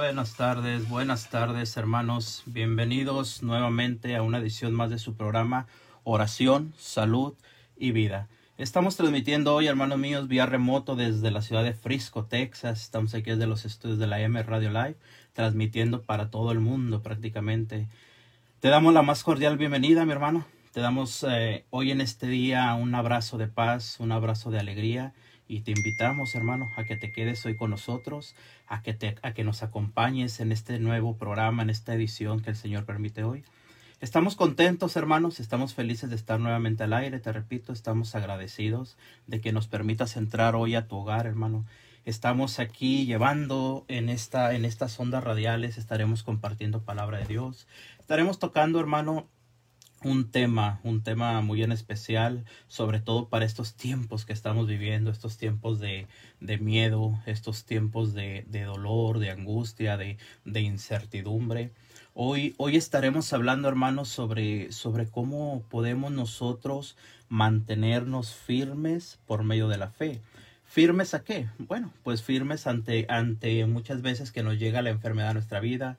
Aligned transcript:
Buenas 0.00 0.34
tardes, 0.34 0.88
buenas 0.88 1.28
tardes 1.28 1.76
hermanos. 1.76 2.42
Bienvenidos 2.46 3.42
nuevamente 3.42 4.16
a 4.16 4.22
una 4.22 4.38
edición 4.38 4.72
más 4.72 4.88
de 4.88 4.98
su 4.98 5.14
programa 5.14 5.66
Oración, 6.04 6.72
Salud 6.78 7.34
y 7.76 7.92
Vida. 7.92 8.26
Estamos 8.56 8.96
transmitiendo 8.96 9.54
hoy, 9.54 9.66
hermanos 9.66 9.98
míos, 9.98 10.26
vía 10.26 10.46
remoto 10.46 10.96
desde 10.96 11.30
la 11.30 11.42
ciudad 11.42 11.64
de 11.64 11.74
Frisco, 11.74 12.24
Texas. 12.24 12.80
Estamos 12.80 13.12
aquí 13.12 13.32
desde 13.32 13.46
los 13.46 13.66
estudios 13.66 13.98
de 13.98 14.06
la 14.06 14.20
M 14.20 14.42
Radio 14.42 14.70
Live, 14.70 14.96
transmitiendo 15.34 16.00
para 16.00 16.30
todo 16.30 16.50
el 16.50 16.60
mundo 16.60 17.02
prácticamente. 17.02 17.86
Te 18.60 18.68
damos 18.68 18.94
la 18.94 19.02
más 19.02 19.22
cordial 19.22 19.58
bienvenida, 19.58 20.06
mi 20.06 20.12
hermano. 20.12 20.46
Te 20.72 20.80
damos 20.80 21.26
eh, 21.28 21.66
hoy 21.68 21.90
en 21.90 22.00
este 22.00 22.26
día 22.26 22.72
un 22.72 22.94
abrazo 22.94 23.36
de 23.36 23.48
paz, 23.48 24.00
un 24.00 24.12
abrazo 24.12 24.50
de 24.50 24.60
alegría 24.60 25.12
y 25.50 25.62
te 25.62 25.72
invitamos, 25.72 26.36
hermano, 26.36 26.70
a 26.76 26.84
que 26.84 26.96
te 26.96 27.10
quedes 27.10 27.44
hoy 27.44 27.56
con 27.56 27.70
nosotros, 27.70 28.36
a 28.68 28.82
que, 28.82 28.94
te, 28.94 29.16
a 29.22 29.32
que 29.32 29.42
nos 29.42 29.64
acompañes 29.64 30.38
en 30.38 30.52
este 30.52 30.78
nuevo 30.78 31.16
programa, 31.16 31.64
en 31.64 31.70
esta 31.70 31.92
edición 31.92 32.40
que 32.40 32.50
el 32.50 32.56
Señor 32.56 32.84
permite 32.84 33.24
hoy. 33.24 33.42
Estamos 34.00 34.36
contentos, 34.36 34.94
hermanos, 34.94 35.40
estamos 35.40 35.74
felices 35.74 36.08
de 36.08 36.14
estar 36.14 36.38
nuevamente 36.38 36.84
al 36.84 36.92
aire, 36.92 37.18
te 37.18 37.32
repito, 37.32 37.72
estamos 37.72 38.14
agradecidos 38.14 38.96
de 39.26 39.40
que 39.40 39.52
nos 39.52 39.66
permitas 39.66 40.16
entrar 40.16 40.54
hoy 40.54 40.76
a 40.76 40.86
tu 40.86 40.98
hogar, 40.98 41.26
hermano. 41.26 41.66
Estamos 42.04 42.60
aquí 42.60 43.04
llevando 43.04 43.84
en 43.88 44.08
esta 44.08 44.54
en 44.54 44.64
estas 44.64 44.98
ondas 45.00 45.24
radiales, 45.24 45.78
estaremos 45.78 46.22
compartiendo 46.22 46.82
palabra 46.82 47.18
de 47.18 47.26
Dios. 47.26 47.66
Estaremos 47.98 48.38
tocando, 48.38 48.78
hermano, 48.78 49.26
un 50.02 50.30
tema, 50.30 50.80
un 50.82 51.02
tema 51.02 51.40
muy 51.40 51.62
en 51.62 51.72
especial, 51.72 52.44
sobre 52.68 53.00
todo 53.00 53.28
para 53.28 53.44
estos 53.44 53.74
tiempos 53.74 54.24
que 54.24 54.32
estamos 54.32 54.66
viviendo, 54.66 55.10
estos 55.10 55.36
tiempos 55.36 55.78
de, 55.78 56.06
de 56.40 56.58
miedo, 56.58 57.20
estos 57.26 57.64
tiempos 57.64 58.14
de, 58.14 58.44
de 58.48 58.64
dolor, 58.64 59.18
de 59.18 59.30
angustia, 59.30 59.96
de, 59.96 60.16
de 60.44 60.60
incertidumbre. 60.60 61.72
Hoy, 62.14 62.54
hoy 62.56 62.76
estaremos 62.76 63.32
hablando, 63.32 63.68
hermanos, 63.68 64.08
sobre, 64.08 64.72
sobre 64.72 65.06
cómo 65.06 65.62
podemos 65.68 66.10
nosotros 66.12 66.96
mantenernos 67.28 68.34
firmes 68.34 69.18
por 69.26 69.44
medio 69.44 69.68
de 69.68 69.78
la 69.78 69.90
fe. 69.90 70.20
¿Firmes 70.64 71.14
a 71.14 71.24
qué? 71.24 71.48
Bueno, 71.58 71.92
pues 72.04 72.22
firmes 72.22 72.68
ante, 72.68 73.04
ante 73.08 73.66
muchas 73.66 74.02
veces 74.02 74.30
que 74.30 74.44
nos 74.44 74.56
llega 74.56 74.82
la 74.82 74.90
enfermedad 74.90 75.30
a 75.30 75.34
nuestra 75.34 75.58
vida, 75.58 75.98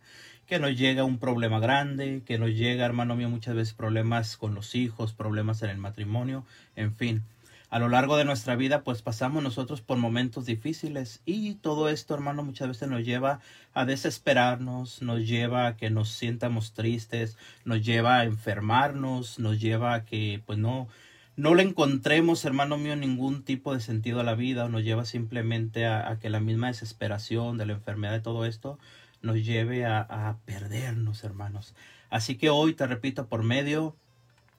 que 0.52 0.60
nos 0.60 0.78
llega 0.78 1.06
un 1.06 1.18
problema 1.18 1.62
grande, 1.62 2.24
que 2.26 2.38
nos 2.38 2.50
llega, 2.50 2.86
hermano 2.86 3.16
mío, 3.16 3.30
muchas 3.30 3.56
veces 3.56 3.74
problemas 3.74 4.36
con 4.36 4.54
los 4.54 4.76
hijos, 4.76 5.14
problemas 5.14 5.64
en 5.64 5.70
el 5.70 5.78
matrimonio, 5.78 6.44
en 6.76 6.94
fin. 6.94 7.24
A 7.70 7.80
lo 7.80 7.88
largo 7.88 8.18
de 8.18 8.26
nuestra 8.26 8.58
vida, 8.58 8.84
pues 8.84 9.02
pasamos 9.02 9.42
nosotros 9.42 9.80
por 9.80 9.98
momentos 9.98 10.46
difíciles 10.46 11.22
y 11.24 11.56
todo 11.56 11.88
esto, 11.88 12.16
hermano, 12.16 12.44
muchas 12.44 12.68
veces 12.68 12.90
nos 12.90 13.06
lleva 13.06 13.40
a 13.74 13.86
desesperarnos, 13.86 15.02
nos 15.02 15.26
lleva 15.26 15.68
a 15.68 15.78
que 15.78 15.90
nos 15.90 16.10
sientamos 16.10 16.74
tristes, 16.74 17.38
nos 17.64 17.82
lleva 17.82 18.18
a 18.18 18.26
enfermarnos, 18.26 19.40
nos 19.40 19.62
lleva 19.62 19.94
a 19.94 20.04
que, 20.04 20.44
pues 20.46 20.60
no, 20.60 20.90
no 21.38 21.56
le 21.56 21.64
encontremos, 21.64 22.44
hermano 22.44 22.78
mío, 22.78 22.98
ningún 22.98 23.44
tipo 23.44 23.74
de 23.74 23.80
sentido 23.80 24.20
a 24.20 24.26
la 24.26 24.36
vida, 24.36 24.68
nos 24.68 24.84
lleva 24.84 25.06
simplemente 25.06 25.86
a, 25.86 26.10
a 26.10 26.20
que 26.20 26.30
la 26.30 26.42
misma 26.42 26.68
desesperación 26.68 27.58
de 27.58 27.68
la 27.68 27.72
enfermedad 27.72 28.12
de 28.12 28.20
todo 28.20 28.46
esto 28.46 28.80
nos 29.22 29.44
lleve 29.44 29.86
a, 29.86 30.38
perdernos, 30.46 31.24
hermanos. 31.24 31.76
Así 32.10 32.36
que 32.36 32.50
hoy, 32.50 32.74
te 32.74 32.88
repito, 32.88 33.28
por 33.28 33.44
medio 33.44 33.96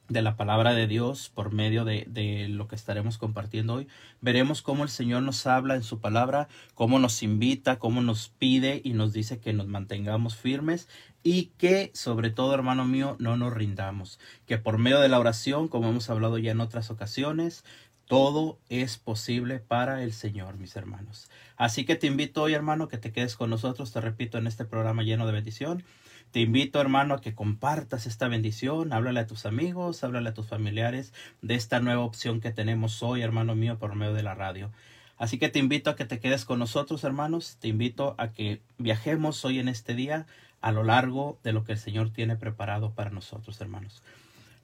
de 0.09 0.23
la 0.23 0.37
palabra 0.37 0.75
de 0.75 0.87
Dios, 0.87 1.31
por 1.35 1.53
medio 1.53 1.85
de, 1.85 2.47
lo 2.49 2.69
que 2.69 2.75
estaremos 2.75 3.19
compartiendo 3.19 3.75
hoy, 3.75 3.89
veremos 4.21 4.63
cómo 4.63 4.83
el 4.83 4.91
Señor 4.91 5.23
nos 5.23 5.47
habla 5.47 5.75
en 5.75 5.83
su 5.83 6.01
palabra, 6.01 6.49
cómo 6.75 6.99
nos 6.99 7.23
invita, 7.23 7.79
cómo 7.79 8.03
nos 8.03 8.29
pide 8.29 8.81
y 8.85 8.93
nos 8.93 9.13
dice 9.13 9.39
que 9.39 9.53
nos 9.53 9.67
mantengamos 9.67 10.37
firmes 10.37 10.89
y 11.23 11.47
que, 11.57 11.91
sobre 11.95 12.31
todo, 12.31 12.55
hermano 12.55 12.85
mío, 12.85 13.17
no 13.19 13.37
nos 13.37 13.55
rindamos, 13.55 14.19
que 14.47 14.59
por 14.59 14.79
medio 14.79 15.01
de 15.01 15.09
la 15.09 15.21
oración, 15.21 15.69
como 15.69 15.89
hemos 15.89 16.11
hablado 16.11 16.37
ya 16.39 16.51
en 16.51 16.61
otras 16.61 16.91
ocasiones, 16.91 17.65
todo 18.07 18.59
es 18.69 18.99
posible 18.99 19.59
para 19.59 20.03
el 20.03 20.13
Señor, 20.13 20.57
mis 20.57 20.77
hermanos. 20.77 21.31
Así 21.57 21.85
que 21.85 21.97
te 21.97 22.07
invito 22.07 22.43
hoy, 22.43 22.55
hermano, 22.55 22.89
que 22.89 22.99
te 22.99 23.13
quedes 23.13 23.37
con 23.37 23.51
nosotros, 23.51 23.93
te 23.93 24.01
repito, 24.01 24.39
en 24.39 24.47
este 24.47 24.65
programa 24.65 25.03
lleno 25.03 25.27
de 25.27 25.33
bendición. 25.33 25.85
Te 26.31 26.41
invito, 26.41 26.81
hermano, 26.81 27.15
a 27.15 27.21
que 27.21 27.35
compartas 27.35 28.07
esta 28.07 28.27
bendición, 28.27 28.93
háblale 28.93 29.21
a 29.21 29.27
tus 29.27 29.45
amigos, 29.45 30.03
háblale 30.03 30.31
a 30.31 30.35
tus 30.35 30.47
familiares 30.47 31.13
de 31.43 31.55
esta 31.55 31.81
nueva 31.81 32.03
opción 32.03 32.41
que 32.41 32.51
tenemos 32.51 33.03
hoy, 33.03 33.23
hermano 33.23 33.55
mío, 33.55 33.79
por 33.79 33.95
medio 33.95 34.15
de 34.15 34.23
la 34.23 34.35
radio. 34.35 34.71
Así 35.19 35.39
que 35.39 35.51
te 35.51 35.59
invito 35.59 35.91
a 35.91 35.95
que 35.95 36.05
te 36.05 36.21
quedes 36.21 36.45
con 36.45 36.59
nosotros, 36.59 37.05
hermanos. 37.05 37.59
Te 37.61 37.69
invito 37.69 38.15
a 38.19 38.33
que 38.33 38.61
viajemos 38.79 39.45
hoy 39.45 39.59
en 39.59 39.69
este 39.69 39.95
día 39.95 40.27
a 40.63 40.73
lo 40.73 40.85
largo 40.85 41.39
de 41.43 41.53
lo 41.53 41.65
que 41.65 41.73
el 41.73 41.79
Señor 41.79 42.11
tiene 42.11 42.37
preparado 42.37 42.93
para 42.93 43.11
nosotros, 43.11 43.61
hermanos. 43.61 44.03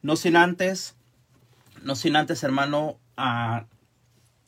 No 0.01 0.17
sin 0.17 0.37
antes, 0.37 0.97
no 1.83 1.97
sin 1.97 2.17
antes, 2.17 2.43
hermano, 2.43 2.99
a 3.17 3.67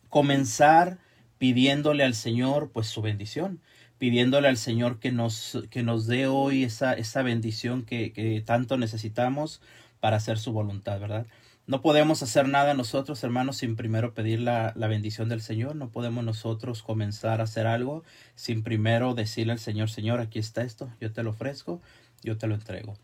comenzar 0.08 0.98
pidiéndole 1.38 2.04
al 2.04 2.14
Señor 2.14 2.70
pues 2.72 2.86
su 2.88 3.02
bendición, 3.02 3.60
pidiéndole 3.98 4.48
al 4.48 4.56
Señor 4.56 4.98
que 4.98 5.12
nos, 5.12 5.58
que 5.70 5.82
nos 5.82 6.06
dé 6.06 6.26
hoy 6.26 6.64
esa, 6.64 6.92
esa 6.94 7.22
bendición 7.22 7.84
que, 7.84 8.12
que 8.12 8.40
tanto 8.42 8.76
necesitamos 8.76 9.62
para 10.00 10.16
hacer 10.16 10.38
su 10.38 10.52
voluntad, 10.52 11.00
¿verdad? 11.00 11.26
No 11.66 11.82
podemos 11.82 12.22
hacer 12.22 12.48
nada 12.48 12.74
nosotros, 12.74 13.22
hermanos, 13.22 13.58
sin 13.58 13.76
primero 13.76 14.12
pedir 14.12 14.40
la, 14.40 14.72
la, 14.74 14.88
bendición 14.88 15.28
del 15.28 15.40
Señor. 15.40 15.76
No 15.76 15.90
podemos 15.90 16.24
nosotros 16.24 16.82
comenzar 16.82 17.40
a 17.40 17.44
hacer 17.44 17.66
algo 17.66 18.02
sin 18.34 18.64
primero 18.64 19.14
decirle 19.14 19.52
al 19.52 19.60
Señor, 19.60 19.88
Señor, 19.88 20.20
aquí 20.20 20.40
está 20.40 20.62
esto, 20.62 20.90
yo 21.00 21.12
te 21.12 21.22
lo 21.22 21.30
ofrezco, 21.30 21.80
yo 22.22 22.36
te 22.38 22.48
lo 22.48 22.54
entrego. 22.56 22.96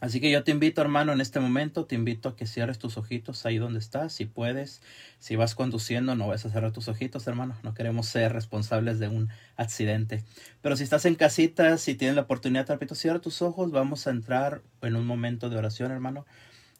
Así 0.00 0.18
que 0.18 0.30
yo 0.30 0.42
te 0.44 0.50
invito, 0.50 0.80
hermano, 0.80 1.12
en 1.12 1.20
este 1.20 1.40
momento, 1.40 1.84
te 1.84 1.94
invito 1.94 2.30
a 2.30 2.36
que 2.36 2.46
cierres 2.46 2.78
tus 2.78 2.96
ojitos 2.96 3.44
ahí 3.44 3.58
donde 3.58 3.78
estás, 3.78 4.14
si 4.14 4.24
puedes. 4.24 4.80
Si 5.18 5.36
vas 5.36 5.54
conduciendo, 5.54 6.14
no 6.14 6.26
vas 6.26 6.46
a 6.46 6.50
cerrar 6.50 6.72
tus 6.72 6.88
ojitos, 6.88 7.26
hermano. 7.26 7.54
No 7.62 7.74
queremos 7.74 8.06
ser 8.06 8.32
responsables 8.32 8.98
de 8.98 9.08
un 9.08 9.28
accidente. 9.56 10.24
Pero 10.62 10.76
si 10.76 10.84
estás 10.84 11.04
en 11.04 11.16
casita, 11.16 11.76
si 11.76 11.94
tienes 11.94 12.16
la 12.16 12.22
oportunidad, 12.22 12.64
te 12.64 12.72
repito, 12.72 12.94
cierra 12.94 13.18
tus 13.18 13.42
ojos. 13.42 13.70
Vamos 13.72 14.06
a 14.06 14.10
entrar 14.10 14.62
en 14.80 14.96
un 14.96 15.06
momento 15.06 15.50
de 15.50 15.58
oración, 15.58 15.92
hermano. 15.92 16.24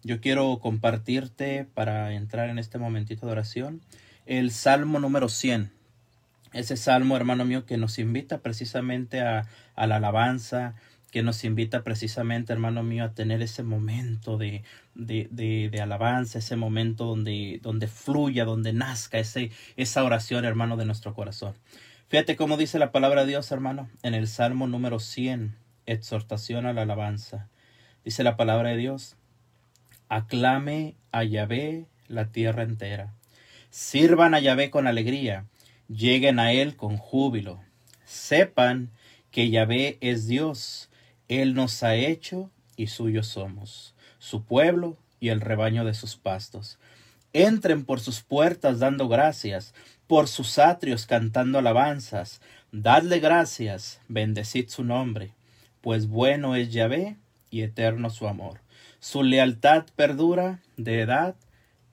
Yo 0.02 0.22
quiero 0.22 0.58
compartirte 0.60 1.66
para 1.74 2.14
entrar 2.14 2.48
en 2.48 2.58
este 2.58 2.78
momentito 2.78 3.26
de 3.26 3.32
oración 3.32 3.82
el 4.24 4.50
Salmo 4.50 4.98
número 4.98 5.28
100. 5.28 5.70
Ese 6.52 6.76
salmo, 6.76 7.16
hermano 7.16 7.44
mío, 7.44 7.64
que 7.64 7.76
nos 7.76 7.98
invita 7.98 8.38
precisamente 8.38 9.20
a, 9.20 9.46
a 9.76 9.86
la 9.86 9.96
alabanza, 9.96 10.74
que 11.10 11.22
nos 11.22 11.44
invita 11.44 11.82
precisamente, 11.82 12.52
hermano 12.52 12.82
mío, 12.82 13.04
a 13.04 13.14
tener 13.14 13.42
ese 13.42 13.62
momento 13.62 14.38
de, 14.38 14.62
de, 14.94 15.28
de, 15.30 15.80
alabanza, 15.80 16.38
ese 16.38 16.56
momento 16.56 17.04
donde, 17.04 17.58
donde 17.62 17.88
fluya, 17.88 18.44
donde 18.44 18.72
nazca 18.72 19.18
ese, 19.18 19.50
esa 19.76 20.04
oración, 20.04 20.44
hermano, 20.44 20.76
de 20.76 20.84
nuestro 20.84 21.14
corazón. 21.14 21.54
Fíjate 22.08 22.36
cómo 22.36 22.56
dice 22.56 22.78
la 22.78 22.92
palabra 22.92 23.22
de 23.22 23.28
Dios, 23.28 23.50
hermano, 23.52 23.88
en 24.02 24.14
el 24.14 24.28
Salmo 24.28 24.66
número 24.66 25.00
100, 25.00 25.56
exhortación 25.86 26.66
a 26.66 26.72
la 26.72 26.82
alabanza. 26.82 27.48
Dice 28.04 28.24
la 28.24 28.36
palabra 28.36 28.70
de 28.70 28.76
Dios, 28.76 29.16
aclame 30.08 30.96
a 31.12 31.24
Yahvé 31.24 31.86
la 32.08 32.26
tierra 32.26 32.62
entera. 32.62 33.14
Sirvan 33.70 34.34
a 34.34 34.40
Yahvé 34.40 34.70
con 34.70 34.86
alegría, 34.86 35.46
lleguen 35.88 36.38
a 36.38 36.52
él 36.52 36.76
con 36.76 36.96
júbilo. 36.96 37.60
Sepan 38.04 38.90
que 39.30 39.50
Yahvé 39.50 39.98
es 40.00 40.26
Dios 40.26 40.89
él 41.30 41.54
nos 41.54 41.84
ha 41.84 41.94
hecho 41.94 42.50
y 42.76 42.88
suyos 42.88 43.28
somos, 43.28 43.94
su 44.18 44.42
pueblo 44.42 44.96
y 45.20 45.28
el 45.28 45.40
rebaño 45.40 45.84
de 45.84 45.94
sus 45.94 46.16
pastos. 46.16 46.76
Entren 47.32 47.84
por 47.84 48.00
sus 48.00 48.20
puertas 48.20 48.80
dando 48.80 49.06
gracias, 49.08 49.72
por 50.08 50.26
sus 50.26 50.58
atrios 50.58 51.06
cantando 51.06 51.60
alabanzas. 51.60 52.40
Dadle 52.72 53.20
gracias, 53.20 54.00
bendecid 54.08 54.70
su 54.70 54.82
nombre, 54.82 55.30
pues 55.82 56.08
bueno 56.08 56.56
es 56.56 56.72
Yahvé 56.72 57.16
y 57.48 57.62
eterno 57.62 58.10
su 58.10 58.26
amor. 58.26 58.60
Su 58.98 59.22
lealtad 59.22 59.86
perdura 59.94 60.58
de 60.76 61.00
edad 61.00 61.36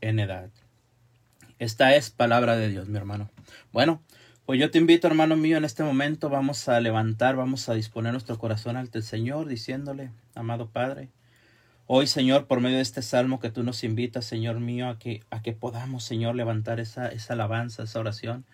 en 0.01 0.17
edad. 0.17 0.49
Esta 1.59 1.95
es 1.95 2.09
palabra 2.09 2.57
de 2.57 2.69
Dios, 2.69 2.87
mi 2.87 2.97
hermano. 2.97 3.29
Bueno, 3.71 4.01
pues 4.47 4.61
yo 4.61 4.71
te 4.71 4.77
invito, 4.77 5.07
hermano 5.07 5.35
mío, 5.35 5.57
en 5.57 5.65
este 5.65 5.83
momento 5.83 6.29
vamos 6.29 6.69
a 6.69 6.79
levantar, 6.79 7.35
vamos 7.35 7.67
a 7.67 7.73
disponer 7.73 8.13
nuestro 8.13 8.39
corazón 8.39 8.77
ante 8.77 8.99
el 8.99 9.03
Señor, 9.03 9.45
diciéndole, 9.45 10.09
amado 10.35 10.69
Padre, 10.69 11.09
hoy, 11.85 12.07
Señor, 12.07 12.47
por 12.47 12.61
medio 12.61 12.77
de 12.77 12.81
este 12.81 13.01
salmo 13.01 13.41
que 13.41 13.49
tú 13.49 13.63
nos 13.63 13.83
invitas, 13.83 14.23
Señor 14.23 14.61
mío, 14.61 14.88
a 14.88 14.97
que, 14.99 15.21
a 15.31 15.41
que 15.41 15.51
podamos, 15.51 16.05
Señor, 16.05 16.35
levantar 16.35 16.79
esa, 16.79 17.09
esa 17.09 17.33
alabanza, 17.33 17.83
esa 17.83 17.99
oración. 17.99 18.45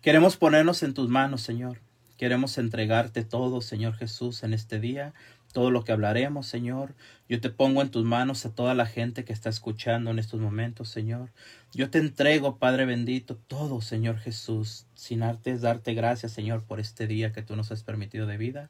Queremos 0.00 0.38
ponernos 0.38 0.82
en 0.82 0.94
tus 0.94 1.10
manos, 1.10 1.42
Señor. 1.42 1.80
Queremos 2.16 2.56
entregarte 2.56 3.22
todo, 3.22 3.60
Señor 3.60 3.96
Jesús, 3.96 4.42
en 4.42 4.54
este 4.54 4.80
día. 4.80 5.12
Todo 5.52 5.70
lo 5.70 5.84
que 5.84 5.92
hablaremos, 5.92 6.46
Señor. 6.46 6.94
Yo 7.28 7.40
te 7.40 7.50
pongo 7.50 7.82
en 7.82 7.90
tus 7.90 8.04
manos 8.04 8.46
a 8.46 8.54
toda 8.54 8.74
la 8.74 8.86
gente 8.86 9.24
que 9.24 9.32
está 9.32 9.48
escuchando 9.48 10.10
en 10.10 10.18
estos 10.18 10.40
momentos, 10.40 10.88
Señor. 10.88 11.30
Yo 11.72 11.90
te 11.90 11.98
entrego, 11.98 12.58
Padre 12.58 12.86
bendito, 12.86 13.36
todo, 13.36 13.80
Señor 13.80 14.18
Jesús, 14.18 14.86
sin 14.94 15.22
antes 15.22 15.60
darte 15.60 15.94
gracias, 15.94 16.32
Señor, 16.32 16.64
por 16.64 16.80
este 16.80 17.06
día 17.06 17.32
que 17.32 17.42
tú 17.42 17.56
nos 17.56 17.70
has 17.72 17.82
permitido 17.82 18.26
de 18.26 18.36
vida. 18.36 18.68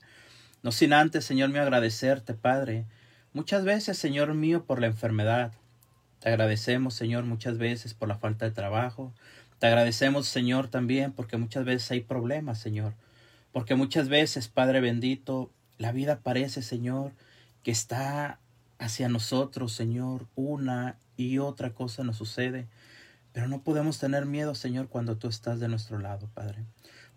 No 0.62 0.72
sin 0.72 0.92
antes, 0.92 1.24
Señor 1.24 1.50
mío, 1.50 1.62
agradecerte, 1.62 2.34
Padre. 2.34 2.86
Muchas 3.32 3.64
veces, 3.64 3.96
Señor 3.96 4.34
mío, 4.34 4.64
por 4.64 4.80
la 4.80 4.86
enfermedad. 4.86 5.52
Te 6.20 6.28
agradecemos, 6.28 6.94
Señor, 6.94 7.24
muchas 7.24 7.56
veces 7.56 7.94
por 7.94 8.08
la 8.08 8.18
falta 8.18 8.44
de 8.44 8.50
trabajo. 8.50 9.14
Te 9.58 9.66
agradecemos, 9.66 10.26
Señor, 10.26 10.68
también 10.68 11.12
porque 11.12 11.36
muchas 11.36 11.64
veces 11.64 11.90
hay 11.90 12.00
problemas, 12.00 12.58
Señor. 12.58 12.94
Porque 13.52 13.74
muchas 13.74 14.08
veces, 14.08 14.48
Padre 14.48 14.80
bendito, 14.80 15.50
la 15.80 15.92
vida 15.92 16.20
parece, 16.20 16.60
Señor, 16.60 17.12
que 17.62 17.70
está 17.70 18.38
hacia 18.78 19.08
nosotros, 19.08 19.72
Señor. 19.72 20.26
Una 20.34 20.98
y 21.16 21.38
otra 21.38 21.70
cosa 21.72 22.04
nos 22.04 22.18
sucede. 22.18 22.68
Pero 23.32 23.48
no 23.48 23.62
podemos 23.62 23.98
tener 23.98 24.26
miedo, 24.26 24.54
Señor, 24.54 24.88
cuando 24.88 25.16
tú 25.16 25.28
estás 25.28 25.58
de 25.58 25.68
nuestro 25.68 25.98
lado, 25.98 26.28
Padre. 26.34 26.66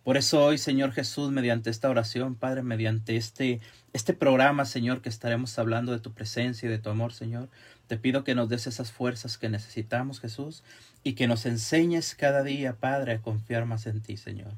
Por 0.02 0.16
eso 0.16 0.42
hoy, 0.42 0.58
Señor 0.58 0.94
Jesús, 0.94 1.30
mediante 1.30 1.70
esta 1.70 1.90
oración, 1.90 2.36
Padre, 2.36 2.64
mediante 2.64 3.18
este, 3.18 3.60
este 3.92 4.14
programa, 4.14 4.64
Señor, 4.64 5.02
que 5.02 5.10
estaremos 5.10 5.60
hablando 5.60 5.92
de 5.92 6.00
tu 6.00 6.14
presencia 6.14 6.68
y 6.68 6.72
de 6.72 6.80
tu 6.80 6.90
amor, 6.90 7.12
Señor, 7.12 7.50
te 7.88 7.98
pido 7.98 8.24
que 8.24 8.34
nos 8.34 8.48
des 8.48 8.66
esas 8.66 8.94
fuerzas 8.94 9.38
que 9.38 9.50
necesitamos, 9.50 10.22
Jesús, 10.22 10.64
y 11.04 11.14
que 11.14 11.28
nos 11.28 11.46
enseñes 11.46 12.16
cada 12.16 12.44
día, 12.44 12.78
Padre, 12.78 13.14
a 13.14 13.22
confiar 13.22 13.66
más 13.66 13.88
en 13.88 14.02
ti, 14.02 14.16
Señor. 14.16 14.54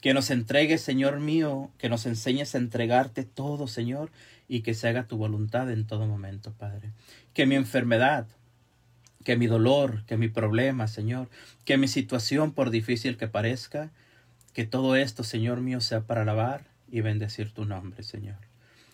Que 0.00 0.14
nos 0.14 0.30
entregues, 0.30 0.82
Señor 0.82 1.20
mío, 1.20 1.70
que 1.78 1.88
nos 1.88 2.06
enseñes 2.06 2.54
a 2.54 2.58
entregarte 2.58 3.24
todo, 3.24 3.66
Señor, 3.66 4.10
y 4.46 4.60
que 4.60 4.74
se 4.74 4.88
haga 4.88 5.06
tu 5.06 5.16
voluntad 5.16 5.70
en 5.70 5.86
todo 5.86 6.06
momento, 6.06 6.52
Padre. 6.52 6.92
Que 7.32 7.46
mi 7.46 7.54
enfermedad, 7.54 8.26
que 9.24 9.36
mi 9.36 9.46
dolor, 9.46 10.04
que 10.06 10.16
mi 10.16 10.28
problema, 10.28 10.86
Señor, 10.86 11.28
que 11.64 11.78
mi 11.78 11.88
situación, 11.88 12.52
por 12.52 12.70
difícil 12.70 13.16
que 13.16 13.26
parezca, 13.26 13.90
que 14.52 14.64
todo 14.64 14.96
esto, 14.96 15.24
Señor 15.24 15.60
mío, 15.60 15.80
sea 15.80 16.02
para 16.02 16.22
alabar 16.22 16.66
y 16.88 17.00
bendecir 17.00 17.52
tu 17.52 17.64
nombre, 17.64 18.02
Señor. 18.02 18.38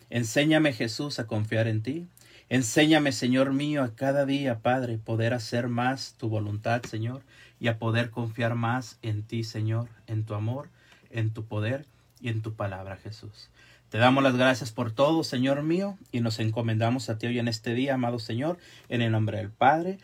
Enséñame, 0.09 0.73
Jesús, 0.73 1.19
a 1.19 1.27
confiar 1.27 1.67
en 1.67 1.83
ti. 1.83 2.07
Enséñame, 2.49 3.13
Señor 3.13 3.53
mío, 3.53 3.83
a 3.83 3.95
cada 3.95 4.25
día, 4.25 4.61
Padre, 4.61 4.99
poder 4.99 5.35
hacer 5.35 5.69
más 5.69 6.15
tu 6.17 6.29
voluntad, 6.29 6.83
Señor, 6.85 7.23
y 7.59 7.69
a 7.69 7.79
poder 7.79 8.11
confiar 8.11 8.55
más 8.55 8.99
en 9.03 9.23
ti, 9.23 9.45
Señor, 9.45 9.89
en 10.07 10.25
tu 10.25 10.35
amor 10.35 10.71
en 11.13 11.31
tu 11.31 11.45
poder 11.45 11.87
y 12.21 12.29
en 12.29 12.43
tu 12.43 12.55
palabra, 12.55 12.97
Jesús. 12.97 13.51
Te 13.89 13.99
damos 13.99 14.23
las 14.23 14.37
gracias 14.37 14.73
por 14.73 14.91
todo, 14.91 15.23
Señor 15.23 15.63
mío, 15.63 15.99
y 16.13 16.21
nos 16.21 16.39
encomendamos 16.39 17.11
a 17.11 17.19
ti 17.19 17.27
hoy 17.27 17.39
en 17.39 17.49
este 17.49 17.75
día, 17.75 17.95
amado 17.95 18.19
Señor, 18.19 18.59
en 18.89 19.03
el 19.03 19.13
nombre 19.13 19.39
del 19.39 19.51
Padre, 19.51 19.99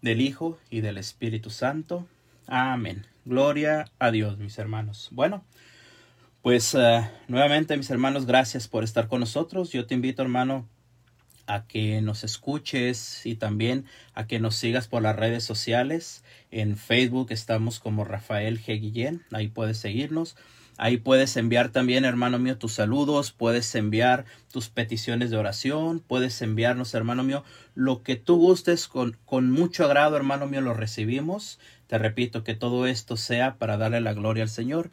del 0.00 0.20
Hijo 0.22 0.58
y 0.70 0.80
del 0.80 0.96
Espíritu 0.96 1.50
Santo. 1.50 2.06
Amén. 2.46 3.04
Gloria 3.26 3.90
a 3.98 4.10
Dios, 4.10 4.38
mis 4.38 4.56
hermanos. 4.58 5.08
Bueno, 5.12 5.44
pues 6.40 6.74
uh, 6.74 7.02
nuevamente, 7.28 7.76
mis 7.76 7.90
hermanos, 7.90 8.24
gracias 8.24 8.68
por 8.68 8.84
estar 8.84 9.08
con 9.08 9.20
nosotros. 9.20 9.72
Yo 9.72 9.86
te 9.86 9.94
invito, 9.94 10.22
hermano, 10.22 10.68
a 11.46 11.66
que 11.66 12.00
nos 12.02 12.24
escuches 12.24 13.24
y 13.24 13.36
también 13.36 13.84
a 14.14 14.26
que 14.26 14.40
nos 14.40 14.56
sigas 14.56 14.88
por 14.88 15.02
las 15.02 15.16
redes 15.16 15.44
sociales. 15.44 16.24
En 16.50 16.76
Facebook 16.76 17.28
estamos 17.30 17.80
como 17.80 18.04
Rafael 18.04 18.60
G. 18.60 18.80
Guillén, 18.80 19.22
ahí 19.32 19.48
puedes 19.48 19.78
seguirnos. 19.78 20.36
Ahí 20.78 20.98
puedes 20.98 21.38
enviar 21.38 21.70
también, 21.70 22.04
hermano 22.04 22.38
mío, 22.38 22.58
tus 22.58 22.74
saludos, 22.74 23.32
puedes 23.32 23.74
enviar 23.74 24.26
tus 24.52 24.68
peticiones 24.68 25.30
de 25.30 25.38
oración, 25.38 26.00
puedes 26.00 26.42
enviarnos, 26.42 26.92
hermano 26.92 27.24
mío, 27.24 27.44
lo 27.74 28.02
que 28.02 28.16
tú 28.16 28.36
gustes 28.36 28.86
con, 28.86 29.16
con 29.24 29.50
mucho 29.50 29.86
agrado, 29.86 30.18
hermano 30.18 30.46
mío, 30.46 30.60
lo 30.60 30.74
recibimos. 30.74 31.58
Te 31.86 31.96
repito 31.96 32.44
que 32.44 32.54
todo 32.54 32.86
esto 32.86 33.16
sea 33.16 33.56
para 33.56 33.78
darle 33.78 34.02
la 34.02 34.12
gloria 34.12 34.42
al 34.42 34.50
Señor. 34.50 34.90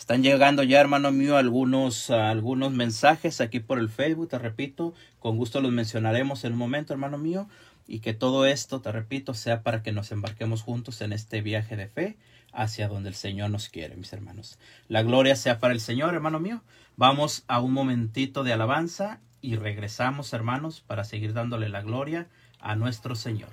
Están 0.00 0.22
llegando 0.22 0.62
ya, 0.62 0.80
hermano 0.80 1.12
mío, 1.12 1.36
algunos, 1.36 2.08
algunos 2.08 2.72
mensajes 2.72 3.42
aquí 3.42 3.60
por 3.60 3.78
el 3.78 3.90
Facebook, 3.90 4.30
te 4.30 4.38
repito, 4.38 4.94
con 5.18 5.36
gusto 5.36 5.60
los 5.60 5.72
mencionaremos 5.72 6.42
en 6.44 6.54
un 6.54 6.58
momento, 6.58 6.94
hermano 6.94 7.18
mío, 7.18 7.50
y 7.86 8.00
que 8.00 8.14
todo 8.14 8.46
esto, 8.46 8.80
te 8.80 8.90
repito, 8.90 9.34
sea 9.34 9.62
para 9.62 9.82
que 9.82 9.92
nos 9.92 10.10
embarquemos 10.10 10.62
juntos 10.62 11.02
en 11.02 11.12
este 11.12 11.42
viaje 11.42 11.76
de 11.76 11.86
fe 11.86 12.16
hacia 12.50 12.88
donde 12.88 13.10
el 13.10 13.14
Señor 13.14 13.50
nos 13.50 13.68
quiere, 13.68 13.94
mis 13.94 14.14
hermanos. 14.14 14.58
La 14.88 15.02
gloria 15.02 15.36
sea 15.36 15.58
para 15.58 15.74
el 15.74 15.80
Señor, 15.80 16.14
hermano 16.14 16.40
mío. 16.40 16.62
Vamos 16.96 17.44
a 17.46 17.60
un 17.60 17.74
momentito 17.74 18.42
de 18.42 18.54
alabanza 18.54 19.20
y 19.42 19.56
regresamos, 19.56 20.32
hermanos, 20.32 20.80
para 20.80 21.04
seguir 21.04 21.34
dándole 21.34 21.68
la 21.68 21.82
gloria 21.82 22.26
a 22.58 22.74
nuestro 22.74 23.14
Señor. 23.16 23.50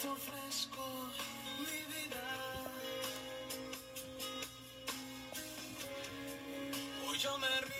Te 0.00 0.08
ofrezco 0.08 0.82
mi 1.58 1.78
vida. 1.92 2.22
Hoy 7.06 7.18
yo 7.18 7.38
me 7.38 7.48
rindo 7.60 7.79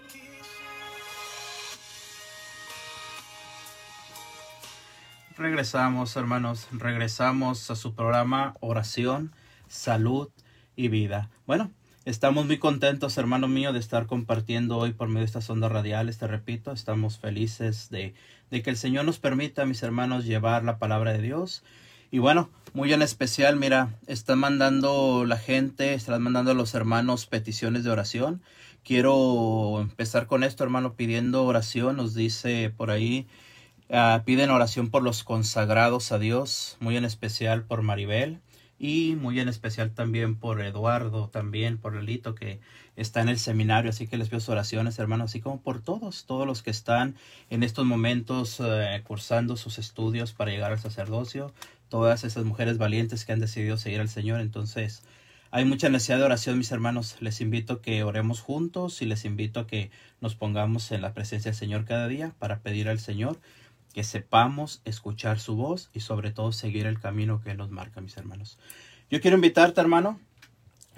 Regresamos, 5.41 6.15
hermanos, 6.17 6.67
regresamos 6.71 7.71
a 7.71 7.75
su 7.75 7.95
programa 7.95 8.53
Oración, 8.59 9.33
Salud 9.67 10.29
y 10.75 10.87
Vida. 10.87 11.31
Bueno, 11.47 11.71
estamos 12.05 12.45
muy 12.45 12.59
contentos, 12.59 13.17
hermano 13.17 13.47
mío, 13.47 13.73
de 13.73 13.79
estar 13.79 14.05
compartiendo 14.05 14.77
hoy 14.77 14.93
por 14.93 15.07
medio 15.07 15.21
de 15.21 15.25
estas 15.25 15.49
ondas 15.49 15.71
radiales, 15.71 16.19
te 16.19 16.27
repito, 16.27 16.71
estamos 16.71 17.17
felices 17.17 17.89
de, 17.89 18.13
de 18.51 18.61
que 18.61 18.69
el 18.69 18.77
Señor 18.77 19.03
nos 19.03 19.17
permita, 19.17 19.65
mis 19.65 19.81
hermanos, 19.81 20.25
llevar 20.25 20.63
la 20.63 20.77
palabra 20.77 21.11
de 21.11 21.23
Dios. 21.23 21.63
Y 22.11 22.19
bueno, 22.19 22.51
muy 22.73 22.93
en 22.93 23.01
especial, 23.01 23.55
mira, 23.55 23.97
están 24.05 24.37
mandando 24.37 25.25
la 25.25 25.37
gente, 25.37 25.95
están 25.95 26.21
mandando 26.21 26.53
los 26.53 26.75
hermanos 26.75 27.25
peticiones 27.25 27.83
de 27.83 27.89
oración. 27.89 28.43
Quiero 28.83 29.81
empezar 29.81 30.27
con 30.27 30.43
esto, 30.43 30.63
hermano, 30.63 30.93
pidiendo 30.93 31.43
oración. 31.45 31.97
Nos 31.97 32.13
dice 32.13 32.71
por 32.77 32.91
ahí, 32.91 33.27
Ah, 33.93 34.23
piden 34.25 34.51
oración 34.51 34.89
por 34.89 35.03
los 35.03 35.25
consagrados 35.25 36.13
a 36.13 36.17
Dios, 36.17 36.77
muy 36.79 36.95
en 36.95 37.03
especial 37.03 37.65
por 37.65 37.81
Maribel 37.81 38.39
y 38.79 39.17
muy 39.17 39.37
en 39.41 39.49
especial 39.49 39.91
también 39.91 40.37
por 40.37 40.61
Eduardo, 40.61 41.27
también 41.27 41.77
por 41.77 41.93
Lelito 41.93 42.33
que 42.33 42.61
está 42.95 43.19
en 43.19 43.27
el 43.27 43.37
seminario, 43.37 43.89
así 43.89 44.07
que 44.07 44.15
les 44.15 44.29
pido 44.29 44.41
oraciones, 44.47 44.97
hermanos, 44.97 45.31
así 45.31 45.41
como 45.41 45.59
por 45.59 45.81
todos, 45.81 46.25
todos 46.25 46.47
los 46.47 46.63
que 46.63 46.69
están 46.71 47.15
en 47.49 47.63
estos 47.63 47.85
momentos 47.85 48.61
eh, 48.61 49.01
cursando 49.05 49.57
sus 49.57 49.77
estudios 49.77 50.31
para 50.31 50.51
llegar 50.51 50.71
al 50.71 50.79
sacerdocio, 50.79 51.53
todas 51.89 52.23
esas 52.23 52.45
mujeres 52.45 52.77
valientes 52.77 53.25
que 53.25 53.33
han 53.33 53.41
decidido 53.41 53.75
seguir 53.75 53.99
al 53.99 54.07
Señor, 54.07 54.39
entonces 54.39 55.03
hay 55.53 55.65
mucha 55.65 55.89
necesidad 55.89 56.17
de 56.19 56.23
oración, 56.23 56.57
mis 56.57 56.71
hermanos. 56.71 57.17
Les 57.19 57.41
invito 57.41 57.73
a 57.73 57.81
que 57.81 58.03
oremos 58.03 58.39
juntos 58.39 59.01
y 59.01 59.05
les 59.05 59.25
invito 59.25 59.59
a 59.59 59.67
que 59.67 59.91
nos 60.21 60.33
pongamos 60.33 60.93
en 60.93 61.01
la 61.01 61.13
presencia 61.13 61.51
del 61.51 61.59
Señor 61.59 61.83
cada 61.83 62.07
día 62.07 62.33
para 62.39 62.59
pedir 62.59 62.87
al 62.87 62.99
Señor 62.99 63.37
que 63.93 64.03
sepamos 64.03 64.81
escuchar 64.85 65.39
su 65.39 65.55
voz 65.55 65.89
y 65.93 65.99
sobre 65.99 66.31
todo 66.31 66.51
seguir 66.51 66.85
el 66.85 66.99
camino 66.99 67.41
que 67.41 67.55
nos 67.55 67.71
marca, 67.71 68.01
mis 68.01 68.17
hermanos. 68.17 68.57
Yo 69.09 69.19
quiero 69.21 69.35
invitarte, 69.35 69.81
hermano, 69.81 70.19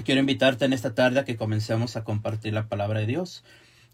quiero 0.03 0.19
invitarte 0.19 0.65
en 0.65 0.73
esta 0.73 0.93
tarde 0.93 1.19
a 1.19 1.25
que 1.25 1.37
comencemos 1.37 1.95
a 1.95 2.03
compartir 2.03 2.53
la 2.53 2.67
palabra 2.67 2.99
de 2.99 3.07
Dios. 3.07 3.43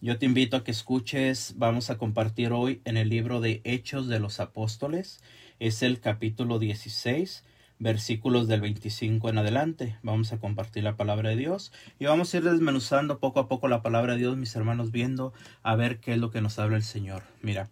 Yo 0.01 0.17
te 0.17 0.25
invito 0.25 0.57
a 0.57 0.63
que 0.63 0.71
escuches, 0.71 1.55
vamos 1.57 1.89
a 1.89 1.97
compartir 1.97 2.51
hoy 2.53 2.81
en 2.85 2.97
el 2.97 3.09
libro 3.09 3.41
de 3.41 3.61
Hechos 3.65 4.07
de 4.07 4.19
los 4.19 4.39
Apóstoles, 4.39 5.21
es 5.59 5.83
el 5.83 5.99
capítulo 5.99 6.57
16, 6.57 7.43
versículos 7.79 8.47
del 8.47 8.61
25 8.61 9.29
en 9.29 9.37
adelante. 9.37 9.97
Vamos 10.03 10.31
a 10.31 10.37
compartir 10.37 10.83
la 10.83 10.95
palabra 10.95 11.29
de 11.29 11.37
Dios 11.37 11.71
y 11.97 12.05
vamos 12.05 12.33
a 12.33 12.37
ir 12.37 12.43
desmenuzando 12.43 13.19
poco 13.19 13.39
a 13.39 13.47
poco 13.47 13.67
la 13.67 13.81
palabra 13.81 14.13
de 14.13 14.19
Dios, 14.19 14.37
mis 14.37 14.55
hermanos, 14.55 14.91
viendo 14.91 15.33
a 15.63 15.75
ver 15.75 15.99
qué 15.99 16.13
es 16.13 16.17
lo 16.17 16.31
que 16.31 16.41
nos 16.41 16.59
habla 16.59 16.77
el 16.77 16.83
Señor. 16.83 17.23
Mira, 17.41 17.69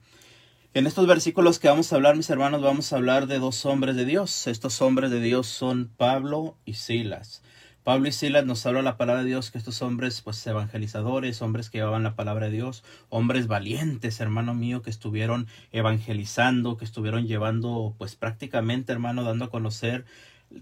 en 0.77 0.85
estos 0.85 1.07
versículos 1.07 1.57
que 1.57 1.69
vamos 1.69 1.91
a 1.91 1.95
hablar, 1.95 2.15
mis 2.15 2.29
hermanos, 2.29 2.61
vamos 2.61 2.93
a 2.93 2.97
hablar 2.97 3.25
de 3.25 3.39
dos 3.39 3.65
hombres 3.65 3.95
de 3.95 4.05
Dios. 4.05 4.45
Estos 4.45 4.79
hombres 4.83 5.09
de 5.09 5.19
Dios 5.19 5.47
son 5.47 5.89
Pablo 5.97 6.55
y 6.65 6.75
Silas. 6.75 7.41
Pablo 7.83 8.09
y 8.09 8.11
Silas 8.11 8.45
nos 8.45 8.63
habla 8.67 8.83
la 8.83 8.95
palabra 8.95 9.23
de 9.23 9.29
Dios 9.29 9.49
que 9.49 9.57
estos 9.57 9.81
hombres, 9.81 10.21
pues 10.21 10.45
evangelizadores, 10.45 11.41
hombres 11.41 11.71
que 11.71 11.79
llevaban 11.79 12.03
la 12.03 12.15
palabra 12.15 12.45
de 12.45 12.51
Dios, 12.51 12.83
hombres 13.09 13.47
valientes, 13.47 14.19
hermano 14.19 14.53
mío, 14.53 14.83
que 14.83 14.91
estuvieron 14.91 15.47
evangelizando, 15.71 16.77
que 16.77 16.85
estuvieron 16.85 17.25
llevando, 17.25 17.95
pues 17.97 18.15
prácticamente, 18.15 18.91
hermano, 18.91 19.23
dando 19.23 19.45
a 19.45 19.49
conocer 19.49 20.05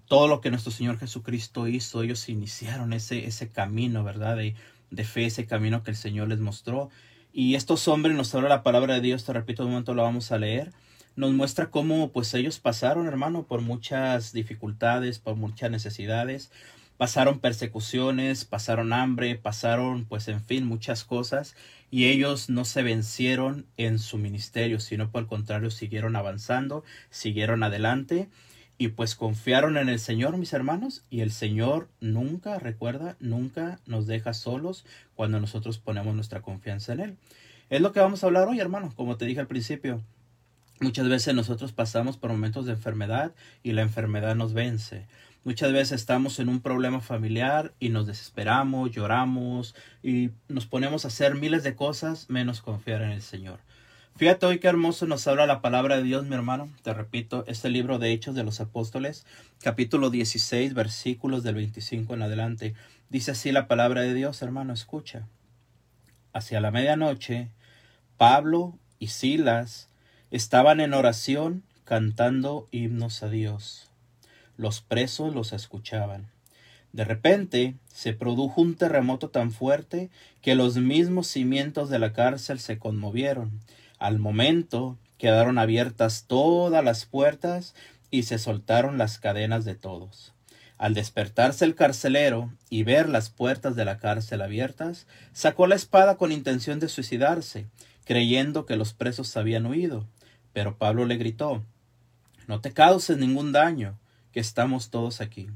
todo 0.06 0.30
lo 0.30 0.40
que 0.40 0.50
nuestro 0.50 0.72
Señor 0.72 0.98
Jesucristo 0.98 1.68
hizo. 1.68 2.04
Ellos 2.04 2.30
iniciaron 2.30 2.94
ese, 2.94 3.26
ese 3.26 3.50
camino, 3.50 4.06
¿verdad? 4.06 4.38
De, 4.38 4.56
de 4.92 5.04
fe, 5.04 5.26
ese 5.26 5.46
camino 5.46 5.84
que 5.84 5.92
el 5.92 5.98
Señor 5.98 6.30
les 6.30 6.40
mostró. 6.40 6.90
Y 7.38 7.56
estos 7.56 7.89
hombres 7.89 8.15
nos 8.15 8.34
habla 8.34 8.48
la 8.48 8.63
palabra 8.63 8.94
de 8.94 9.01
Dios, 9.01 9.25
te 9.25 9.34
repito, 9.34 9.65
un 9.65 9.72
momento 9.72 9.94
lo 9.94 10.04
vamos 10.04 10.32
a 10.32 10.38
leer. 10.38 10.72
Nos 11.18 11.34
muestra 11.34 11.70
cómo 11.70 12.13
pues 12.13 12.34
ellos 12.34 12.60
pasaron, 12.60 13.08
hermano, 13.08 13.44
por 13.44 13.60
muchas 13.60 14.32
dificultades, 14.32 15.20
por 15.20 15.36
muchas 15.36 15.70
necesidades, 15.70 16.50
pasaron 16.96 17.42
persecuciones, 17.42 18.46
pasaron 18.46 18.94
hambre, 18.94 19.36
pasaron 19.36 20.06
pues 20.06 20.30
en 20.30 20.42
fin 20.42 20.65
muchas 20.65 21.04
cosas 21.04 21.58
y 21.92 22.06
ellos 22.06 22.50
no 22.50 22.63
se 22.63 22.84
vencieron 22.84 23.65
en 23.75 24.00
su 24.00 24.18
ministerio, 24.18 24.80
sino 24.80 25.12
por 25.12 25.24
el 25.24 25.27
contrario 25.27 25.72
siguieron 25.72 26.15
avanzando, 26.15 26.86
siguieron 27.10 27.63
adelante 27.63 28.30
y 28.77 28.89
pues 28.89 29.15
confiaron 29.15 29.77
en 29.77 29.89
el 29.89 30.00
Señor, 30.00 30.38
mis 30.38 30.53
hermanos, 30.53 31.03
y 31.10 31.22
el 31.22 31.32
Señor 31.32 31.89
nunca, 32.01 32.60
recuerda, 32.60 33.15
nunca 33.20 33.79
nos 33.86 34.05
deja 34.08 34.34
solos 34.34 34.86
cuando 35.15 35.39
nosotros 35.39 35.77
ponemos 35.77 36.13
nuestra 36.13 36.41
confianza 36.41 36.94
en 36.94 37.00
Él. 37.00 37.17
Es 37.70 37.82
lo 37.82 37.94
que 37.94 38.00
vamos 38.00 38.24
a 38.24 38.27
hablar 38.27 38.48
hoy, 38.48 38.60
hermano, 38.60 38.94
como 38.96 39.17
te 39.17 39.25
dije 39.25 39.39
al 39.39 39.48
principio. 39.48 40.01
Muchas 40.82 41.08
veces 41.08 41.34
nosotros 41.34 41.72
pasamos 41.72 42.17
por 42.17 42.32
momentos 42.32 42.65
de 42.65 42.74
enfermedad 42.74 43.34
y 43.63 43.72
la 43.72 43.82
enfermedad 43.82 44.36
nos 44.36 44.53
vence. 44.53 45.08
Muchas 45.46 45.72
veces 45.72 46.01
estamos 46.01 46.39
en 46.39 46.50
un 46.50 46.60
problema 46.60 47.00
familiar 47.00 47.74
y 47.79 47.89
nos 47.89 48.08
desesperamos, 48.08 48.91
lloramos 48.91 49.74
y 50.03 50.32
nos 50.50 50.65
ponemos 50.65 51.05
a 51.05 51.08
hacer 51.08 51.36
miles 51.36 51.63
de 51.63 51.75
cosas 51.75 52.29
menos 52.29 52.62
confiar 52.62 53.03
en 53.03 53.12
el 53.12 53.22
Señor. 53.22 53.60
Fíjate 54.18 54.46
hoy 54.46 54.60
qué 54.60 54.70
hermoso 54.70 55.06
nos 55.08 55.28
habla 55.28 55.46
la 55.46 55.60
palabra 55.60 55.98
de 55.98 56.04
Dios, 56.04 56.26
mi 56.26 56.36
hermano. 56.36 56.70
Te 56.84 56.94
repito, 56.94 57.44
este 57.48 57.68
libro 57.68 58.00
de 58.00 58.14
Hechos 58.14 58.34
de 58.34 58.46
los 58.46 58.62
Apóstoles, 58.62 59.26
capítulo 59.62 60.10
16, 60.10 60.74
versículos 60.74 61.44
del 61.44 61.56
25 61.56 62.14
en 62.14 62.22
adelante. 62.22 62.76
Dice 63.10 63.32
así 63.32 63.52
la 63.52 63.68
palabra 63.68 64.04
de 64.04 64.14
Dios, 64.14 64.42
hermano, 64.42 64.72
escucha. 64.72 65.28
Hacia 66.32 66.62
la 66.62 66.72
medianoche, 66.72 67.50
Pablo 68.16 68.80
y 69.00 69.08
Silas 69.08 69.90
estaban 70.32 70.80
en 70.80 70.94
oración 70.94 71.64
cantando 71.84 72.70
himnos 72.72 73.22
a 73.22 73.28
Dios. 73.28 73.92
Los 74.56 74.80
presos 74.80 75.36
los 75.36 75.52
escuchaban. 75.52 76.32
De 76.94 77.04
repente 77.04 77.76
se 77.90 78.14
produjo 78.14 78.62
un 78.62 78.76
terremoto 78.76 79.28
tan 79.28 79.52
fuerte 79.52 80.10
que 80.42 80.56
los 80.56 80.78
mismos 80.78 81.28
cimientos 81.28 81.90
de 81.90 82.00
la 82.00 82.14
cárcel 82.14 82.60
se 82.60 82.80
conmovieron 82.80 83.60
al 84.06 84.20
momento 84.20 85.00
quedaron 85.18 85.58
abiertas 85.58 86.26
todas 86.28 86.84
las 86.84 87.08
puertas 87.08 87.74
y 88.12 88.22
se 88.22 88.38
soltaron 88.38 89.00
las 89.00 89.18
cadenas 89.18 89.66
de 89.66 89.74
todos. 89.74 90.32
Al 90.78 90.94
despertarse 90.94 91.66
el 91.66 91.74
carcelero 91.74 92.54
y 92.70 92.84
ver 92.84 93.10
las 93.10 93.32
puertas 93.32 93.76
de 93.76 93.84
la 93.84 93.98
cárcel 93.98 94.44
abiertas, 94.44 95.08
sacó 95.34 95.66
la 95.66 95.74
espada 95.74 96.18
con 96.18 96.32
intención 96.32 96.80
de 96.80 96.88
suicidarse, 96.88 97.66
creyendo 98.04 98.68
que 98.68 98.76
los 98.76 98.94
presos 98.94 99.36
habían 99.38 99.66
huido. 99.66 100.06
Pero 100.54 100.78
Pablo 100.78 101.06
le 101.06 101.18
gritó 101.18 101.64
No 102.46 102.62
te 102.62 102.74
causes 102.74 103.18
ningún 103.18 103.54
daño, 103.54 103.98
que 104.34 104.40
estamos 104.40 104.92
todos 104.92 105.20
aquí. 105.20 105.50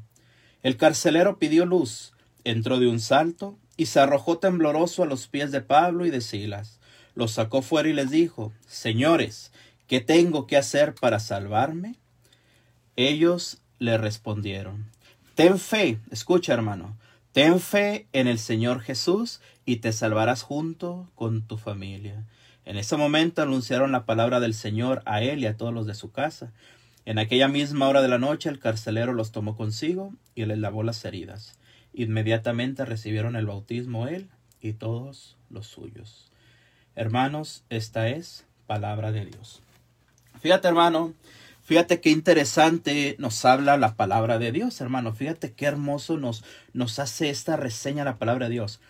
El 0.64 0.76
carcelero 0.76 1.38
pidió 1.38 1.68
luz, 1.68 2.14
entró 2.44 2.80
de 2.80 2.88
un 2.88 3.00
salto 3.00 3.60
y 3.78 3.86
se 3.86 4.00
arrojó 4.00 4.40
tembloroso 4.40 5.04
a 5.04 5.06
los 5.06 5.28
pies 5.28 5.52
de 5.52 5.62
Pablo 5.62 6.08
y 6.08 6.10
de 6.10 6.22
Silas 6.22 6.79
los 7.20 7.32
sacó 7.32 7.62
fuera 7.62 7.90
y 7.90 7.94
les 7.94 8.10
dijo, 8.10 8.54
Señores, 8.66 9.52
¿qué 9.88 10.00
tengo 10.00 10.48
que 10.48 10.58
hacer 10.58 10.96
para 10.96 11.20
salvarme? 11.20 11.96
Ellos 12.96 13.62
le 13.78 13.98
respondieron, 13.98 14.90
Ten 15.36 15.60
fe, 15.60 16.00
escucha 16.12 16.54
hermano, 16.54 16.98
ten 17.34 17.60
fe 17.60 18.08
en 18.14 18.28
el 18.28 18.40
Señor 18.40 18.80
Jesús 18.82 19.42
y 19.66 19.78
te 19.78 19.92
salvarás 19.92 20.42
junto 20.42 21.12
con 21.14 21.44
tu 21.44 21.58
familia. 21.58 22.26
En 22.66 22.78
ese 22.78 22.96
momento 22.98 23.42
anunciaron 23.42 23.92
la 23.92 24.06
palabra 24.06 24.40
del 24.40 24.54
Señor 24.54 25.02
a 25.06 25.22
él 25.22 25.40
y 25.40 25.46
a 25.46 25.58
todos 25.58 25.74
los 25.74 25.86
de 25.88 25.96
su 25.96 26.12
casa. 26.12 26.54
En 27.06 27.20
aquella 27.20 27.48
misma 27.48 27.90
hora 27.90 28.02
de 28.02 28.08
la 28.08 28.18
noche 28.18 28.48
el 28.48 28.60
carcelero 28.60 29.12
los 29.14 29.32
tomó 29.32 29.58
consigo 29.58 30.14
y 30.36 30.46
les 30.46 30.58
lavó 30.58 30.84
las 30.84 31.04
heridas. 31.04 31.60
Inmediatamente 31.94 32.86
recibieron 32.86 33.36
el 33.36 33.46
bautismo 33.46 34.08
él 34.08 34.30
y 34.62 34.74
todos 34.74 35.38
los 35.50 35.68
suyos. 35.68 36.29
Hermanos, 37.00 37.64
esta 37.70 38.10
es 38.10 38.46
palabra 38.68 39.14
de 39.14 39.24
Dios. 39.24 39.62
Fíjate, 40.42 40.68
hermano, 40.68 41.14
fíjate 41.64 42.02
qué 42.02 42.10
interesante 42.10 43.16
nos 43.20 43.46
habla 43.46 43.78
la 43.78 43.96
palabra 43.96 44.38
de 44.38 44.52
Dios, 44.52 44.82
hermano. 44.82 45.14
Fíjate 45.14 45.54
qué 45.54 45.66
hermoso 45.66 46.18
nos, 46.18 46.44
nos 46.74 47.00
hace 47.00 47.30
esta 47.30 47.56
reseña 47.56 48.04
la 48.04 48.18
palabra 48.18 48.48
de 48.48 48.56
Dios. 48.56 48.82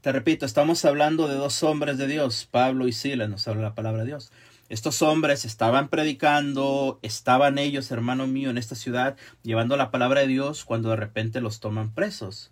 Te 0.00 0.10
repito, 0.10 0.46
estamos 0.46 0.86
hablando 0.86 1.28
de 1.28 1.34
dos 1.34 1.62
hombres 1.62 1.98
de 1.98 2.06
Dios, 2.06 2.48
Pablo 2.50 2.88
y 2.88 2.94
Silas, 2.94 3.28
nos 3.28 3.46
habla 3.46 3.60
la 3.60 3.74
palabra 3.74 4.04
de 4.04 4.06
Dios. 4.06 4.32
Estos 4.70 5.02
hombres 5.02 5.44
estaban 5.44 5.90
predicando, 5.90 6.98
estaban 7.02 7.58
ellos, 7.58 7.90
hermano 7.90 8.26
mío, 8.26 8.48
en 8.48 8.56
esta 8.56 8.74
ciudad, 8.74 9.18
llevando 9.42 9.76
la 9.76 9.90
palabra 9.90 10.22
de 10.22 10.28
Dios 10.28 10.64
cuando 10.64 10.88
de 10.88 10.96
repente 10.96 11.42
los 11.42 11.60
toman 11.60 11.92
presos. 11.92 12.50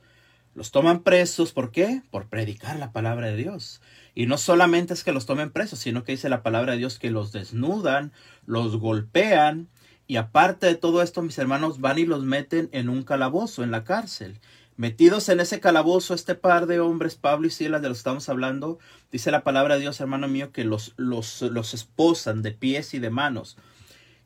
Los 0.54 0.72
toman 0.72 1.04
presos, 1.04 1.52
¿por 1.52 1.70
qué? 1.70 2.02
Por 2.10 2.26
predicar 2.26 2.78
la 2.78 2.90
palabra 2.90 3.28
de 3.28 3.36
Dios. 3.36 3.80
Y 4.18 4.26
no 4.26 4.36
solamente 4.36 4.94
es 4.94 5.04
que 5.04 5.12
los 5.12 5.26
tomen 5.26 5.52
presos, 5.52 5.78
sino 5.78 6.02
que 6.02 6.10
dice 6.10 6.28
la 6.28 6.42
palabra 6.42 6.72
de 6.72 6.78
Dios 6.78 6.98
que 6.98 7.12
los 7.12 7.30
desnudan, 7.30 8.10
los 8.46 8.76
golpean, 8.76 9.68
y 10.08 10.16
aparte 10.16 10.66
de 10.66 10.74
todo 10.74 11.02
esto, 11.02 11.22
mis 11.22 11.38
hermanos 11.38 11.80
van 11.80 12.00
y 12.00 12.04
los 12.04 12.24
meten 12.24 12.68
en 12.72 12.88
un 12.88 13.04
calabozo, 13.04 13.62
en 13.62 13.70
la 13.70 13.84
cárcel. 13.84 14.40
Metidos 14.76 15.28
en 15.28 15.38
ese 15.38 15.60
calabozo, 15.60 16.14
este 16.14 16.34
par 16.34 16.66
de 16.66 16.80
hombres, 16.80 17.14
Pablo 17.14 17.46
y 17.46 17.50
Silas, 17.50 17.80
de 17.80 17.90
los 17.90 17.98
que 17.98 18.00
estamos 18.00 18.28
hablando, 18.28 18.80
dice 19.12 19.30
la 19.30 19.44
palabra 19.44 19.76
de 19.76 19.82
Dios, 19.82 20.00
hermano 20.00 20.26
mío, 20.26 20.50
que 20.50 20.64
los, 20.64 20.94
los, 20.96 21.42
los 21.42 21.72
esposan 21.72 22.42
de 22.42 22.50
pies 22.50 22.94
y 22.94 22.98
de 22.98 23.10
manos. 23.10 23.56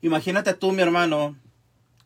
Imagínate 0.01 0.55
tú, 0.55 0.71
mi 0.71 0.81
hermano, 0.81 1.37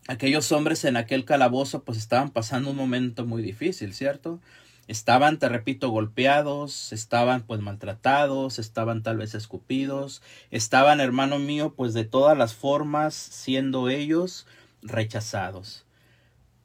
aquellos 0.10 0.52
hombres 0.52 0.84
en 0.84 0.98
aquel 0.98 1.24
calabozo, 1.24 1.86
pues 1.86 1.98
estaban 1.98 2.32
pasando 2.32 2.70
un 2.70 2.76
momento 2.76 3.26
muy 3.26 3.42
difícil, 3.42 3.94
¿cierto? 3.94 4.42
Estaban, 4.88 5.38
te 5.38 5.50
repito, 5.50 5.90
golpeados, 5.90 6.94
estaban 6.94 7.42
pues 7.42 7.60
maltratados, 7.60 8.58
estaban 8.58 9.04
tal 9.04 9.18
vez 9.18 9.36
escupidos, 9.36 10.22
estaban, 10.50 11.02
hermano 11.02 11.40
mío, 11.40 11.74
pues 11.76 11.94
de 11.94 12.06
todas 12.06 12.38
las 12.38 12.54
formas, 12.54 13.14
siendo 13.14 13.90
ellos 13.90 14.48
rechazados. 14.82 15.86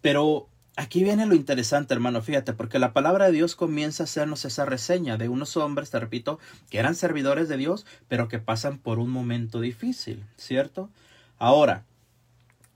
Pero 0.03 0.49
aquí 0.77 1.03
viene 1.03 1.27
lo 1.27 1.35
interesante, 1.35 1.95
hermano, 1.95 2.23
fíjate, 2.23 2.53
porque 2.53 2.79
la 2.79 2.93
palabra 2.93 3.27
de 3.27 3.33
Dios 3.33 3.57
comienza 3.57 4.03
a 4.03 4.05
hacernos 4.05 4.45
esa 4.45 4.65
reseña 4.65 5.17
de 5.17 5.29
unos 5.29 5.57
hombres, 5.57 5.91
te 5.91 5.99
repito, 5.99 6.39
que 6.71 6.79
eran 6.79 6.95
servidores 6.95 7.49
de 7.49 7.57
Dios, 7.57 7.87
pero 8.09 8.29
que 8.29 8.39
pasan 8.39 8.79
por 8.79 8.99
un 8.99 9.11
momento 9.11 9.61
difícil, 9.61 10.25
¿cierto? 10.37 10.91
Ahora, 11.39 11.85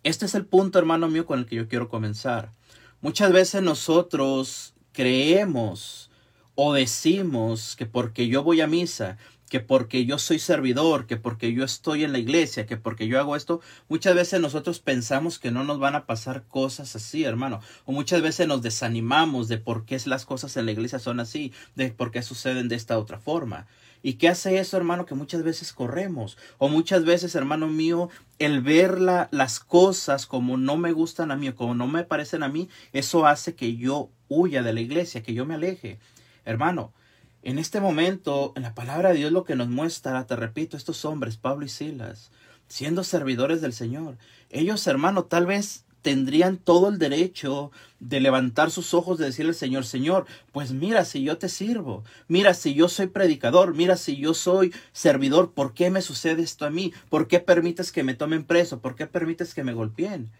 este 0.02 0.26
es 0.26 0.34
el 0.34 0.44
punto, 0.44 0.78
hermano 0.78 1.08
mío, 1.08 1.26
con 1.26 1.38
el 1.38 1.46
que 1.46 1.56
yo 1.56 1.68
quiero 1.68 1.88
comenzar. 1.88 2.52
Muchas 3.00 3.32
veces 3.32 3.62
nosotros 3.62 4.74
creemos 4.96 6.10
o 6.54 6.72
decimos 6.72 7.76
que 7.76 7.84
porque 7.84 8.28
yo 8.28 8.42
voy 8.42 8.62
a 8.62 8.66
misa, 8.66 9.18
que 9.50 9.60
porque 9.60 10.06
yo 10.06 10.18
soy 10.18 10.38
servidor, 10.38 11.06
que 11.06 11.18
porque 11.18 11.52
yo 11.52 11.64
estoy 11.64 12.02
en 12.02 12.12
la 12.12 12.18
iglesia, 12.18 12.64
que 12.64 12.78
porque 12.78 13.06
yo 13.06 13.20
hago 13.20 13.36
esto, 13.36 13.60
muchas 13.90 14.14
veces 14.14 14.40
nosotros 14.40 14.80
pensamos 14.80 15.38
que 15.38 15.50
no 15.50 15.64
nos 15.64 15.78
van 15.78 15.96
a 15.96 16.06
pasar 16.06 16.44
cosas 16.44 16.96
así, 16.96 17.24
hermano, 17.24 17.60
o 17.84 17.92
muchas 17.92 18.22
veces 18.22 18.48
nos 18.48 18.62
desanimamos 18.62 19.48
de 19.48 19.58
por 19.58 19.84
qué 19.84 20.00
las 20.06 20.24
cosas 20.24 20.56
en 20.56 20.64
la 20.64 20.72
iglesia 20.72 20.98
son 20.98 21.20
así, 21.20 21.52
de 21.74 21.90
por 21.90 22.10
qué 22.10 22.22
suceden 22.22 22.68
de 22.68 22.76
esta 22.76 22.98
otra 22.98 23.18
forma. 23.18 23.66
¿Y 24.02 24.14
qué 24.14 24.28
hace 24.30 24.58
eso, 24.58 24.78
hermano? 24.78 25.04
Que 25.04 25.14
muchas 25.14 25.42
veces 25.42 25.74
corremos. 25.74 26.38
O 26.58 26.68
muchas 26.68 27.04
veces, 27.04 27.34
hermano 27.34 27.66
mío, 27.66 28.08
el 28.38 28.62
ver 28.62 29.00
la, 29.00 29.28
las 29.30 29.58
cosas 29.58 30.26
como 30.26 30.56
no 30.56 30.76
me 30.76 30.92
gustan 30.92 31.30
a 31.30 31.36
mí 31.36 31.48
o 31.48 31.56
como 31.56 31.74
no 31.74 31.86
me 31.86 32.04
parecen 32.04 32.42
a 32.42 32.48
mí, 32.48 32.68
eso 32.92 33.26
hace 33.26 33.54
que 33.54 33.76
yo 33.76 34.10
huya 34.28 34.62
de 34.62 34.72
la 34.72 34.80
iglesia, 34.80 35.22
que 35.22 35.34
yo 35.34 35.46
me 35.46 35.54
aleje. 35.54 35.98
Hermano, 36.44 36.92
en 37.42 37.58
este 37.58 37.80
momento, 37.80 38.52
en 38.56 38.62
la 38.62 38.74
palabra 38.74 39.10
de 39.10 39.18
Dios 39.18 39.32
lo 39.32 39.44
que 39.44 39.56
nos 39.56 39.68
muestra, 39.68 40.26
te 40.26 40.36
repito, 40.36 40.76
estos 40.76 41.04
hombres, 41.04 41.36
Pablo 41.36 41.64
y 41.64 41.68
Silas, 41.68 42.30
siendo 42.68 43.04
servidores 43.04 43.60
del 43.60 43.72
Señor, 43.72 44.16
ellos, 44.50 44.86
hermano, 44.86 45.24
tal 45.24 45.46
vez 45.46 45.84
tendrían 46.06 46.56
todo 46.56 46.88
el 46.88 46.98
derecho 46.98 47.72
de 47.98 48.20
levantar 48.20 48.70
sus 48.70 48.94
ojos, 48.94 49.18
de 49.18 49.24
decirle 49.24 49.50
al 49.50 49.56
Señor, 49.56 49.84
Señor, 49.84 50.26
pues 50.52 50.70
mira 50.70 51.04
si 51.04 51.24
yo 51.24 51.36
te 51.36 51.48
sirvo, 51.48 52.04
mira 52.28 52.54
si 52.54 52.74
yo 52.74 52.88
soy 52.88 53.08
predicador, 53.08 53.74
mira 53.74 53.96
si 53.96 54.16
yo 54.16 54.32
soy 54.32 54.72
servidor, 54.92 55.50
¿por 55.50 55.74
qué 55.74 55.90
me 55.90 56.02
sucede 56.02 56.42
esto 56.42 56.64
a 56.64 56.70
mí? 56.70 56.92
¿Por 57.10 57.26
qué 57.26 57.40
permites 57.40 57.90
que 57.90 58.04
me 58.04 58.14
tomen 58.14 58.44
preso? 58.44 58.78
¿Por 58.78 58.94
qué 58.94 59.08
permites 59.08 59.52
que 59.52 59.64
me 59.64 59.72
golpeen? 59.72 60.30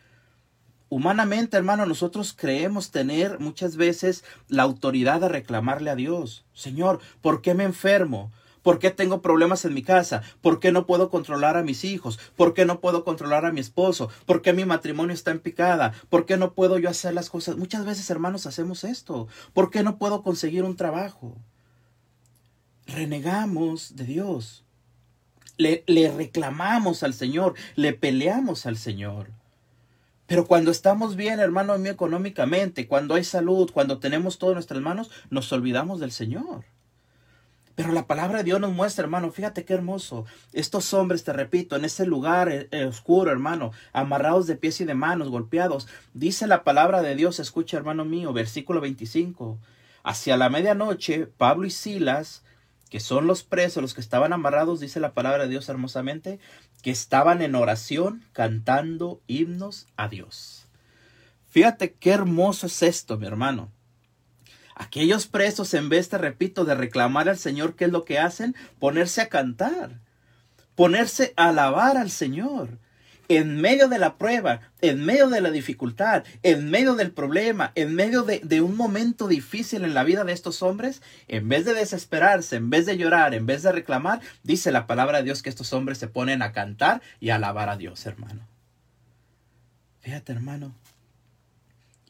Humanamente, 0.88 1.56
hermano, 1.56 1.84
nosotros 1.84 2.32
creemos 2.36 2.92
tener 2.92 3.40
muchas 3.40 3.76
veces 3.76 4.22
la 4.48 4.62
autoridad 4.62 5.20
de 5.20 5.28
reclamarle 5.28 5.90
a 5.90 5.96
Dios. 5.96 6.44
Señor, 6.54 7.00
¿por 7.20 7.42
qué 7.42 7.54
me 7.54 7.64
enfermo? 7.64 8.30
¿Por 8.62 8.78
qué 8.78 8.90
tengo 8.90 9.20
problemas 9.20 9.64
en 9.64 9.74
mi 9.74 9.82
casa? 9.82 10.22
¿Por 10.40 10.58
qué 10.58 10.72
no 10.72 10.86
puedo 10.86 11.08
controlar 11.08 11.56
a 11.56 11.62
mis 11.62 11.84
hijos? 11.84 12.18
¿Por 12.36 12.52
qué 12.52 12.64
no 12.64 12.80
puedo 12.80 13.04
controlar 13.04 13.46
a 13.46 13.52
mi 13.52 13.60
esposo? 13.60 14.10
¿Por 14.26 14.42
qué 14.42 14.52
mi 14.52 14.64
matrimonio 14.64 15.14
está 15.14 15.30
en 15.30 15.38
picada? 15.38 15.92
¿Por 16.08 16.26
qué 16.26 16.36
no 16.36 16.52
puedo 16.52 16.78
yo 16.78 16.88
hacer 16.88 17.14
las 17.14 17.30
cosas? 17.30 17.56
Muchas 17.56 17.84
veces, 17.84 18.10
hermanos, 18.10 18.46
hacemos 18.46 18.82
esto. 18.82 19.28
¿Por 19.52 19.70
qué 19.70 19.84
no 19.84 19.98
puedo 19.98 20.22
conseguir 20.22 20.64
un 20.64 20.76
trabajo? 20.76 21.36
Renegamos 22.86 23.94
de 23.94 24.04
Dios. 24.04 24.64
Le, 25.58 25.84
le 25.86 26.10
reclamamos 26.10 27.04
al 27.04 27.14
Señor, 27.14 27.54
le 27.76 27.92
peleamos 27.92 28.66
al 28.66 28.76
Señor. 28.76 29.35
Pero 30.26 30.46
cuando 30.46 30.70
estamos 30.70 31.16
bien, 31.16 31.38
hermano 31.38 31.78
mío, 31.78 31.92
económicamente, 31.92 32.88
cuando 32.88 33.14
hay 33.14 33.24
salud, 33.24 33.70
cuando 33.72 33.98
tenemos 33.98 34.38
todo 34.38 34.50
en 34.50 34.54
nuestras 34.54 34.80
manos, 34.80 35.10
nos 35.30 35.52
olvidamos 35.52 36.00
del 36.00 36.10
Señor. 36.10 36.64
Pero 37.76 37.92
la 37.92 38.06
palabra 38.06 38.38
de 38.38 38.44
Dios 38.44 38.58
nos 38.58 38.72
muestra, 38.72 39.04
hermano, 39.04 39.30
fíjate 39.30 39.66
qué 39.66 39.74
hermoso. 39.74 40.24
Estos 40.54 40.94
hombres, 40.94 41.24
te 41.24 41.34
repito, 41.34 41.76
en 41.76 41.84
ese 41.84 42.06
lugar 42.06 42.48
eh, 42.48 42.84
oscuro, 42.86 43.30
hermano, 43.30 43.70
amarrados 43.92 44.46
de 44.46 44.56
pies 44.56 44.80
y 44.80 44.86
de 44.86 44.94
manos, 44.94 45.28
golpeados. 45.28 45.86
Dice 46.14 46.46
la 46.46 46.64
palabra 46.64 47.02
de 47.02 47.14
Dios, 47.14 47.38
escucha, 47.38 47.76
hermano 47.76 48.06
mío, 48.06 48.32
versículo 48.32 48.80
25. 48.80 49.58
Hacia 50.02 50.38
la 50.38 50.48
medianoche, 50.48 51.26
Pablo 51.26 51.66
y 51.66 51.70
Silas, 51.70 52.42
que 52.90 53.00
son 53.00 53.26
los 53.26 53.42
presos, 53.42 53.82
los 53.82 53.94
que 53.94 54.00
estaban 54.00 54.32
amarrados, 54.32 54.80
dice 54.80 55.00
la 55.00 55.12
palabra 55.12 55.44
de 55.44 55.50
Dios 55.50 55.68
hermosamente, 55.68 56.38
que 56.82 56.90
estaban 56.90 57.42
en 57.42 57.54
oración 57.54 58.24
cantando 58.32 59.20
himnos 59.26 59.86
a 59.96 60.08
Dios. 60.08 60.68
Fíjate 61.48 61.94
qué 61.94 62.10
hermoso 62.10 62.66
es 62.66 62.82
esto, 62.82 63.18
mi 63.18 63.26
hermano. 63.26 63.72
Aquellos 64.74 65.26
presos, 65.26 65.72
en 65.72 65.88
vez, 65.88 66.10
te 66.10 66.18
repito, 66.18 66.66
de 66.66 66.74
reclamar 66.74 67.30
al 67.30 67.38
Señor, 67.38 67.76
¿qué 67.76 67.86
es 67.86 67.90
lo 67.90 68.04
que 68.04 68.18
hacen? 68.18 68.54
Ponerse 68.78 69.22
a 69.22 69.30
cantar, 69.30 70.00
ponerse 70.74 71.32
a 71.36 71.48
alabar 71.48 71.96
al 71.96 72.10
Señor. 72.10 72.78
En 73.28 73.60
medio 73.60 73.88
de 73.88 73.98
la 73.98 74.16
prueba, 74.16 74.60
en 74.80 75.04
medio 75.04 75.28
de 75.28 75.40
la 75.40 75.50
dificultad, 75.50 76.24
en 76.42 76.70
medio 76.70 76.94
del 76.94 77.10
problema, 77.10 77.72
en 77.74 77.94
medio 77.94 78.22
de, 78.22 78.40
de, 78.40 78.60
un 78.60 78.76
momento 78.76 79.28
difícil 79.28 79.84
en 79.84 79.94
la 79.94 80.04
vida 80.04 80.24
de 80.24 80.32
estos 80.32 80.62
hombres, 80.62 81.02
en 81.28 81.48
vez 81.48 81.64
de 81.64 81.74
desesperarse, 81.74 82.56
en 82.56 82.70
vez 82.70 82.86
de 82.86 82.96
llorar, 82.96 83.34
en 83.34 83.46
vez 83.46 83.62
de 83.62 83.72
reclamar, 83.72 84.20
dice 84.42 84.70
la 84.70 84.86
palabra 84.86 85.18
de 85.18 85.24
Dios 85.24 85.42
que 85.42 85.50
estos 85.50 85.72
hombres 85.72 85.98
se 85.98 86.08
ponen 86.08 86.42
a 86.42 86.52
cantar 86.52 87.02
y 87.20 87.30
a 87.30 87.36
alabar 87.36 87.68
a 87.68 87.76
Dios, 87.76 88.06
hermano. 88.06 88.46
Fíjate, 90.00 90.32
hermano. 90.32 90.72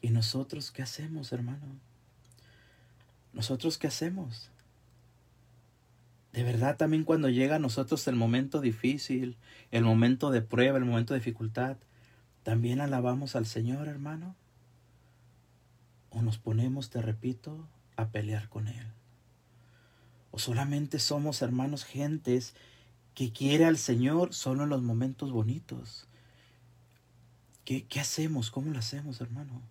¿Y 0.01 0.09
nosotros 0.09 0.71
qué 0.71 0.83
hacemos, 0.83 1.33
hermano? 1.33 1.79
¿Nosotros 3.33 3.77
qué 3.77 3.87
hacemos? 3.87 4.51
De 6.37 6.43
verdad 6.43 6.77
también 6.77 7.03
cuando 7.03 7.29
llega 7.29 7.55
a 7.55 7.59
nosotros 7.59 8.07
el 8.07 8.15
momento 8.15 8.61
difícil, 8.61 9.37
el 9.71 9.83
momento 9.83 10.29
de 10.29 10.43
prueba, 10.43 10.77
el 10.77 10.85
momento 10.85 11.15
de 11.15 11.19
dificultad, 11.19 11.77
¿también 12.43 12.79
alabamos 12.79 13.35
al 13.35 13.47
Señor, 13.47 13.87
hermano? 13.87 14.35
¿O 16.11 16.21
nos 16.21 16.37
ponemos, 16.37 16.91
te 16.91 17.01
repito, 17.01 17.67
a 17.95 18.09
pelear 18.09 18.49
con 18.49 18.67
Él? 18.67 18.85
¿O 20.29 20.37
solamente 20.37 20.99
somos, 20.99 21.41
hermanos, 21.41 21.85
gentes 21.85 22.53
que 23.15 23.31
quiere 23.31 23.65
al 23.65 23.79
Señor 23.79 24.31
solo 24.31 24.65
en 24.65 24.69
los 24.69 24.83
momentos 24.83 25.31
bonitos? 25.31 26.05
¿Qué, 27.65 27.87
qué 27.87 27.99
hacemos? 27.99 28.51
¿Cómo 28.51 28.71
lo 28.71 28.77
hacemos, 28.77 29.21
hermano? 29.21 29.63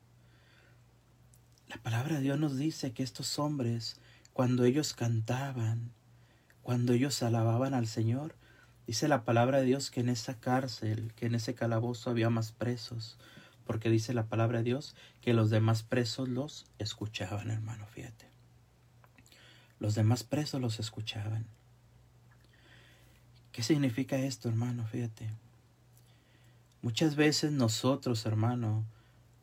La 1.68 1.76
palabra 1.76 2.16
de 2.16 2.22
Dios 2.22 2.40
nos 2.40 2.57
dice 2.57 2.90
que 2.90 3.05
estos 3.05 3.38
hombres, 3.38 4.00
cuando 4.33 4.64
ellos 4.64 4.94
cantaban, 4.94 5.94
cuando 6.66 6.94
ellos 6.94 7.22
alababan 7.22 7.74
al 7.74 7.87
Señor, 7.87 8.35
dice 8.88 9.07
la 9.07 9.22
palabra 9.22 9.59
de 9.59 9.66
Dios 9.66 9.92
que 9.92 10.00
en 10.00 10.09
esa 10.09 10.40
cárcel, 10.40 11.12
que 11.14 11.26
en 11.26 11.37
ese 11.37 11.55
calabozo 11.55 12.11
había 12.11 12.29
más 12.29 12.50
presos, 12.50 13.18
porque 13.64 13.88
dice 13.88 14.12
la 14.14 14.26
palabra 14.26 14.59
de 14.59 14.64
Dios 14.64 14.96
que 15.20 15.33
los 15.33 15.48
demás 15.48 15.85
presos 15.85 16.29
los 16.29 16.66
escuchaban, 16.81 17.52
hermano, 17.52 17.87
fíjate. 17.87 18.26
Los 19.79 19.94
demás 19.94 20.24
presos 20.24 20.61
los 20.61 20.81
escuchaban. 20.81 21.46
¿Qué 23.52 23.62
significa 23.62 24.16
esto, 24.16 24.48
hermano? 24.48 24.88
Fíjate. 24.88 25.31
Muchas 26.83 27.14
veces 27.14 27.52
nosotros, 27.52 28.26
hermano, 28.26 28.85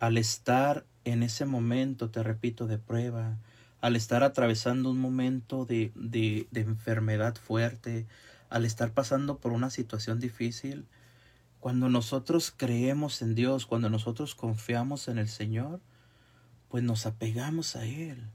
al 0.01 0.17
estar 0.17 0.85
en 1.05 1.23
ese 1.23 1.45
momento, 1.45 2.09
te 2.09 2.21
repito, 2.21 2.67
de 2.67 2.79
prueba, 2.79 3.37
al 3.83 3.97
estar 3.97 4.23
atravesando 4.23 4.89
un 4.89 4.97
momento 4.97 5.65
de, 5.65 5.91
de, 5.93 6.47
de, 6.51 6.61
enfermedad 6.61 7.35
fuerte, 7.35 8.07
al 8.49 8.63
estar 8.63 8.93
pasando 8.93 9.39
por 9.39 9.51
una 9.51 9.69
situación 9.69 10.21
difícil, 10.21 10.87
cuando 11.59 11.89
nosotros 11.89 12.53
creemos 12.55 13.21
en 13.21 13.35
Dios, 13.35 13.65
cuando 13.65 13.89
nosotros 13.89 14.35
confiamos 14.35 15.09
en 15.09 15.17
el 15.17 15.27
Señor, 15.27 15.81
pues 16.69 16.81
nos 16.81 17.05
apegamos 17.05 17.75
a 17.75 17.83
Él. 17.83 18.29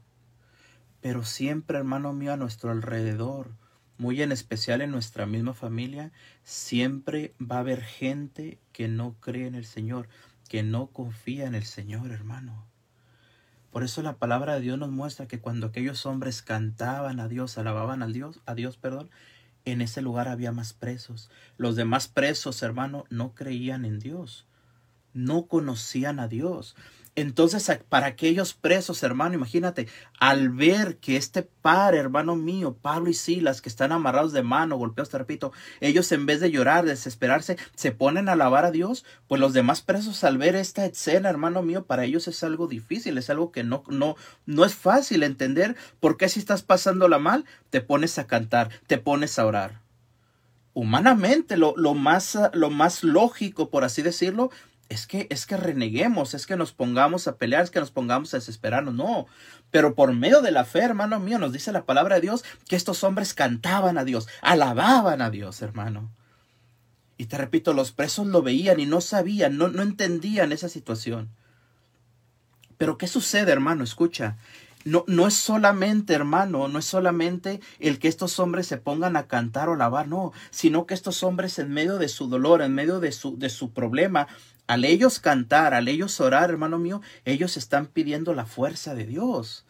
Pero 1.01 1.23
siempre, 1.23 1.79
hermano 1.79 2.13
mío, 2.13 2.33
a 2.33 2.37
nuestro 2.37 2.69
alrededor 2.69 3.49
muy 3.97 4.21
en 4.21 4.31
especial 4.31 4.81
en 4.81 4.91
nuestra 4.91 5.25
misma 5.25 5.55
familia, 5.55 6.11
siempre 6.43 7.33
va 7.41 7.55
a 7.55 7.61
haber 7.61 7.81
gente 7.81 8.59
que 8.71 8.87
no 8.87 9.15
cree 9.19 9.47
en 9.47 9.55
el 9.55 9.65
Señor, 9.65 10.09
que 10.47 10.61
no 10.61 10.91
confía 10.91 11.47
en 11.47 11.55
el 11.55 11.65
Señor, 11.65 12.11
hermano. 12.11 12.68
Por 13.71 13.83
eso 13.83 14.01
la 14.01 14.17
palabra 14.17 14.55
de 14.55 14.61
Dios 14.61 14.79
nos 14.79 14.89
muestra 14.89 15.27
que 15.27 15.39
cuando 15.39 15.67
aquellos 15.67 16.05
hombres 16.05 16.41
cantaban 16.41 17.19
a 17.19 17.27
Dios, 17.27 17.57
alababan 17.57 18.01
a 18.01 18.07
Dios, 18.07 18.39
a 18.45 18.55
Dios, 18.55 18.77
perdón, 18.77 19.09
en 19.65 19.81
ese 19.81 20.01
lugar 20.01 20.27
había 20.27 20.51
más 20.51 20.73
presos. 20.73 21.29
Los 21.57 21.75
demás 21.75 22.07
presos, 22.07 22.63
hermano, 22.63 23.05
no 23.09 23.35
creían 23.35 23.85
en 23.85 23.99
Dios. 23.99 24.47
No 25.13 25.47
conocían 25.47 26.19
a 26.19 26.27
Dios. 26.27 26.75
Entonces, 27.15 27.69
para 27.89 28.07
aquellos 28.07 28.53
presos, 28.53 29.03
hermano, 29.03 29.35
imagínate, 29.35 29.87
al 30.19 30.49
ver 30.49 30.97
que 30.97 31.17
este 31.17 31.41
par, 31.43 31.95
hermano 31.95 32.35
mío, 32.35 32.77
Pablo 32.81 33.09
y 33.09 33.13
Silas, 33.13 33.61
que 33.61 33.69
están 33.69 33.91
amarrados 33.91 34.31
de 34.31 34.43
mano, 34.43 34.77
golpeados, 34.77 35.09
te 35.09 35.17
repito, 35.17 35.51
ellos 35.81 36.11
en 36.11 36.25
vez 36.25 36.39
de 36.39 36.51
llorar, 36.51 36.85
desesperarse, 36.85 37.57
se 37.75 37.91
ponen 37.91 38.29
a 38.29 38.33
alabar 38.33 38.63
a 38.63 38.71
Dios, 38.71 39.05
pues 39.27 39.41
los 39.41 39.53
demás 39.53 39.81
presos 39.81 40.23
al 40.23 40.37
ver 40.37 40.55
esta 40.55 40.85
escena, 40.85 41.29
hermano 41.29 41.61
mío, 41.61 41.85
para 41.85 42.05
ellos 42.05 42.27
es 42.27 42.43
algo 42.43 42.67
difícil, 42.67 43.17
es 43.17 43.29
algo 43.29 43.51
que 43.51 43.63
no, 43.63 43.83
no, 43.87 44.15
no 44.45 44.63
es 44.63 44.75
fácil 44.75 45.23
entender, 45.23 45.75
porque 45.99 46.29
si 46.29 46.39
estás 46.39 46.63
pasándola 46.63 47.19
mal, 47.19 47.45
te 47.69 47.81
pones 47.81 48.17
a 48.19 48.27
cantar, 48.27 48.69
te 48.87 48.97
pones 48.97 49.37
a 49.39 49.45
orar. 49.45 49.81
Humanamente 50.73 51.57
lo, 51.57 51.73
lo, 51.75 51.95
más, 51.95 52.37
lo 52.53 52.69
más 52.69 53.03
lógico, 53.03 53.69
por 53.69 53.83
así 53.83 54.01
decirlo, 54.01 54.51
es 54.89 55.05
que, 55.05 55.27
es 55.29 55.45
que 55.45 55.55
reneguemos, 55.55 56.33
es 56.33 56.47
que 56.47 56.57
nos 56.57 56.73
pongamos 56.73 57.27
a 57.27 57.37
pelear, 57.37 57.63
es 57.63 57.69
que 57.69 57.79
nos 57.79 57.91
pongamos 57.91 58.33
a 58.33 58.37
desesperarnos, 58.37 58.95
no. 58.95 59.27
Pero 59.69 59.93
por 59.93 60.13
medio 60.13 60.41
de 60.41 60.51
la 60.51 60.65
fe, 60.65 60.79
hermano 60.79 61.19
mío, 61.19 61.37
nos 61.37 61.53
dice 61.53 61.71
la 61.71 61.85
palabra 61.85 62.15
de 62.15 62.21
Dios 62.21 62.43
que 62.67 62.75
estos 62.75 63.03
hombres 63.03 63.35
cantaban 63.35 63.99
a 63.99 64.03
Dios, 64.03 64.27
alababan 64.41 65.21
a 65.21 65.29
Dios, 65.29 65.61
hermano. 65.61 66.09
Y 67.17 67.25
te 67.25 67.37
repito, 67.37 67.73
los 67.73 67.91
presos 67.91 68.25
lo 68.27 68.41
veían 68.41 68.79
y 68.79 68.87
no 68.87 68.99
sabían, 68.99 69.57
no, 69.57 69.67
no 69.67 69.83
entendían 69.83 70.51
esa 70.51 70.69
situación. 70.69 71.29
Pero 72.77 72.97
¿qué 72.97 73.07
sucede, 73.07 73.51
hermano? 73.51 73.83
Escucha, 73.83 74.37
no, 74.85 75.03
no 75.05 75.27
es 75.27 75.35
solamente, 75.35 76.13
hermano, 76.13 76.67
no 76.67 76.79
es 76.79 76.85
solamente 76.85 77.59
el 77.79 77.99
que 77.99 78.07
estos 78.07 78.39
hombres 78.39 78.65
se 78.65 78.77
pongan 78.77 79.17
a 79.17 79.27
cantar 79.27 79.69
o 79.69 79.73
alabar, 79.73 80.07
no, 80.07 80.31
sino 80.49 80.87
que 80.87 80.93
estos 80.93 81.21
hombres 81.21 81.59
en 81.59 81.71
medio 81.71 81.97
de 81.97 82.07
su 82.07 82.27
dolor, 82.27 82.61
en 82.61 82.73
medio 82.73 82.99
de 82.99 83.11
su, 83.11 83.37
de 83.37 83.49
su 83.49 83.71
problema, 83.71 84.27
al 84.69 84.85
ellos 84.85 85.19
cantar, 85.19 85.73
al 85.73 85.87
ellos 85.87 86.21
orar, 86.21 86.51
hermano 86.51 86.77
mío, 86.77 87.01
ellos 87.25 87.57
están 87.57 87.87
pidiendo 87.87 88.35
la 88.35 88.45
fuerza 88.45 88.93
de 88.93 89.07
Dios. 89.07 89.65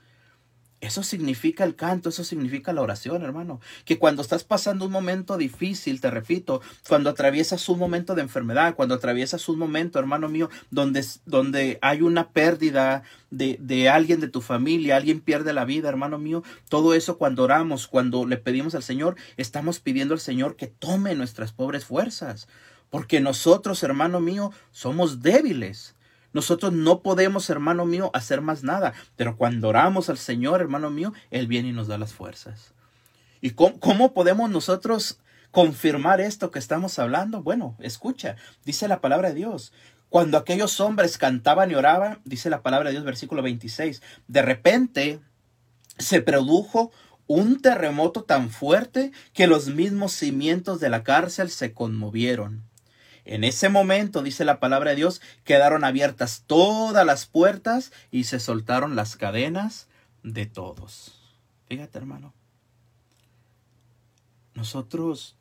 Eso 0.82 1.04
significa 1.04 1.64
el 1.64 1.78
canto, 1.78 2.10
eso 2.10 2.26
significa 2.26 2.74
la 2.74 2.82
oración, 2.82 3.24
hermano. 3.24 3.62
Que 3.86 3.98
cuando 3.98 4.22
estás 4.22 4.44
pasando 4.44 4.84
un 4.84 4.92
momento 4.92 5.38
difícil, 5.38 6.02
te 6.02 6.12
repito, 6.12 6.62
cuando 6.90 7.10
atraviesas 7.10 7.70
un 7.70 7.80
momento 7.80 8.14
de 8.14 8.24
enfermedad, 8.24 8.76
cuando 8.76 8.96
atraviesas 8.96 9.48
un 9.48 9.58
momento, 9.58 10.00
hermano 10.00 10.28
mío, 10.28 10.50
donde, 10.70 11.06
donde 11.26 11.80
hay 11.82 12.02
una 12.02 12.32
pérdida 12.32 13.04
de, 13.30 13.58
de 13.62 13.88
alguien 13.88 14.20
de 14.20 14.28
tu 14.28 14.42
familia, 14.42 14.98
alguien 14.98 15.22
pierde 15.22 15.54
la 15.54 15.64
vida, 15.64 15.88
hermano 15.88 16.18
mío, 16.18 16.44
todo 16.68 16.94
eso 16.94 17.18
cuando 17.18 17.44
oramos, 17.44 17.88
cuando 17.88 18.26
le 18.26 18.36
pedimos 18.36 18.76
al 18.76 18.84
Señor, 18.84 19.16
estamos 19.38 19.80
pidiendo 19.80 20.14
al 20.14 20.20
Señor 20.20 20.58
que 20.58 20.68
tome 20.68 21.16
nuestras 21.16 21.54
pobres 21.54 21.86
fuerzas. 21.86 22.50
Porque 22.90 23.20
nosotros, 23.20 23.84
hermano 23.84 24.20
mío, 24.20 24.52
somos 24.72 25.22
débiles. 25.22 25.96
Nosotros 26.34 26.74
no 26.74 27.02
podemos, 27.02 27.50
hermano 27.50 27.86
mío, 27.86 28.12
hacer 28.14 28.42
más 28.42 28.64
nada. 28.64 28.94
Pero 29.16 29.38
cuando 29.38 29.70
oramos 29.70 30.10
al 30.10 30.18
Señor, 30.18 30.62
hermano 30.62 30.90
mío, 30.90 31.14
Él 31.32 31.48
viene 31.48 31.70
y 31.70 31.74
nos 31.74 31.88
da 31.88 31.98
las 31.98 32.14
fuerzas. 32.14 32.74
¿Y 33.42 33.52
cómo, 33.52 34.14
podemos 34.14 34.50
nosotros 34.50 35.20
confirmar 35.52 36.22
esto 36.22 36.52
que 36.52 36.60
estamos 36.60 37.00
hablando? 37.00 37.42
Bueno, 37.42 37.76
escucha, 37.80 38.36
dice 38.66 38.88
la 38.88 39.02
palabra 39.02 39.30
de 39.30 39.36
Dios. 39.36 39.72
Cuando 40.10 40.38
aquellos 40.38 40.80
hombres 40.80 41.18
cantaban 41.18 41.72
y 41.72 41.76
oraban, 41.76 42.20
dice 42.26 42.50
la 42.50 42.62
palabra 42.62 42.90
de 42.90 42.94
Dios, 42.94 43.06
versículo 43.06 43.42
26, 43.42 44.02
de 44.28 44.42
repente 44.42 45.20
se 45.98 46.22
produjo 46.22 46.92
un 47.28 47.62
terremoto 47.62 48.24
tan 48.24 48.50
fuerte 48.50 49.12
que 49.34 49.48
los 49.48 49.68
mismos 49.68 50.14
cimientos 50.14 50.80
de 50.80 50.90
la 50.90 51.04
cárcel 51.04 51.50
se 51.52 51.74
conmovieron. 51.74 52.69
En 53.32 53.44
ese 53.44 53.70
momento, 53.70 54.24
dice 54.24 54.44
la 54.44 54.60
palabra 54.60 54.90
de 54.90 54.96
Dios, 54.96 55.22
quedaron 55.44 55.84
abiertas 55.84 56.46
todas 56.48 57.06
las 57.06 57.28
puertas 57.28 57.92
y 58.10 58.24
se 58.24 58.40
soltaron 58.40 58.96
las 58.96 59.16
cadenas 59.18 59.88
de 60.24 60.48
todos. 60.48 61.14
Fíjate, 61.68 62.00
hermano. 62.00 62.34
Nosotros 64.56 65.36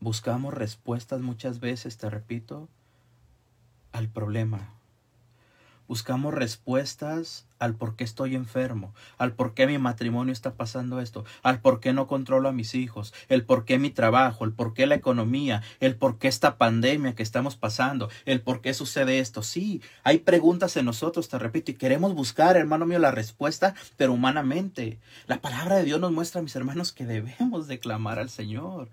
buscamos 0.00 0.54
respuestas 0.54 1.20
muchas 1.20 1.60
veces, 1.60 1.98
te 1.98 2.10
repito, 2.10 2.68
al 3.92 4.08
problema. 4.08 4.75
Buscamos 5.88 6.34
respuestas 6.34 7.46
al 7.58 7.74
por 7.74 7.96
qué 7.96 8.04
estoy 8.04 8.34
enfermo, 8.34 8.94
al 9.18 9.32
por 9.32 9.54
qué 9.54 9.66
mi 9.66 9.78
matrimonio 9.78 10.32
está 10.32 10.54
pasando 10.54 11.00
esto, 11.00 11.24
al 11.42 11.60
por 11.60 11.80
qué 11.80 11.92
no 11.92 12.06
controlo 12.06 12.48
a 12.48 12.52
mis 12.52 12.74
hijos, 12.74 13.14
el 13.28 13.44
por 13.44 13.64
qué 13.64 13.78
mi 13.78 13.90
trabajo, 13.90 14.44
el 14.44 14.52
por 14.52 14.74
qué 14.74 14.86
la 14.86 14.94
economía, 14.94 15.62
el 15.80 15.96
por 15.96 16.18
qué 16.18 16.28
esta 16.28 16.58
pandemia 16.58 17.14
que 17.14 17.22
estamos 17.22 17.56
pasando, 17.56 18.10
el 18.24 18.40
por 18.40 18.60
qué 18.60 18.74
sucede 18.74 19.18
esto. 19.18 19.42
Sí, 19.42 19.80
hay 20.02 20.18
preguntas 20.18 20.76
en 20.76 20.84
nosotros, 20.84 21.28
te 21.28 21.38
repito, 21.38 21.70
y 21.70 21.74
queremos 21.74 22.14
buscar, 22.14 22.56
hermano 22.56 22.86
mío, 22.86 22.98
la 22.98 23.10
respuesta, 23.10 23.74
pero 23.96 24.12
humanamente. 24.12 24.98
La 25.26 25.40
palabra 25.40 25.76
de 25.76 25.84
Dios 25.84 26.00
nos 26.00 26.12
muestra, 26.12 26.42
mis 26.42 26.56
hermanos, 26.56 26.92
que 26.92 27.06
debemos 27.06 27.66
de 27.68 27.78
clamar 27.78 28.18
al 28.18 28.30
Señor. 28.30 28.88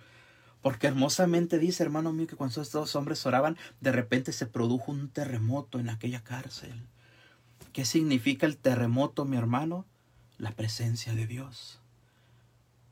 Porque 0.64 0.88
hermosamente 0.88 1.60
dice, 1.60 1.84
hermano 1.84 2.14
mío, 2.14 2.26
que 2.26 2.38
cuando 2.38 2.62
estos 2.62 2.72
dos 2.72 2.96
hombres 2.96 3.24
oraban, 3.28 3.58
de 3.82 3.92
repente 3.92 4.32
se 4.32 4.48
produjo 4.48 4.92
un 4.92 5.10
terremoto 5.10 5.78
en 5.78 5.90
aquella 5.90 6.24
cárcel. 6.24 6.88
¿Qué 7.74 7.84
significa 7.84 8.46
el 8.48 8.58
terremoto, 8.58 9.26
mi 9.26 9.36
hermano? 9.36 9.86
La 10.38 10.52
presencia 10.52 11.14
de 11.14 11.28
Dios. 11.28 11.82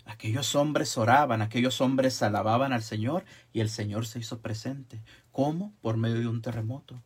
Aquellos 0.03 0.53
hombres 0.55 0.97
oraban, 0.97 1.41
aquellos 1.41 1.79
hombres 1.79 2.21
alababan 2.21 2.73
al 2.73 2.83
Señor 2.83 3.23
y 3.53 3.61
el 3.61 3.69
Señor 3.69 4.05
se 4.05 4.19
hizo 4.19 4.39
presente. 4.39 5.01
¿Cómo? 5.31 5.73
Por 5.81 5.95
medio 5.95 6.19
de 6.19 6.27
un 6.27 6.41
terremoto. 6.41 7.01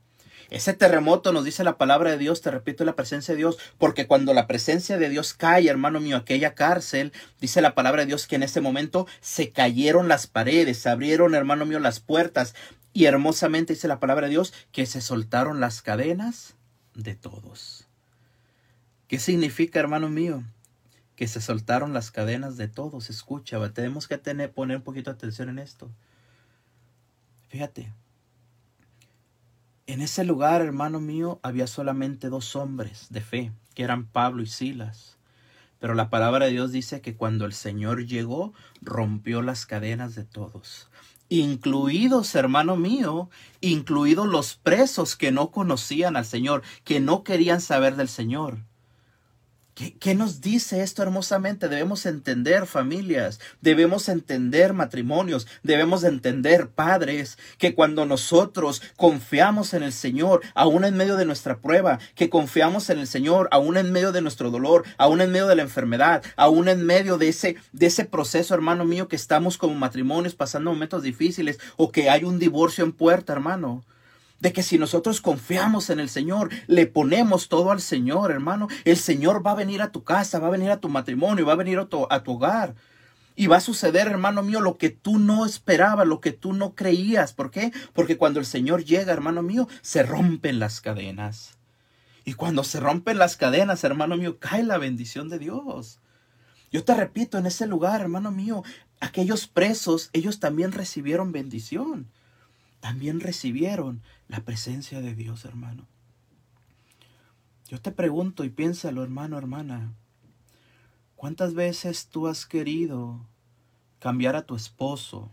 Ese 0.50 0.74
terremoto 0.74 1.32
nos 1.32 1.44
dice 1.44 1.64
la 1.64 1.78
palabra 1.78 2.12
de 2.12 2.18
Dios, 2.18 2.42
te 2.42 2.52
repito, 2.52 2.86
la 2.86 2.96
presencia 2.96 3.34
de 3.34 3.40
Dios, 3.40 3.58
porque 3.78 4.08
cuando 4.08 4.34
la 4.34 4.48
presencia 4.48 4.98
de 4.98 5.10
Dios 5.10 5.34
cae, 5.34 5.68
hermano 5.68 6.00
mío, 6.00 6.18
aquella 6.18 6.54
cárcel, 6.54 7.14
dice 7.40 7.62
la 7.62 7.76
palabra 7.76 8.02
de 8.02 8.08
Dios 8.08 8.28
que 8.28 8.36
en 8.36 8.44
ese 8.44 8.62
momento 8.62 9.08
se 9.22 9.52
cayeron 9.52 10.08
las 10.08 10.28
paredes, 10.28 10.80
se 10.80 10.90
abrieron, 10.90 11.36
hermano 11.36 11.66
mío, 11.66 11.80
las 11.80 12.00
puertas, 12.00 12.56
y 12.94 13.06
hermosamente 13.06 13.74
dice 13.74 13.88
la 13.88 14.00
palabra 14.00 14.28
de 14.28 14.32
Dios 14.32 14.54
que 14.72 14.86
se 14.86 15.02
soltaron 15.02 15.60
las 15.60 15.82
cadenas 15.82 16.56
de 16.94 17.16
todos. 17.16 17.88
¿Qué 19.08 19.20
significa, 19.20 19.80
hermano 19.80 20.10
mío? 20.10 20.44
Que 21.16 21.28
se 21.28 21.42
soltaron 21.42 21.94
las 21.94 22.12
cadenas 22.12 22.58
de 22.58 22.68
todos. 22.68 23.10
Escucha, 23.10 23.60
tenemos 23.74 24.08
que 24.08 24.18
tener, 24.18 24.52
poner 24.52 24.78
un 24.78 24.84
poquito 24.84 25.12
de 25.12 25.16
atención 25.16 25.50
en 25.50 25.60
esto. 25.60 25.92
Fíjate, 27.50 27.92
en 29.88 30.02
ese 30.02 30.24
lugar, 30.24 30.62
hermano 30.62 31.00
mío, 31.00 31.40
había 31.44 31.68
solamente 31.68 32.30
dos 32.30 32.56
hombres 32.56 33.08
de 33.10 33.22
fe, 33.22 33.52
que 33.76 33.84
eran 33.84 34.06
Pablo 34.06 34.42
y 34.42 34.48
Silas. 34.48 35.18
Pero 35.80 35.94
la 35.94 36.10
palabra 36.10 36.46
de 36.46 36.52
Dios 36.52 36.72
dice 36.72 37.02
que 37.02 37.16
cuando 37.16 37.46
el 37.46 37.54
Señor 37.54 38.06
llegó, 38.06 38.54
rompió 38.82 39.42
las 39.42 39.66
cadenas 39.66 40.16
de 40.16 40.24
todos. 40.24 40.90
Incluidos, 41.30 42.34
hermano 42.36 42.76
mío, 42.76 43.30
incluidos 43.62 44.28
los 44.28 44.56
presos 44.56 45.16
que 45.16 45.32
no 45.32 45.52
conocían 45.52 46.16
al 46.16 46.26
Señor, 46.26 46.64
que 46.84 47.00
no 47.00 47.24
querían 47.24 47.62
saber 47.62 47.96
del 47.96 48.10
Señor. 48.10 48.60
¿Qué, 49.76 50.16
nos 50.16 50.40
dice 50.40 50.84
esto 50.84 51.04
hermosamente? 51.04 51.68
Debemos 51.68 52.06
entender 52.06 52.66
familias, 52.66 53.42
debemos 53.60 54.08
entender 54.08 54.72
matrimonios, 54.72 55.48
debemos 55.64 56.06
entender 56.06 56.70
padres, 56.70 57.38
que 57.58 57.76
cuando 57.76 58.06
nosotros 58.06 58.82
confiamos 58.96 59.74
en 59.74 59.84
el 59.84 59.92
Señor, 59.92 60.44
aún 60.54 60.86
en 60.86 60.96
medio 60.96 61.18
de 61.18 61.26
nuestra 61.26 61.58
prueba, 61.58 62.00
que 62.16 62.30
confiamos 62.30 62.90
en 62.90 63.00
el 63.00 63.08
Señor, 63.08 63.50
aún 63.52 63.76
en 63.76 63.92
medio 63.92 64.14
de 64.14 64.22
nuestro 64.22 64.50
dolor, 64.50 64.86
aún 64.98 65.20
en 65.20 65.34
medio 65.34 65.48
de 65.48 65.58
la 65.58 65.64
enfermedad, 65.64 66.24
aún 66.38 66.70
en 66.70 66.86
medio 66.86 67.18
de 67.18 67.28
ese, 67.28 67.58
de 67.74 67.88
ese 67.88 68.06
proceso, 68.06 68.54
hermano 68.54 68.86
mío, 68.86 69.10
que 69.10 69.18
estamos 69.18 69.58
como 69.58 69.76
matrimonios 69.76 70.36
pasando 70.36 70.72
momentos 70.72 71.04
difíciles 71.04 71.60
o 71.76 71.92
que 71.92 72.10
hay 72.10 72.24
un 72.24 72.40
divorcio 72.40 72.86
en 72.86 72.94
puerta, 72.94 73.34
hermano 73.34 73.84
de 74.46 74.54
que 74.54 74.62
si 74.62 74.78
nosotros 74.78 75.22
confiamos 75.22 75.90
en 75.90 76.00
el 76.00 76.08
Señor, 76.08 76.52
le 76.68 76.86
ponemos 76.86 77.50
todo 77.50 77.72
al 77.72 77.82
Señor, 77.82 78.30
hermano, 78.30 78.68
el 78.84 78.96
Señor 78.96 79.44
va 79.44 79.54
a 79.54 79.56
venir 79.56 79.82
a 79.82 79.92
tu 79.92 80.04
casa, 80.04 80.38
va 80.38 80.50
a 80.50 80.52
venir 80.52 80.70
a 80.70 80.80
tu 80.80 80.88
matrimonio, 80.88 81.48
va 81.48 81.54
a 81.54 81.56
venir 81.56 81.80
a 81.80 81.88
tu, 81.88 82.06
a 82.12 82.22
tu 82.22 82.34
hogar. 82.34 82.76
Y 83.36 83.48
va 83.48 83.58
a 83.58 83.60
suceder, 83.60 84.06
hermano 84.06 84.44
mío, 84.44 84.62
lo 84.62 84.78
que 84.78 84.92
tú 84.92 85.18
no 85.18 85.48
esperabas, 85.48 86.06
lo 86.06 86.22
que 86.22 86.32
tú 86.32 86.54
no 86.54 86.76
creías. 86.76 87.34
¿Por 87.34 87.50
qué? 87.50 87.74
Porque 87.94 88.18
cuando 88.18 88.40
el 88.40 88.46
Señor 88.46 88.86
llega, 88.86 89.12
hermano 89.12 89.42
mío, 89.42 89.68
se 89.82 90.04
rompen 90.04 90.60
las 90.60 90.80
cadenas. 90.80 91.58
Y 92.24 92.34
cuando 92.34 92.64
se 92.64 92.80
rompen 92.80 93.18
las 93.18 93.38
cadenas, 93.38 93.84
hermano 93.84 94.16
mío, 94.16 94.38
cae 94.38 94.62
la 94.62 94.78
bendición 94.78 95.28
de 95.28 95.40
Dios. 95.40 95.98
Yo 96.72 96.84
te 96.84 96.94
repito, 96.94 97.40
en 97.40 97.48
ese 97.48 97.66
lugar, 97.66 98.00
hermano 98.00 98.30
mío, 98.30 98.64
aquellos 99.00 99.48
presos, 99.48 100.12
ellos 100.14 100.40
también 100.40 100.72
recibieron 100.72 101.32
bendición. 101.32 102.12
También 102.86 103.20
recibieron 103.20 104.04
la 104.28 104.42
presencia 104.42 105.02
de 105.02 105.16
Dios, 105.16 105.44
hermano. 105.44 105.88
Yo 107.68 107.82
te 107.82 107.92
pregunto 107.92 108.44
y 108.44 108.52
piénsalo, 108.52 109.02
hermano, 109.02 109.40
hermana. 109.40 109.96
¿Cuántas 111.16 111.56
veces 111.56 112.10
tú 112.10 112.28
has 112.28 112.46
querido 112.46 113.26
cambiar 113.98 114.36
a 114.36 114.44
tu 114.44 114.56
esposo? 114.56 115.32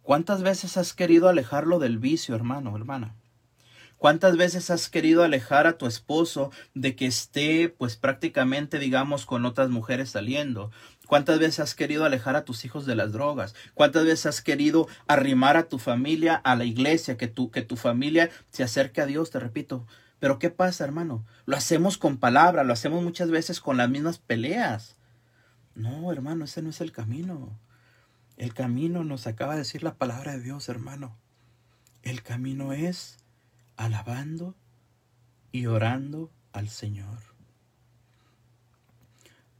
¿Cuántas 0.00 0.42
veces 0.42 0.78
has 0.78 0.94
querido 0.94 1.28
alejarlo 1.28 1.78
del 1.78 1.98
vicio, 1.98 2.34
hermano, 2.34 2.74
hermana? 2.74 3.14
¿Cuántas 3.98 4.38
veces 4.38 4.70
has 4.70 4.88
querido 4.88 5.24
alejar 5.24 5.66
a 5.66 5.76
tu 5.76 5.84
esposo 5.84 6.50
de 6.72 6.96
que 6.96 7.04
esté, 7.04 7.68
pues 7.68 7.96
prácticamente, 7.96 8.78
digamos, 8.78 9.26
con 9.26 9.44
otras 9.44 9.68
mujeres 9.68 10.08
saliendo? 10.08 10.70
¿Cuántas 11.08 11.38
veces 11.38 11.60
has 11.60 11.74
querido 11.74 12.04
alejar 12.04 12.36
a 12.36 12.44
tus 12.44 12.66
hijos 12.66 12.84
de 12.84 12.94
las 12.94 13.12
drogas? 13.12 13.54
¿Cuántas 13.72 14.04
veces 14.04 14.26
has 14.26 14.42
querido 14.42 14.88
arrimar 15.06 15.56
a 15.56 15.66
tu 15.66 15.78
familia 15.78 16.34
a 16.34 16.54
la 16.54 16.66
iglesia, 16.66 17.16
que 17.16 17.28
tu, 17.28 17.50
que 17.50 17.62
tu 17.62 17.76
familia 17.76 18.28
se 18.50 18.62
acerque 18.62 19.00
a 19.00 19.06
Dios? 19.06 19.30
Te 19.30 19.40
repito. 19.40 19.86
Pero 20.18 20.38
¿qué 20.38 20.50
pasa, 20.50 20.84
hermano? 20.84 21.24
Lo 21.46 21.56
hacemos 21.56 21.96
con 21.96 22.18
palabra, 22.18 22.62
lo 22.62 22.74
hacemos 22.74 23.02
muchas 23.02 23.30
veces 23.30 23.58
con 23.58 23.78
las 23.78 23.88
mismas 23.88 24.18
peleas. 24.18 24.96
No, 25.74 26.12
hermano, 26.12 26.44
ese 26.44 26.60
no 26.60 26.68
es 26.68 26.82
el 26.82 26.92
camino. 26.92 27.58
El 28.36 28.52
camino 28.52 29.02
nos 29.02 29.26
acaba 29.26 29.54
de 29.54 29.60
decir 29.60 29.82
la 29.82 29.94
palabra 29.94 30.32
de 30.32 30.42
Dios, 30.42 30.68
hermano. 30.68 31.16
El 32.02 32.22
camino 32.22 32.74
es 32.74 33.16
alabando 33.78 34.56
y 35.52 35.64
orando 35.64 36.30
al 36.52 36.68
Señor. 36.68 37.27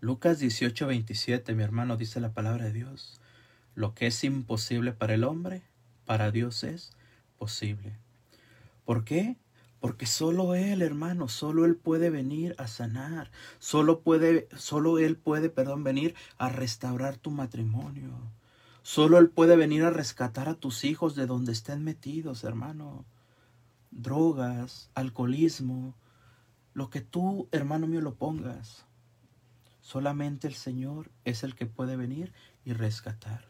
Lucas 0.01 0.39
18, 0.39 0.87
27, 0.87 1.55
mi 1.55 1.63
hermano, 1.63 1.97
dice 1.97 2.21
la 2.21 2.33
palabra 2.33 2.67
de 2.67 2.73
Dios. 2.73 3.21
Lo 3.75 3.95
que 3.95 4.07
es 4.07 4.25
imposible 4.25 4.93
para 4.93 5.15
el 5.15 5.25
hombre, 5.25 5.63
para 6.05 6.31
Dios 6.31 6.65
es 6.65 6.93
posible. 7.39 7.97
¿Por 8.85 9.05
qué? 9.05 9.37
Porque 9.81 10.07
solo 10.07 10.55
Él, 10.55 10.83
hermano, 10.83 11.29
solo 11.29 11.65
Él 11.65 11.77
puede 11.77 12.11
venir 12.11 12.55
a 12.59 12.67
sanar. 12.67 13.31
Solo 13.59 14.01
puede, 14.01 14.49
solo 14.57 14.99
Él 14.99 15.17
puede, 15.17 15.51
perdón, 15.51 15.85
venir 15.85 16.15
a 16.39 16.49
restaurar 16.49 17.17
tu 17.17 17.31
matrimonio. 17.31 18.11
Solo 18.83 19.19
Él 19.19 19.29
puede 19.31 19.57
venir 19.57 19.85
a 19.85 19.91
rescatar 19.91 20.49
a 20.49 20.55
tus 20.55 20.85
hijos 20.85 21.15
de 21.15 21.27
donde 21.27 21.53
estén 21.53 21.85
metidos, 21.85 22.45
hermano 22.45 23.05
drogas, 23.91 24.91
alcoholismo, 24.95 25.95
lo 26.75 26.91
que 26.91 27.01
tú, 27.01 27.49
hermano 27.53 27.87
mío, 27.87 28.01
lo 28.01 28.15
pongas. 28.15 28.87
Solamente 29.89 30.47
el 30.47 30.53
Señor 30.53 31.11
es 31.25 31.43
el 31.45 31.55
que 31.55 31.65
puede 31.65 31.97
venir 31.97 32.35
y 32.63 32.75
rescatar. 32.75 33.49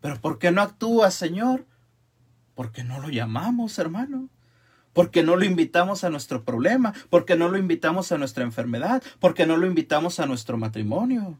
Pero 0.00 0.18
¿por 0.22 0.38
qué 0.38 0.50
no 0.52 0.62
actúa, 0.62 1.10
Señor? 1.10 1.66
Porque 2.54 2.82
no 2.82 2.98
lo 2.98 3.10
llamamos, 3.10 3.78
hermano. 3.78 4.30
Porque 4.94 5.22
no 5.22 5.36
lo 5.36 5.44
invitamos 5.44 6.02
a 6.02 6.08
nuestro 6.08 6.44
problema, 6.44 6.94
porque 7.10 7.36
no 7.36 7.50
lo 7.50 7.58
invitamos 7.58 8.10
a 8.10 8.16
nuestra 8.16 8.42
enfermedad, 8.42 9.02
porque 9.20 9.44
no 9.44 9.58
lo 9.58 9.66
invitamos 9.66 10.18
a 10.18 10.24
nuestro 10.24 10.56
matrimonio. 10.56 11.38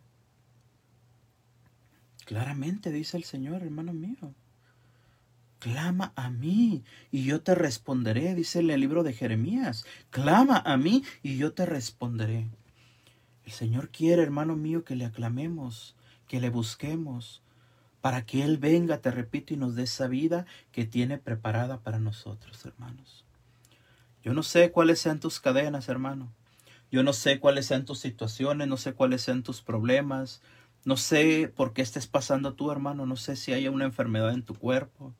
Claramente 2.26 2.92
dice 2.92 3.16
el 3.16 3.24
Señor, 3.24 3.62
hermano 3.62 3.94
mío. 3.94 4.34
Clama 5.60 6.12
a 6.14 6.28
mí 6.28 6.84
y 7.10 7.24
yo 7.24 7.40
te 7.40 7.54
responderé, 7.54 8.34
dice 8.34 8.60
en 8.60 8.68
el 8.68 8.80
libro 8.82 9.02
de 9.02 9.14
Jeremías. 9.14 9.86
Clama 10.10 10.58
a 10.58 10.76
mí 10.76 11.04
y 11.22 11.38
yo 11.38 11.54
te 11.54 11.64
responderé. 11.64 12.50
El 13.44 13.52
Señor 13.52 13.90
quiere, 13.90 14.22
hermano 14.22 14.56
mío, 14.56 14.84
que 14.84 14.96
le 14.96 15.04
aclamemos, 15.04 15.96
que 16.28 16.40
le 16.40 16.50
busquemos, 16.50 17.42
para 18.00 18.24
que 18.26 18.44
Él 18.44 18.58
venga, 18.58 18.98
te 18.98 19.10
repito, 19.10 19.54
y 19.54 19.56
nos 19.56 19.74
dé 19.74 19.84
esa 19.84 20.08
vida 20.08 20.46
que 20.70 20.84
tiene 20.84 21.18
preparada 21.18 21.80
para 21.80 21.98
nosotros, 21.98 22.64
hermanos. 22.64 23.24
Yo 24.22 24.34
no 24.34 24.42
sé 24.42 24.70
cuáles 24.70 25.00
sean 25.00 25.20
tus 25.20 25.40
cadenas, 25.40 25.88
hermano. 25.88 26.32
Yo 26.90 27.02
no 27.02 27.12
sé 27.12 27.40
cuáles 27.40 27.66
sean 27.66 27.84
tus 27.84 27.98
situaciones, 27.98 28.68
no 28.68 28.76
sé 28.76 28.92
cuáles 28.92 29.22
sean 29.22 29.42
tus 29.42 29.62
problemas. 29.62 30.42
No 30.84 30.96
sé 30.96 31.52
por 31.54 31.72
qué 31.72 31.82
estés 31.82 32.06
pasando 32.06 32.54
tú, 32.54 32.70
hermano. 32.70 33.06
No 33.06 33.16
sé 33.16 33.34
si 33.36 33.52
hay 33.52 33.66
una 33.68 33.84
enfermedad 33.84 34.32
en 34.34 34.42
tu 34.42 34.54
cuerpo. 34.54 35.14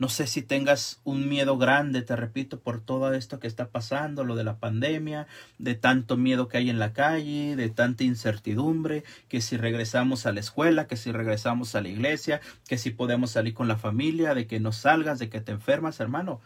No 0.00 0.08
sé 0.08 0.26
si 0.26 0.40
tengas 0.40 0.98
un 1.04 1.28
miedo 1.28 1.58
grande, 1.58 2.00
te 2.00 2.16
repito, 2.16 2.58
por 2.58 2.80
todo 2.80 3.12
esto 3.12 3.38
que 3.38 3.46
está 3.46 3.68
pasando, 3.68 4.24
lo 4.24 4.34
de 4.34 4.44
la 4.44 4.56
pandemia, 4.56 5.26
de 5.58 5.74
tanto 5.74 6.16
miedo 6.16 6.48
que 6.48 6.56
hay 6.56 6.70
en 6.70 6.78
la 6.78 6.94
calle, 6.94 7.54
de 7.54 7.68
tanta 7.68 8.02
incertidumbre, 8.02 9.04
que 9.28 9.42
si 9.42 9.58
regresamos 9.58 10.24
a 10.24 10.32
la 10.32 10.40
escuela, 10.40 10.86
que 10.86 10.96
si 10.96 11.12
regresamos 11.12 11.74
a 11.74 11.82
la 11.82 11.90
iglesia, 11.90 12.40
que 12.66 12.78
si 12.78 12.88
podemos 12.88 13.32
salir 13.32 13.52
con 13.52 13.68
la 13.68 13.76
familia, 13.76 14.32
de 14.32 14.46
que 14.46 14.58
no 14.58 14.72
salgas, 14.72 15.18
de 15.18 15.28
que 15.28 15.42
te 15.42 15.52
enfermas, 15.52 16.00
hermano. 16.00 16.40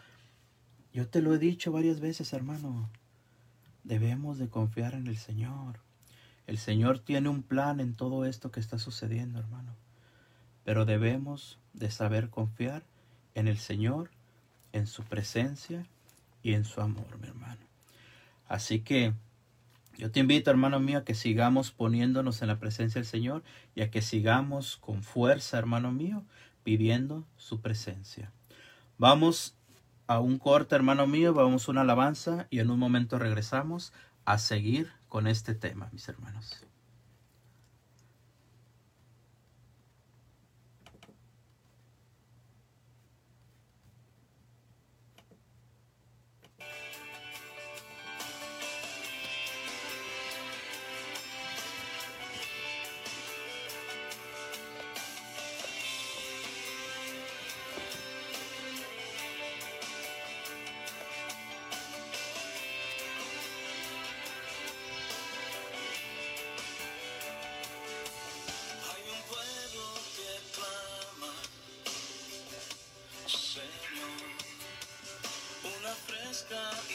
Yo 0.91 1.07
te 1.07 1.21
lo 1.21 1.33
he 1.33 1.39
dicho 1.39 1.71
varias 1.71 2.01
veces, 2.01 2.33
hermano. 2.33 2.89
Debemos 3.85 4.37
de 4.37 4.49
confiar 4.49 4.95
en 4.95 5.07
el 5.07 5.15
Señor. 5.15 5.79
El 6.45 6.57
Señor 6.57 6.99
tiene 6.99 7.29
un 7.29 7.41
plan 7.41 7.79
en 7.79 7.95
todo 7.95 8.25
esto 8.25 8.51
que 8.51 8.59
está 8.59 8.79
sucediendo, 8.79 9.39
hermano. 9.39 9.77
Pero 10.65 10.83
debemos 10.83 11.57
de 11.71 11.89
saber 11.89 12.29
confiar 12.29 12.83
en 13.35 13.47
el 13.47 13.59
Señor, 13.59 14.09
en 14.73 14.87
su 14.87 15.03
presencia 15.03 15.85
y 16.41 16.53
en 16.53 16.65
su 16.65 16.81
amor, 16.81 17.19
mi 17.19 17.27
hermano. 17.27 17.61
Así 18.47 18.79
que 18.79 19.13
yo 19.97 20.11
te 20.11 20.19
invito, 20.19 20.51
hermano 20.51 20.79
mío, 20.79 20.99
a 20.99 21.03
que 21.05 21.15
sigamos 21.15 21.71
poniéndonos 21.71 22.41
en 22.41 22.49
la 22.49 22.59
presencia 22.59 22.99
del 22.99 23.07
Señor 23.07 23.43
y 23.75 23.81
a 23.81 23.91
que 23.91 24.01
sigamos 24.01 24.77
con 24.77 25.03
fuerza, 25.03 25.57
hermano 25.57 25.91
mío, 25.91 26.23
pidiendo 26.63 27.25
su 27.37 27.61
presencia. 27.61 28.31
Vamos 28.97 29.55
a 30.07 30.19
un 30.19 30.37
corte, 30.37 30.75
hermano 30.75 31.07
mío, 31.07 31.33
vamos 31.33 31.67
a 31.67 31.71
una 31.71 31.81
alabanza 31.81 32.47
y 32.49 32.59
en 32.59 32.69
un 32.69 32.79
momento 32.79 33.19
regresamos 33.19 33.93
a 34.25 34.37
seguir 34.37 34.91
con 35.07 35.27
este 35.27 35.55
tema, 35.55 35.89
mis 35.93 36.07
hermanos. 36.09 36.64
the 76.55 76.94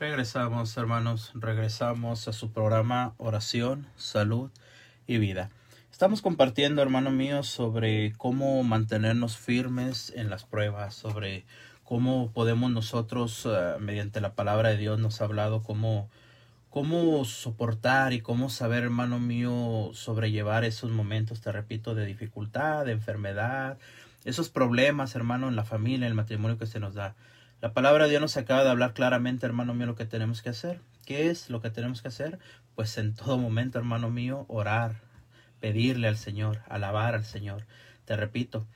Regresamos, 0.00 0.74
hermanos, 0.78 1.30
regresamos 1.34 2.26
a 2.26 2.32
su 2.32 2.52
programa 2.52 3.12
Oración, 3.18 3.86
Salud 3.96 4.50
y 5.06 5.18
Vida. 5.18 5.50
Estamos 5.92 6.22
compartiendo, 6.22 6.80
hermano 6.80 7.10
mío, 7.10 7.42
sobre 7.42 8.14
cómo 8.16 8.62
mantenernos 8.62 9.36
firmes 9.36 10.10
en 10.16 10.30
las 10.30 10.44
pruebas, 10.44 10.94
sobre 10.94 11.44
cómo 11.84 12.32
podemos 12.32 12.70
nosotros, 12.70 13.44
eh, 13.44 13.74
mediante 13.78 14.22
la 14.22 14.32
palabra 14.32 14.70
de 14.70 14.78
Dios, 14.78 14.98
nos 14.98 15.20
ha 15.20 15.24
hablado 15.24 15.62
cómo, 15.62 16.08
cómo 16.70 17.22
soportar 17.26 18.14
y 18.14 18.22
cómo 18.22 18.48
saber, 18.48 18.84
hermano 18.84 19.18
mío, 19.18 19.90
sobrellevar 19.92 20.64
esos 20.64 20.90
momentos, 20.90 21.42
te 21.42 21.52
repito, 21.52 21.94
de 21.94 22.06
dificultad, 22.06 22.86
de 22.86 22.92
enfermedad, 22.92 23.76
esos 24.24 24.48
problemas, 24.48 25.14
hermano, 25.14 25.48
en 25.48 25.56
la 25.56 25.64
familia, 25.64 26.06
en 26.06 26.12
el 26.12 26.14
matrimonio 26.14 26.56
que 26.56 26.64
se 26.64 26.80
nos 26.80 26.94
da. 26.94 27.14
La 27.60 27.74
palabra 27.74 28.04
de 28.04 28.10
Dios 28.10 28.22
nos 28.22 28.38
acaba 28.38 28.64
de 28.64 28.70
hablar 28.70 28.94
claramente, 28.94 29.44
hermano 29.44 29.74
mío, 29.74 29.84
lo 29.84 29.94
que 29.94 30.06
tenemos 30.06 30.40
que 30.40 30.48
hacer. 30.48 30.80
¿Qué 31.04 31.28
es 31.28 31.50
lo 31.50 31.60
que 31.60 31.68
tenemos 31.68 32.00
que 32.00 32.08
hacer? 32.08 32.38
Pues 32.74 32.96
en 32.96 33.14
todo 33.14 33.36
momento, 33.36 33.78
hermano 33.78 34.08
mío, 34.08 34.46
orar, 34.48 35.02
pedirle 35.60 36.08
al 36.08 36.16
Señor, 36.16 36.62
alabar 36.70 37.14
al 37.14 37.26
Señor. 37.26 37.66
Te 38.06 38.16
repito, 38.16 38.66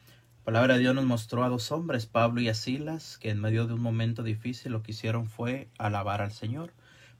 la 0.40 0.44
palabra 0.44 0.74
de 0.74 0.80
Dios 0.80 0.94
nos 0.94 1.06
mostró 1.06 1.44
a 1.44 1.48
dos 1.48 1.72
hombres, 1.72 2.04
Pablo 2.04 2.42
y 2.42 2.50
Asilas, 2.50 3.16
que 3.16 3.30
en 3.30 3.40
medio 3.40 3.66
de 3.66 3.72
un 3.72 3.80
momento 3.80 4.22
difícil 4.22 4.72
lo 4.72 4.82
que 4.82 4.90
hicieron 4.90 5.30
fue 5.30 5.70
alabar 5.78 6.20
al 6.20 6.32
Señor, 6.32 6.74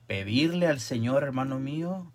pedirle 0.05 0.67
al 0.67 0.79
Señor, 0.79 1.23
hermano 1.23 1.59
mío, 1.59 2.11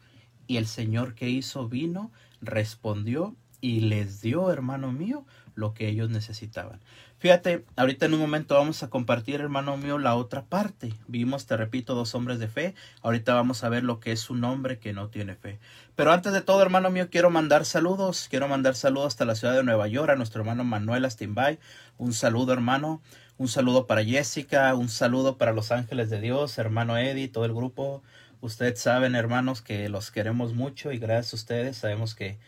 y 0.47 0.59
el 0.59 0.67
Señor 0.67 1.17
que 1.17 1.29
hizo 1.29 1.69
vino, 1.69 2.13
respondió 2.41 3.35
y 3.61 3.81
les 3.81 4.21
dio, 4.21 4.51
hermano 4.51 4.93
mío, 4.93 5.25
lo 5.55 5.75
que 5.75 5.89
ellos 5.89 6.11
necesitaban. 6.11 6.81
Fíjate, 7.19 7.67
ahorita 7.77 8.07
en 8.07 8.15
un 8.15 8.21
momento 8.21 8.55
vamos 8.55 8.83
a 8.83 8.89
compartir, 8.89 9.43
hermano 9.43 9.77
mío, 9.77 9.99
la 9.99 10.15
otra 10.15 10.47
parte. 10.47 10.95
Vimos, 11.07 11.45
te 11.45 11.55
repito, 11.57 11.95
dos 11.95 12.15
hombres 12.15 12.39
de 12.39 12.49
fe. 12.49 12.75
Ahorita 13.03 13.35
vamos 13.35 13.63
a 13.63 13.69
ver 13.69 13.83
lo 13.83 14.01
que 14.01 14.13
es 14.13 14.31
un 14.31 14.43
hombre 14.43 14.79
que 14.79 14.95
no 14.95 15.09
tiene 15.09 15.35
fe. 15.35 15.59
Pero 15.97 16.13
antes 16.13 16.33
de 16.33 16.41
todo, 16.41 16.63
hermano 16.63 16.89
mío, 16.89 17.11
quiero 17.11 17.29
mandar 17.29 17.67
saludos. 17.67 18.27
Quiero 18.31 18.49
mandar 18.49 18.75
saludos 18.75 19.09
hasta 19.09 19.27
la 19.27 19.35
ciudad 19.35 19.55
de 19.55 19.63
Nueva 19.63 19.87
York 19.87 20.11
a 20.11 20.17
nuestro 20.17 20.41
hermano 20.41 20.65
Manuel 20.65 21.05
Astimbay. 21.05 21.59
Un 21.99 22.15
saludo, 22.15 22.55
hermano. 22.55 23.03
Un 23.37 23.49
saludo 23.49 23.87
para 23.87 24.03
Jessica. 24.03 24.75
Un 24.75 24.89
saludo 24.89 25.37
para 25.37 25.53
los 25.53 25.73
ángeles 25.73 26.09
de 26.09 26.23
Dios, 26.23 26.57
hermano 26.57 26.97
Eddie, 26.97 27.29
todo 27.29 27.45
el 27.45 27.53
grupo. 27.53 28.03
Ustedes 28.41 28.81
saben, 28.81 29.15
hermanos, 29.15 29.61
que 29.61 29.91
los 29.91 30.11
queremos 30.11 30.55
mucho 30.55 30.91
y 30.91 30.99
gracias 30.99 31.35
a 31.35 31.37
ustedes 31.37 31.77
sabemos 31.77 32.15
que 32.15 32.39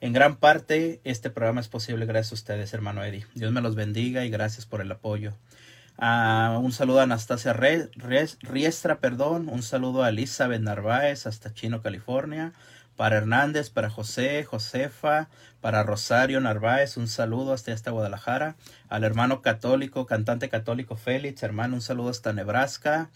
en 0.00 0.12
gran 0.12 0.36
parte, 0.36 1.00
este 1.04 1.30
programa 1.30 1.60
es 1.60 1.68
posible 1.68 2.06
gracias 2.06 2.32
a 2.32 2.34
ustedes, 2.36 2.72
hermano 2.72 3.02
Eddie. 3.02 3.26
Dios 3.34 3.52
me 3.52 3.60
los 3.60 3.74
bendiga 3.74 4.24
y 4.24 4.30
gracias 4.30 4.64
por 4.66 4.80
el 4.80 4.90
apoyo. 4.92 5.34
Ah, 5.98 6.58
un 6.62 6.70
saludo 6.70 7.00
a 7.00 7.04
Anastasia 7.04 7.52
Re- 7.52 7.90
Riestra, 8.42 9.00
perdón. 9.00 9.48
Un 9.48 9.62
saludo 9.62 10.04
a 10.04 10.10
Elizabeth 10.10 10.60
Narváez 10.62 11.26
hasta 11.26 11.52
Chino, 11.52 11.82
California. 11.82 12.52
Para 12.94 13.16
Hernández, 13.16 13.70
para 13.70 13.90
José, 13.90 14.42
Josefa, 14.44 15.28
para 15.60 15.84
Rosario 15.84 16.40
Narváez, 16.40 16.96
un 16.96 17.06
saludo 17.06 17.52
hasta 17.52 17.90
Guadalajara. 17.92 18.56
Al 18.88 19.04
hermano 19.04 19.40
católico, 19.40 20.04
cantante 20.06 20.48
católico 20.48 20.96
Félix, 20.96 21.42
hermano, 21.44 21.74
un 21.76 21.80
saludo 21.80 22.10
hasta 22.10 22.32
Nebraska. 22.32 23.08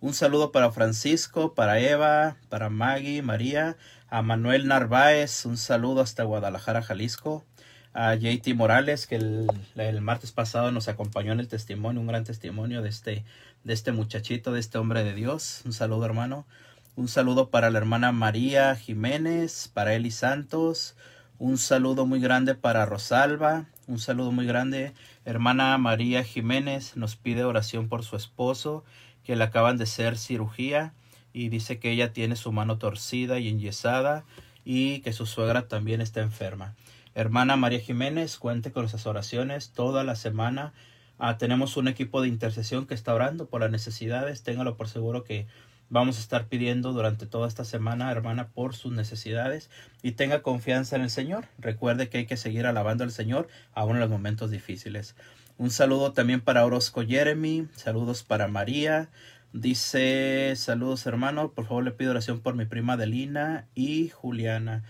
Un 0.00 0.14
saludo 0.14 0.52
para 0.52 0.70
Francisco, 0.70 1.54
para 1.54 1.80
Eva, 1.80 2.36
para 2.48 2.68
Maggie, 2.68 3.22
María, 3.22 3.76
a 4.14 4.22
Manuel 4.22 4.68
Narváez, 4.68 5.44
un 5.44 5.56
saludo 5.56 6.00
hasta 6.00 6.22
Guadalajara, 6.22 6.82
Jalisco, 6.82 7.44
a 7.92 8.14
JT 8.14 8.54
Morales, 8.54 9.08
que 9.08 9.16
el, 9.16 9.48
el 9.74 10.00
martes 10.02 10.30
pasado 10.30 10.70
nos 10.70 10.86
acompañó 10.86 11.32
en 11.32 11.40
el 11.40 11.48
testimonio, 11.48 12.00
un 12.00 12.06
gran 12.06 12.22
testimonio 12.22 12.80
de 12.80 12.90
este, 12.90 13.24
de 13.64 13.72
este 13.72 13.90
muchachito, 13.90 14.52
de 14.52 14.60
este 14.60 14.78
hombre 14.78 15.02
de 15.02 15.14
Dios. 15.14 15.62
Un 15.64 15.72
saludo, 15.72 16.06
hermano. 16.06 16.46
Un 16.94 17.08
saludo 17.08 17.50
para 17.50 17.70
la 17.70 17.78
hermana 17.78 18.12
María 18.12 18.76
Jiménez, 18.76 19.68
para 19.74 19.94
Eli 19.94 20.12
Santos. 20.12 20.94
Un 21.40 21.58
saludo 21.58 22.06
muy 22.06 22.20
grande 22.20 22.54
para 22.54 22.86
Rosalba. 22.86 23.66
Un 23.88 23.98
saludo 23.98 24.30
muy 24.30 24.46
grande. 24.46 24.92
Hermana 25.24 25.76
María 25.76 26.22
Jiménez 26.22 26.96
nos 26.96 27.16
pide 27.16 27.42
oración 27.42 27.88
por 27.88 28.04
su 28.04 28.14
esposo, 28.14 28.84
que 29.24 29.34
le 29.34 29.42
acaban 29.42 29.76
de 29.76 29.84
hacer 29.84 30.18
cirugía 30.18 30.92
y 31.34 31.50
dice 31.50 31.78
que 31.78 31.90
ella 31.90 32.14
tiene 32.14 32.36
su 32.36 32.52
mano 32.52 32.78
torcida 32.78 33.38
y 33.38 33.48
enyesada 33.48 34.24
y 34.64 35.00
que 35.00 35.12
su 35.12 35.26
suegra 35.26 35.68
también 35.68 36.00
está 36.00 36.22
enferma. 36.22 36.74
Hermana 37.14 37.56
María 37.56 37.80
Jiménez, 37.80 38.38
cuente 38.38 38.72
con 38.72 38.84
nuestras 38.84 39.06
oraciones 39.06 39.72
toda 39.72 40.04
la 40.04 40.16
semana. 40.16 40.72
Ah, 41.18 41.36
tenemos 41.36 41.76
un 41.76 41.88
equipo 41.88 42.22
de 42.22 42.28
intercesión 42.28 42.86
que 42.86 42.94
está 42.94 43.12
orando 43.14 43.46
por 43.46 43.60
las 43.60 43.70
necesidades. 43.70 44.42
Téngalo 44.42 44.76
por 44.76 44.88
seguro 44.88 45.24
que 45.24 45.46
vamos 45.90 46.16
a 46.16 46.20
estar 46.20 46.46
pidiendo 46.46 46.92
durante 46.92 47.26
toda 47.26 47.46
esta 47.46 47.64
semana, 47.64 48.10
hermana, 48.10 48.48
por 48.48 48.74
sus 48.74 48.92
necesidades 48.92 49.70
y 50.02 50.12
tenga 50.12 50.42
confianza 50.42 50.96
en 50.96 51.02
el 51.02 51.10
Señor. 51.10 51.46
Recuerde 51.58 52.08
que 52.08 52.18
hay 52.18 52.26
que 52.26 52.36
seguir 52.36 52.66
alabando 52.66 53.04
al 53.04 53.10
Señor 53.10 53.48
aún 53.74 53.96
en 53.96 54.00
los 54.00 54.10
momentos 54.10 54.50
difíciles. 54.50 55.14
Un 55.56 55.70
saludo 55.70 56.12
también 56.12 56.40
para 56.40 56.64
Orozco 56.64 57.04
Jeremy, 57.06 57.68
saludos 57.76 58.24
para 58.24 58.48
María, 58.48 59.08
Dice, 59.54 60.54
saludos 60.56 61.06
hermano, 61.06 61.52
por 61.52 61.66
favor 61.66 61.84
le 61.84 61.92
pido 61.92 62.10
oración 62.10 62.40
por 62.40 62.56
mi 62.56 62.64
prima 62.64 62.94
Adelina 62.94 63.68
y 63.76 64.08
Juliana. 64.08 64.82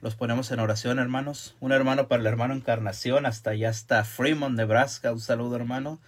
Los 0.00 0.16
ponemos 0.16 0.50
en 0.50 0.58
oración, 0.58 0.98
hermanos. 0.98 1.54
Un 1.60 1.70
hermano 1.70 2.08
para 2.08 2.22
el 2.22 2.26
hermano 2.26 2.52
Encarnación, 2.52 3.26
hasta 3.26 3.50
allá 3.50 3.70
está 3.70 4.02
Fremont, 4.02 4.56
Nebraska. 4.56 5.12
Un 5.12 5.20
saludo, 5.20 5.54
hermano. 5.54 6.00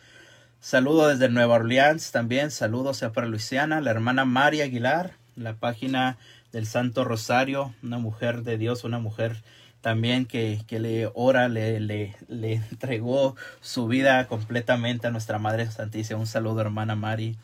Saludo 0.59 1.07
desde 1.07 1.29
Nueva 1.29 1.55
Orleans 1.55 2.11
también. 2.11 2.51
Saludos 2.51 2.97
sea 2.97 3.13
para 3.13 3.29
Luisiana. 3.29 3.81
La 3.81 3.93
hermana 3.93 4.25
María 4.25 4.65
Aguilar, 4.65 5.13
la 5.37 5.55
página 5.55 6.19
del 6.51 6.67
Santo 6.67 7.05
Rosario, 7.05 7.77
una 7.81 7.99
mujer 7.99 8.43
de 8.43 8.59
Dios, 8.59 8.83
una 8.83 8.99
mujer 8.99 9.37
también 9.83 10.27
que, 10.27 10.63
que 10.67 10.81
le 10.81 11.09
ora, 11.15 11.49
le, 11.49 11.79
le, 11.79 12.17
le 12.27 12.55
entregó 12.55 13.37
su 13.61 13.87
vida 13.87 14.27
completamente 14.27 15.07
a 15.07 15.13
nuestra 15.13 15.39
Madre 15.39 15.71
Santísima. 15.71 16.19
Un 16.19 16.27
saludo, 16.27 16.61
hermana 16.61 16.97
Mari. 16.97 17.39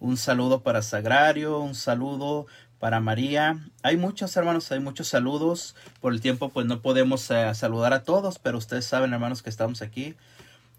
Un 0.00 0.16
saludo 0.16 0.62
para 0.62 0.80
Sagrario, 0.80 1.58
un 1.60 1.74
saludo 1.74 2.46
para 2.78 3.00
María. 3.00 3.58
Hay 3.82 3.98
muchos 3.98 4.34
hermanos, 4.34 4.72
hay 4.72 4.80
muchos 4.80 5.08
saludos. 5.08 5.76
Por 6.00 6.14
el 6.14 6.22
tiempo 6.22 6.48
pues 6.48 6.64
no 6.64 6.80
podemos 6.80 7.30
eh, 7.30 7.54
saludar 7.54 7.92
a 7.92 8.02
todos, 8.02 8.38
pero 8.38 8.56
ustedes 8.56 8.86
saben 8.86 9.12
hermanos 9.12 9.42
que 9.42 9.50
estamos 9.50 9.82
aquí. 9.82 10.14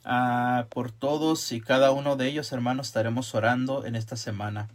Ah, 0.03 0.65
por 0.69 0.91
todos 0.91 1.51
y 1.51 1.61
cada 1.61 1.91
uno 1.91 2.15
de 2.15 2.27
ellos 2.27 2.51
hermanos 2.51 2.87
estaremos 2.87 3.35
orando 3.35 3.85
en 3.85 3.95
esta 3.95 4.17
semana. 4.17 4.69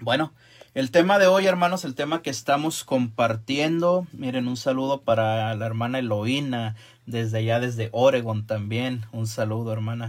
Bueno, 0.00 0.32
el 0.72 0.90
tema 0.90 1.18
de 1.18 1.26
hoy 1.26 1.46
hermanos, 1.46 1.84
el 1.84 1.94
tema 1.94 2.22
que 2.22 2.30
estamos 2.30 2.84
compartiendo. 2.84 4.06
Miren, 4.12 4.48
un 4.48 4.56
saludo 4.56 5.02
para 5.02 5.54
la 5.54 5.66
hermana 5.66 5.98
Eloína 5.98 6.74
desde 7.04 7.38
allá, 7.40 7.60
desde 7.60 7.90
Oregon 7.92 8.46
también. 8.46 9.04
Un 9.12 9.26
saludo 9.26 9.74
hermana. 9.74 10.08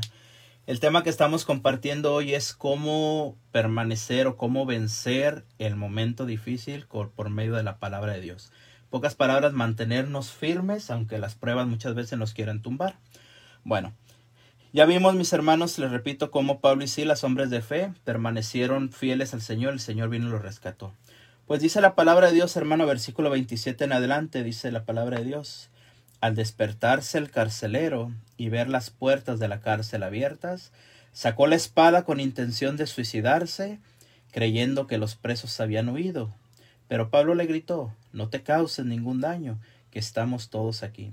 El 0.69 0.79
tema 0.79 1.01
que 1.01 1.09
estamos 1.09 1.45
compartiendo 1.45 2.13
hoy 2.13 2.35
es 2.35 2.53
cómo 2.53 3.35
permanecer 3.51 4.27
o 4.27 4.37
cómo 4.37 4.67
vencer 4.67 5.43
el 5.57 5.75
momento 5.75 6.27
difícil 6.27 6.85
por, 6.85 7.31
medio 7.31 7.55
de 7.55 7.63
la 7.63 7.79
palabra 7.79 8.13
de 8.13 8.21
Dios. 8.21 8.51
Pocas 8.91 9.15
palabras, 9.15 9.53
mantenernos 9.53 10.31
firmes, 10.31 10.91
aunque 10.91 11.17
las 11.17 11.33
pruebas 11.33 11.65
muchas 11.65 11.95
veces 11.95 12.19
nos 12.19 12.35
quieran 12.35 12.61
tumbar. 12.61 12.99
Bueno, 13.63 13.95
ya 14.71 14.85
vimos, 14.85 15.15
mis 15.15 15.33
hermanos, 15.33 15.79
les 15.79 15.89
repito, 15.89 16.29
cómo 16.29 16.61
Pablo 16.61 16.83
y 16.83 16.87
Silas, 16.87 17.23
hombres 17.23 17.49
de 17.49 17.63
fe, 17.63 17.91
permanecieron 18.03 18.91
fieles 18.91 19.33
al 19.33 19.41
Señor, 19.41 19.73
el 19.73 19.79
Señor 19.79 20.09
vino 20.09 20.27
y 20.27 20.31
los 20.33 20.43
rescató. 20.43 20.93
Pues 21.47 21.61
dice 21.61 21.81
la 21.81 21.95
palabra 21.95 22.27
de 22.27 22.35
Dios, 22.35 22.55
hermano, 22.55 22.85
versículo 22.85 23.31
27 23.31 23.85
en 23.85 23.93
adelante, 23.93 24.43
dice 24.43 24.71
la 24.71 24.85
palabra 24.85 25.17
de 25.17 25.25
Dios. 25.25 25.71
Al 26.21 26.35
despertarse 26.35 27.17
el 27.17 27.31
carcelero 27.31 28.11
y 28.39 28.47
ver 28.47 28.69
las 28.69 28.89
puertas 28.89 29.37
de 29.37 29.49
la 29.49 29.59
cárcel 29.59 30.01
abiertas, 30.01 30.71
sacó 31.11 31.45
la 31.45 31.57
espada 31.57 32.05
con 32.05 32.21
intención 32.21 32.77
de 32.77 32.87
suicidarse, 32.87 33.79
creyendo 34.31 34.87
que 34.87 34.97
los 34.97 35.15
presos 35.15 35.59
habían 35.59 35.89
huido. 35.89 36.33
Pero 36.87 37.09
Pablo 37.09 37.35
le 37.35 37.45
gritó, 37.45 37.93
no 38.13 38.29
te 38.29 38.41
causes 38.41 38.85
ningún 38.85 39.19
daño, 39.19 39.59
que 39.91 39.99
estamos 39.99 40.49
todos 40.49 40.83
aquí. 40.83 41.11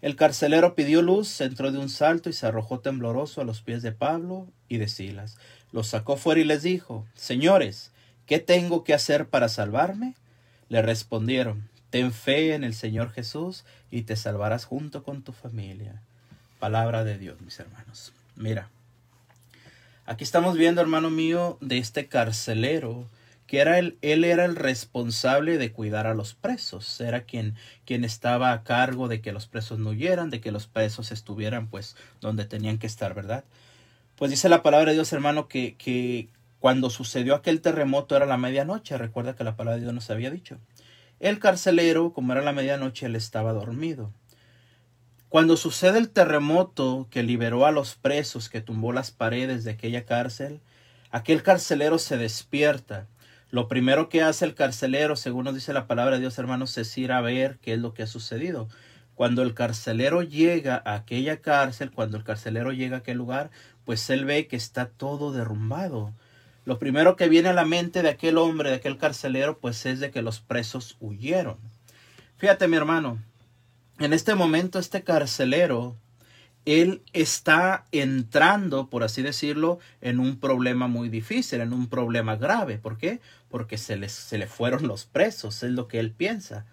El 0.00 0.16
carcelero 0.16 0.74
pidió 0.74 1.02
luz, 1.02 1.42
entró 1.42 1.72
de 1.72 1.78
un 1.78 1.90
salto 1.90 2.30
y 2.30 2.32
se 2.32 2.46
arrojó 2.46 2.80
tembloroso 2.80 3.42
a 3.42 3.44
los 3.44 3.60
pies 3.60 3.82
de 3.82 3.92
Pablo 3.92 4.48
y 4.70 4.78
de 4.78 4.88
Silas. 4.88 5.36
Los 5.72 5.88
sacó 5.88 6.16
fuera 6.16 6.40
y 6.40 6.44
les 6.44 6.62
dijo, 6.62 7.06
Señores, 7.14 7.92
¿qué 8.24 8.38
tengo 8.38 8.82
que 8.82 8.94
hacer 8.94 9.28
para 9.28 9.50
salvarme? 9.50 10.14
Le 10.70 10.80
respondieron, 10.80 11.68
Ten 11.90 12.12
fe 12.12 12.54
en 12.54 12.64
el 12.64 12.72
Señor 12.72 13.12
Jesús 13.12 13.66
y 13.90 14.02
te 14.02 14.16
salvarás 14.16 14.64
junto 14.64 15.02
con 15.02 15.22
tu 15.22 15.32
familia. 15.32 16.00
Palabra 16.62 17.02
de 17.02 17.18
Dios, 17.18 17.40
mis 17.40 17.58
hermanos. 17.58 18.12
Mira, 18.36 18.68
aquí 20.06 20.22
estamos 20.22 20.56
viendo, 20.56 20.80
hermano 20.80 21.10
mío, 21.10 21.58
de 21.60 21.78
este 21.78 22.06
carcelero 22.06 23.08
que 23.48 23.58
era 23.58 23.80
el, 23.80 23.98
él 24.00 24.22
era 24.22 24.44
el 24.44 24.54
responsable 24.54 25.58
de 25.58 25.72
cuidar 25.72 26.06
a 26.06 26.14
los 26.14 26.34
presos, 26.34 27.00
era 27.00 27.24
quien, 27.24 27.56
quien 27.84 28.04
estaba 28.04 28.52
a 28.52 28.62
cargo 28.62 29.08
de 29.08 29.20
que 29.20 29.32
los 29.32 29.48
presos 29.48 29.80
no 29.80 29.90
huyeran, 29.90 30.30
de 30.30 30.40
que 30.40 30.52
los 30.52 30.68
presos 30.68 31.10
estuvieran 31.10 31.66
pues 31.66 31.96
donde 32.20 32.44
tenían 32.44 32.78
que 32.78 32.86
estar, 32.86 33.12
¿verdad? 33.12 33.42
Pues 34.14 34.30
dice 34.30 34.48
la 34.48 34.62
palabra 34.62 34.90
de 34.90 34.94
Dios, 34.94 35.12
hermano, 35.12 35.48
que, 35.48 35.74
que 35.74 36.28
Cuando 36.60 36.90
sucedió 36.90 37.34
aquel 37.34 37.60
terremoto 37.60 38.14
era 38.14 38.24
la 38.24 38.38
medianoche, 38.38 38.96
recuerda 38.98 39.34
que 39.34 39.42
la 39.42 39.56
palabra 39.56 39.78
de 39.78 39.82
Dios 39.82 39.94
nos 39.94 40.10
había 40.10 40.30
dicho. 40.30 40.58
El 41.18 41.40
carcelero, 41.40 42.12
como 42.12 42.34
era 42.34 42.42
la 42.42 42.52
medianoche, 42.52 43.06
él 43.06 43.16
estaba 43.16 43.52
dormido. 43.52 44.12
Cuando 45.32 45.56
sucede 45.56 45.98
el 45.98 46.10
terremoto 46.10 47.08
que 47.10 47.22
liberó 47.22 47.64
a 47.64 47.70
los 47.72 47.94
presos, 47.94 48.50
que 48.50 48.60
tumbó 48.60 48.92
las 48.92 49.10
paredes 49.10 49.64
de 49.64 49.70
aquella 49.70 50.04
cárcel, 50.04 50.60
aquel 51.10 51.42
carcelero 51.42 51.98
se 51.98 52.18
despierta. 52.18 53.06
Lo 53.50 53.66
primero 53.66 54.10
que 54.10 54.20
hace 54.20 54.44
el 54.44 54.54
carcelero, 54.54 55.16
según 55.16 55.44
nos 55.44 55.54
dice 55.54 55.72
la 55.72 55.86
palabra 55.86 56.16
de 56.16 56.20
Dios, 56.20 56.38
hermanos, 56.38 56.76
es 56.76 56.98
ir 56.98 57.12
a 57.12 57.22
ver 57.22 57.58
qué 57.62 57.72
es 57.72 57.78
lo 57.78 57.94
que 57.94 58.02
ha 58.02 58.06
sucedido. 58.06 58.68
Cuando 59.14 59.40
el 59.40 59.54
carcelero 59.54 60.20
llega 60.20 60.82
a 60.84 60.96
aquella 60.96 61.40
cárcel, 61.40 61.92
cuando 61.92 62.18
el 62.18 62.24
carcelero 62.24 62.70
llega 62.72 62.96
a 62.96 62.98
aquel 62.98 63.16
lugar, 63.16 63.50
pues 63.86 64.10
él 64.10 64.26
ve 64.26 64.48
que 64.48 64.56
está 64.56 64.84
todo 64.84 65.32
derrumbado. 65.32 66.12
Lo 66.66 66.78
primero 66.78 67.16
que 67.16 67.30
viene 67.30 67.48
a 67.48 67.54
la 67.54 67.64
mente 67.64 68.02
de 68.02 68.10
aquel 68.10 68.36
hombre, 68.36 68.68
de 68.68 68.76
aquel 68.76 68.98
carcelero, 68.98 69.60
pues 69.60 69.86
es 69.86 69.98
de 69.98 70.10
que 70.10 70.20
los 70.20 70.40
presos 70.40 70.98
huyeron. 71.00 71.56
Fíjate, 72.36 72.68
mi 72.68 72.76
hermano, 72.76 73.18
en 74.04 74.12
este 74.12 74.34
momento 74.34 74.78
este 74.78 75.02
carcelero, 75.02 75.96
él 76.64 77.02
está 77.12 77.84
entrando, 77.92 78.88
por 78.88 79.02
así 79.02 79.22
decirlo, 79.22 79.78
en 80.00 80.20
un 80.20 80.38
problema 80.38 80.86
muy 80.86 81.08
difícil, 81.08 81.60
en 81.60 81.72
un 81.72 81.88
problema 81.88 82.36
grave. 82.36 82.78
¿Por 82.78 82.98
qué? 82.98 83.20
Porque 83.48 83.78
se, 83.78 83.96
les, 83.96 84.12
se 84.12 84.38
le 84.38 84.46
fueron 84.46 84.86
los 84.86 85.04
presos, 85.04 85.62
es 85.62 85.70
lo 85.72 85.88
que 85.88 85.98
él 85.98 86.12
piensa. 86.12 86.66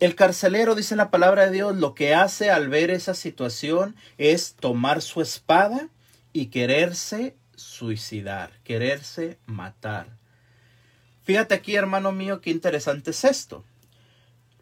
El 0.00 0.14
carcelero, 0.14 0.74
dice 0.74 0.96
la 0.96 1.10
palabra 1.10 1.46
de 1.46 1.52
Dios, 1.52 1.76
lo 1.76 1.94
que 1.94 2.14
hace 2.14 2.50
al 2.50 2.68
ver 2.68 2.90
esa 2.90 3.14
situación 3.14 3.94
es 4.18 4.54
tomar 4.54 5.02
su 5.02 5.20
espada 5.20 5.88
y 6.32 6.46
quererse 6.46 7.36
suicidar, 7.54 8.50
quererse 8.64 9.38
matar. 9.46 10.08
Fíjate 11.22 11.54
aquí, 11.54 11.76
hermano 11.76 12.10
mío, 12.10 12.40
qué 12.40 12.50
interesante 12.50 13.12
es 13.12 13.24
esto. 13.24 13.64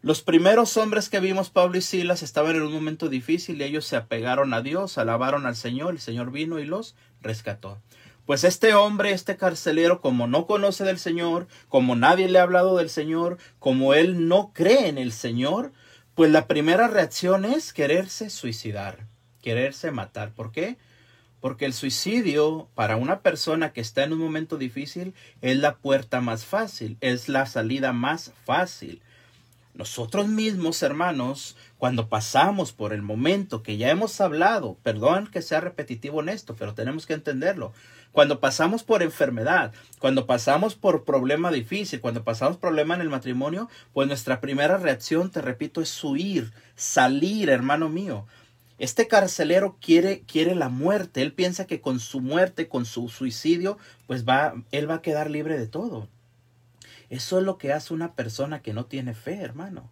Los 0.03 0.23
primeros 0.23 0.77
hombres 0.77 1.09
que 1.09 1.19
vimos, 1.19 1.51
Pablo 1.51 1.77
y 1.77 1.81
Silas, 1.81 2.23
estaban 2.23 2.55
en 2.55 2.63
un 2.63 2.73
momento 2.73 3.07
difícil 3.07 3.61
y 3.61 3.65
ellos 3.65 3.85
se 3.85 3.95
apegaron 3.95 4.51
a 4.55 4.61
Dios, 4.61 4.97
alabaron 4.97 5.45
al 5.45 5.55
Señor, 5.55 5.93
el 5.93 5.99
Señor 5.99 6.31
vino 6.31 6.57
y 6.57 6.65
los 6.65 6.95
rescató. 7.21 7.79
Pues 8.25 8.43
este 8.43 8.73
hombre, 8.73 9.11
este 9.11 9.37
carcelero, 9.37 10.01
como 10.01 10.25
no 10.25 10.47
conoce 10.47 10.85
del 10.85 10.97
Señor, 10.97 11.47
como 11.69 11.95
nadie 11.95 12.29
le 12.29 12.39
ha 12.39 12.43
hablado 12.43 12.77
del 12.77 12.89
Señor, 12.89 13.37
como 13.59 13.93
él 13.93 14.27
no 14.27 14.53
cree 14.55 14.87
en 14.87 14.97
el 14.97 15.11
Señor, 15.11 15.71
pues 16.15 16.31
la 16.31 16.47
primera 16.47 16.87
reacción 16.87 17.45
es 17.45 17.71
quererse 17.71 18.31
suicidar, 18.31 19.05
quererse 19.43 19.91
matar. 19.91 20.33
¿Por 20.33 20.51
qué? 20.51 20.77
Porque 21.41 21.65
el 21.65 21.73
suicidio 21.73 22.69
para 22.73 22.95
una 22.95 23.19
persona 23.21 23.71
que 23.71 23.81
está 23.81 24.03
en 24.03 24.13
un 24.13 24.19
momento 24.19 24.57
difícil 24.57 25.13
es 25.41 25.57
la 25.57 25.75
puerta 25.75 26.21
más 26.21 26.43
fácil, 26.43 26.97
es 27.01 27.29
la 27.29 27.45
salida 27.45 27.93
más 27.93 28.33
fácil. 28.45 29.03
Nosotros 29.81 30.27
mismos, 30.27 30.83
hermanos, 30.83 31.57
cuando 31.79 32.07
pasamos 32.07 32.71
por 32.71 32.93
el 32.93 33.01
momento 33.01 33.63
que 33.63 33.77
ya 33.77 33.89
hemos 33.89 34.21
hablado, 34.21 34.77
perdón 34.83 35.27
que 35.33 35.41
sea 35.41 35.59
repetitivo 35.59 36.21
en 36.21 36.29
esto, 36.29 36.55
pero 36.55 36.75
tenemos 36.75 37.07
que 37.07 37.15
entenderlo. 37.15 37.73
Cuando 38.11 38.39
pasamos 38.39 38.83
por 38.83 39.01
enfermedad, 39.01 39.73
cuando 39.97 40.27
pasamos 40.27 40.75
por 40.75 41.03
problema 41.03 41.49
difícil, 41.49 41.99
cuando 41.99 42.23
pasamos 42.23 42.57
problema 42.57 42.93
en 42.93 43.01
el 43.01 43.09
matrimonio, 43.09 43.69
pues 43.91 44.07
nuestra 44.07 44.39
primera 44.39 44.77
reacción, 44.77 45.31
te 45.31 45.41
repito, 45.41 45.81
es 45.81 46.03
huir, 46.03 46.53
salir, 46.75 47.49
hermano 47.49 47.89
mío. 47.89 48.27
Este 48.77 49.07
carcelero 49.07 49.77
quiere, 49.81 50.21
quiere 50.27 50.53
la 50.53 50.69
muerte. 50.69 51.23
Él 51.23 51.33
piensa 51.33 51.65
que 51.65 51.81
con 51.81 51.99
su 51.99 52.21
muerte, 52.21 52.67
con 52.67 52.85
su 52.85 53.09
suicidio, 53.09 53.79
pues 54.05 54.29
va, 54.29 54.53
él 54.71 54.87
va 54.87 54.95
a 54.97 55.01
quedar 55.01 55.31
libre 55.31 55.57
de 55.57 55.65
todo. 55.65 56.07
Eso 57.11 57.39
es 57.39 57.43
lo 57.43 57.57
que 57.57 57.73
hace 57.73 57.93
una 57.93 58.13
persona 58.13 58.61
que 58.61 58.71
no 58.71 58.85
tiene 58.85 59.13
fe, 59.13 59.35
hermano. 59.35 59.91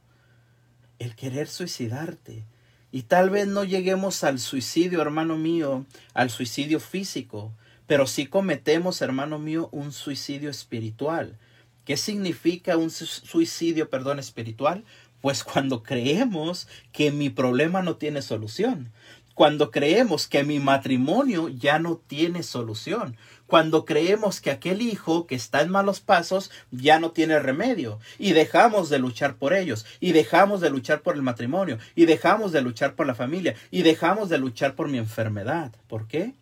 El 1.00 1.18
querer 1.18 1.50
suicidarte. 1.50 2.46
Y 2.94 3.04
tal 3.04 3.30
vez 3.30 3.46
no 3.46 3.66
lleguemos 3.66 4.24
al 4.24 4.40
suicidio, 4.40 5.02
hermano 5.02 5.38
mío, 5.38 5.86
al 6.14 6.30
suicidio 6.30 6.80
físico, 6.80 7.52
pero 7.88 8.08
sí 8.08 8.26
cometemos, 8.26 9.02
hermano 9.02 9.38
mío, 9.38 9.68
un 9.74 9.92
suicidio 9.92 10.50
espiritual. 10.50 11.38
¿Qué 11.84 11.98
significa 11.98 12.78
un 12.78 12.90
suicidio, 12.90 13.90
perdón, 13.90 14.20
espiritual? 14.20 14.86
Pues 15.20 15.44
cuando 15.44 15.84
creemos 15.84 16.70
que 16.94 17.12
mi 17.12 17.30
problema 17.30 17.82
no 17.82 17.98
tiene 17.98 18.22
solución, 18.22 18.94
cuando 19.36 19.72
creemos 19.72 20.28
que 20.28 20.46
mi 20.46 20.60
matrimonio 20.60 21.50
ya 21.50 21.80
no 21.80 21.98
tiene 21.98 22.44
solución, 22.44 23.18
cuando 23.50 23.84
creemos 23.84 24.42
que 24.42 24.52
aquel 24.52 24.84
hijo 24.84 25.26
que 25.26 25.34
está 25.34 25.62
en 25.62 25.72
malos 25.72 26.02
pasos 26.02 26.52
ya 26.70 27.00
no 27.00 27.12
tiene 27.12 27.40
remedio 27.40 28.00
y 28.20 28.34
dejamos 28.34 28.90
de 28.90 29.00
luchar 29.00 29.38
por 29.38 29.54
ellos 29.54 29.88
y 30.00 30.12
dejamos 30.12 30.62
de 30.62 30.70
luchar 30.70 31.02
por 31.02 31.16
el 31.16 31.24
matrimonio 31.24 31.80
y 31.96 32.06
dejamos 32.06 32.52
de 32.52 32.62
luchar 32.62 32.94
por 32.94 33.08
la 33.08 33.16
familia 33.16 33.56
y 33.72 33.82
dejamos 33.82 34.30
de 34.30 34.38
luchar 34.38 34.76
por 34.76 34.88
mi 34.88 35.00
enfermedad. 35.00 35.72
¿Por 35.88 36.08
qué? 36.08 36.36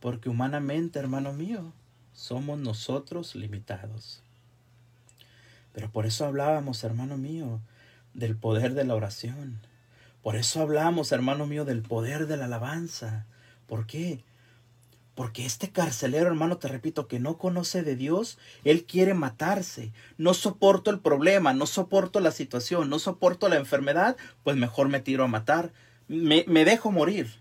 Porque 0.00 0.28
humanamente, 0.28 0.98
hermano 0.98 1.32
mío, 1.32 1.72
somos 2.12 2.58
nosotros 2.58 3.36
limitados. 3.36 4.20
Pero 5.72 5.92
por 5.92 6.06
eso 6.06 6.26
hablábamos, 6.26 6.82
hermano 6.82 7.16
mío, 7.16 7.60
del 8.14 8.34
poder 8.36 8.74
de 8.74 8.82
la 8.82 8.96
oración. 8.96 9.60
Por 10.24 10.34
eso 10.34 10.60
hablamos, 10.60 11.12
hermano 11.12 11.46
mío, 11.46 11.64
del 11.64 11.82
poder 11.82 12.26
de 12.26 12.36
la 12.36 12.46
alabanza. 12.46 13.26
¿Por 13.68 13.86
qué? 13.86 14.24
Porque 15.18 15.44
este 15.44 15.72
carcelero, 15.72 16.28
hermano, 16.28 16.58
te 16.58 16.68
repito, 16.68 17.08
que 17.08 17.18
no 17.18 17.38
conoce 17.38 17.82
de 17.82 17.96
Dios, 17.96 18.38
él 18.62 18.84
quiere 18.84 19.14
matarse. 19.14 19.90
No 20.16 20.32
soporto 20.32 20.92
el 20.92 21.00
problema, 21.00 21.52
no 21.52 21.66
soporto 21.66 22.20
la 22.20 22.30
situación, 22.30 22.88
no 22.88 23.00
soporto 23.00 23.48
la 23.48 23.56
enfermedad, 23.56 24.16
pues 24.44 24.56
mejor 24.56 24.88
me 24.88 25.00
tiro 25.00 25.24
a 25.24 25.26
matar. 25.26 25.72
Me, 26.06 26.44
me 26.46 26.64
dejo 26.64 26.92
morir. 26.92 27.34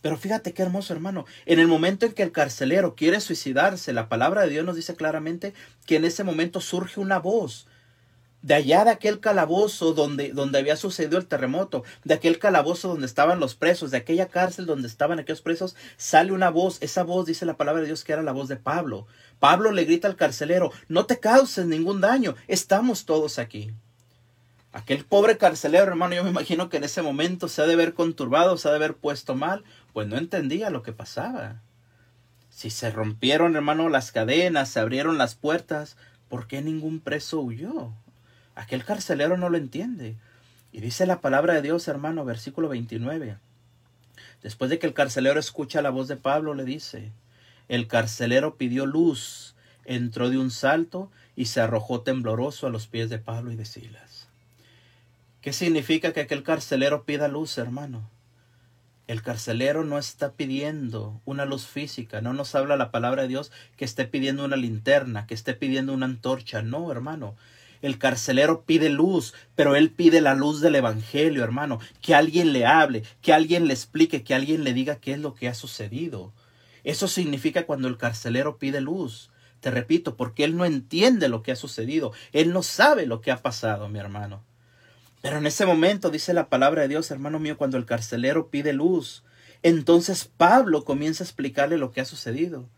Pero 0.00 0.16
fíjate 0.16 0.54
qué 0.54 0.62
hermoso 0.62 0.92
hermano. 0.92 1.26
En 1.44 1.58
el 1.58 1.66
momento 1.66 2.06
en 2.06 2.12
que 2.12 2.22
el 2.22 2.30
carcelero 2.30 2.94
quiere 2.94 3.20
suicidarse, 3.20 3.92
la 3.92 4.08
palabra 4.08 4.42
de 4.42 4.50
Dios 4.50 4.64
nos 4.64 4.76
dice 4.76 4.94
claramente 4.94 5.54
que 5.86 5.96
en 5.96 6.04
ese 6.04 6.22
momento 6.22 6.60
surge 6.60 7.00
una 7.00 7.18
voz. 7.18 7.66
De 8.46 8.54
allá 8.54 8.84
de 8.84 8.92
aquel 8.92 9.18
calabozo 9.18 9.92
donde, 9.92 10.30
donde 10.30 10.60
había 10.60 10.76
sucedido 10.76 11.18
el 11.18 11.26
terremoto, 11.26 11.82
de 12.04 12.14
aquel 12.14 12.38
calabozo 12.38 12.86
donde 12.86 13.06
estaban 13.06 13.40
los 13.40 13.56
presos, 13.56 13.90
de 13.90 13.96
aquella 13.96 14.28
cárcel 14.28 14.66
donde 14.66 14.86
estaban 14.86 15.18
aquellos 15.18 15.42
presos, 15.42 15.74
sale 15.96 16.30
una 16.30 16.48
voz. 16.48 16.78
Esa 16.80 17.02
voz 17.02 17.26
dice 17.26 17.44
la 17.44 17.56
palabra 17.56 17.80
de 17.80 17.88
Dios 17.88 18.04
que 18.04 18.12
era 18.12 18.22
la 18.22 18.30
voz 18.30 18.46
de 18.46 18.54
Pablo. 18.54 19.08
Pablo 19.40 19.72
le 19.72 19.84
grita 19.84 20.06
al 20.06 20.14
carcelero, 20.14 20.70
no 20.86 21.06
te 21.06 21.18
causes 21.18 21.66
ningún 21.66 22.00
daño, 22.00 22.36
estamos 22.46 23.04
todos 23.04 23.40
aquí. 23.40 23.72
Aquel 24.70 25.04
pobre 25.04 25.38
carcelero, 25.38 25.86
hermano, 25.86 26.14
yo 26.14 26.22
me 26.22 26.30
imagino 26.30 26.68
que 26.68 26.76
en 26.76 26.84
ese 26.84 27.02
momento 27.02 27.48
se 27.48 27.62
ha 27.62 27.66
de 27.66 27.74
ver 27.74 27.94
conturbado, 27.94 28.58
se 28.58 28.68
ha 28.68 28.70
de 28.70 28.76
haber 28.76 28.94
puesto 28.94 29.34
mal, 29.34 29.64
pues 29.92 30.06
no 30.06 30.18
entendía 30.18 30.70
lo 30.70 30.84
que 30.84 30.92
pasaba. 30.92 31.62
Si 32.48 32.70
se 32.70 32.92
rompieron, 32.92 33.56
hermano, 33.56 33.88
las 33.88 34.12
cadenas, 34.12 34.68
se 34.68 34.78
abrieron 34.78 35.18
las 35.18 35.34
puertas, 35.34 35.96
¿por 36.28 36.46
qué 36.46 36.62
ningún 36.62 37.00
preso 37.00 37.40
huyó? 37.40 37.92
Aquel 38.56 38.84
carcelero 38.84 39.36
no 39.36 39.48
lo 39.48 39.58
entiende. 39.58 40.16
Y 40.72 40.80
dice 40.80 41.06
la 41.06 41.20
palabra 41.20 41.54
de 41.54 41.62
Dios, 41.62 41.86
hermano, 41.86 42.24
versículo 42.24 42.68
29. 42.68 43.36
Después 44.42 44.70
de 44.70 44.78
que 44.78 44.86
el 44.86 44.94
carcelero 44.94 45.38
escucha 45.38 45.82
la 45.82 45.90
voz 45.90 46.08
de 46.08 46.16
Pablo, 46.16 46.54
le 46.54 46.64
dice, 46.64 47.12
el 47.68 47.86
carcelero 47.86 48.56
pidió 48.56 48.86
luz, 48.86 49.54
entró 49.84 50.30
de 50.30 50.38
un 50.38 50.50
salto 50.50 51.10
y 51.36 51.46
se 51.46 51.60
arrojó 51.60 52.00
tembloroso 52.00 52.66
a 52.66 52.70
los 52.70 52.86
pies 52.86 53.10
de 53.10 53.18
Pablo 53.18 53.52
y 53.52 53.56
de 53.56 53.64
Silas. 53.64 54.28
¿Qué 55.42 55.52
significa 55.52 56.12
que 56.12 56.20
aquel 56.20 56.42
carcelero 56.42 57.04
pida 57.04 57.28
luz, 57.28 57.56
hermano? 57.58 58.08
El 59.06 59.22
carcelero 59.22 59.84
no 59.84 59.98
está 59.98 60.32
pidiendo 60.32 61.20
una 61.24 61.44
luz 61.44 61.66
física, 61.66 62.20
no 62.20 62.32
nos 62.32 62.54
habla 62.54 62.76
la 62.76 62.90
palabra 62.90 63.22
de 63.22 63.28
Dios 63.28 63.52
que 63.76 63.84
esté 63.84 64.06
pidiendo 64.06 64.44
una 64.44 64.56
linterna, 64.56 65.26
que 65.26 65.34
esté 65.34 65.54
pidiendo 65.54 65.92
una 65.92 66.06
antorcha, 66.06 66.62
no, 66.62 66.90
hermano. 66.90 67.36
El 67.86 67.98
carcelero 67.98 68.64
pide 68.64 68.88
luz, 68.88 69.32
pero 69.54 69.76
él 69.76 69.92
pide 69.92 70.20
la 70.20 70.34
luz 70.34 70.60
del 70.60 70.74
Evangelio, 70.74 71.44
hermano. 71.44 71.78
Que 72.00 72.16
alguien 72.16 72.52
le 72.52 72.66
hable, 72.66 73.04
que 73.22 73.32
alguien 73.32 73.68
le 73.68 73.74
explique, 73.74 74.24
que 74.24 74.34
alguien 74.34 74.64
le 74.64 74.74
diga 74.74 74.96
qué 74.96 75.12
es 75.12 75.20
lo 75.20 75.34
que 75.34 75.46
ha 75.46 75.54
sucedido. 75.54 76.32
Eso 76.82 77.06
significa 77.06 77.64
cuando 77.64 77.86
el 77.86 77.96
carcelero 77.96 78.58
pide 78.58 78.80
luz. 78.80 79.30
Te 79.60 79.70
repito, 79.70 80.16
porque 80.16 80.42
él 80.42 80.56
no 80.56 80.64
entiende 80.64 81.28
lo 81.28 81.44
que 81.44 81.52
ha 81.52 81.56
sucedido. 81.56 82.12
Él 82.32 82.52
no 82.52 82.64
sabe 82.64 83.06
lo 83.06 83.20
que 83.20 83.30
ha 83.30 83.40
pasado, 83.40 83.88
mi 83.88 84.00
hermano. 84.00 84.42
Pero 85.22 85.38
en 85.38 85.46
ese 85.46 85.64
momento 85.64 86.10
dice 86.10 86.34
la 86.34 86.48
palabra 86.48 86.82
de 86.82 86.88
Dios, 86.88 87.12
hermano 87.12 87.38
mío, 87.38 87.56
cuando 87.56 87.76
el 87.76 87.86
carcelero 87.86 88.48
pide 88.48 88.72
luz, 88.72 89.22
entonces 89.62 90.24
Pablo 90.24 90.84
comienza 90.84 91.22
a 91.22 91.26
explicarle 91.26 91.78
lo 91.78 91.92
que 91.92 92.00
ha 92.00 92.04
sucedido. 92.04 92.68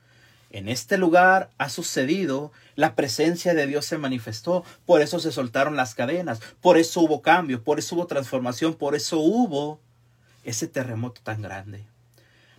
En 0.50 0.68
este 0.68 0.96
lugar 0.96 1.50
ha 1.58 1.68
sucedido, 1.68 2.52
la 2.74 2.94
presencia 2.94 3.52
de 3.52 3.66
Dios 3.66 3.84
se 3.84 3.98
manifestó, 3.98 4.64
por 4.86 5.02
eso 5.02 5.20
se 5.20 5.30
soltaron 5.30 5.76
las 5.76 5.94
cadenas, 5.94 6.40
por 6.60 6.78
eso 6.78 7.00
hubo 7.02 7.20
cambio, 7.20 7.62
por 7.62 7.78
eso 7.78 7.96
hubo 7.96 8.06
transformación, 8.06 8.74
por 8.74 8.94
eso 8.94 9.18
hubo 9.18 9.80
ese 10.44 10.66
terremoto 10.66 11.20
tan 11.22 11.42
grande. 11.42 11.84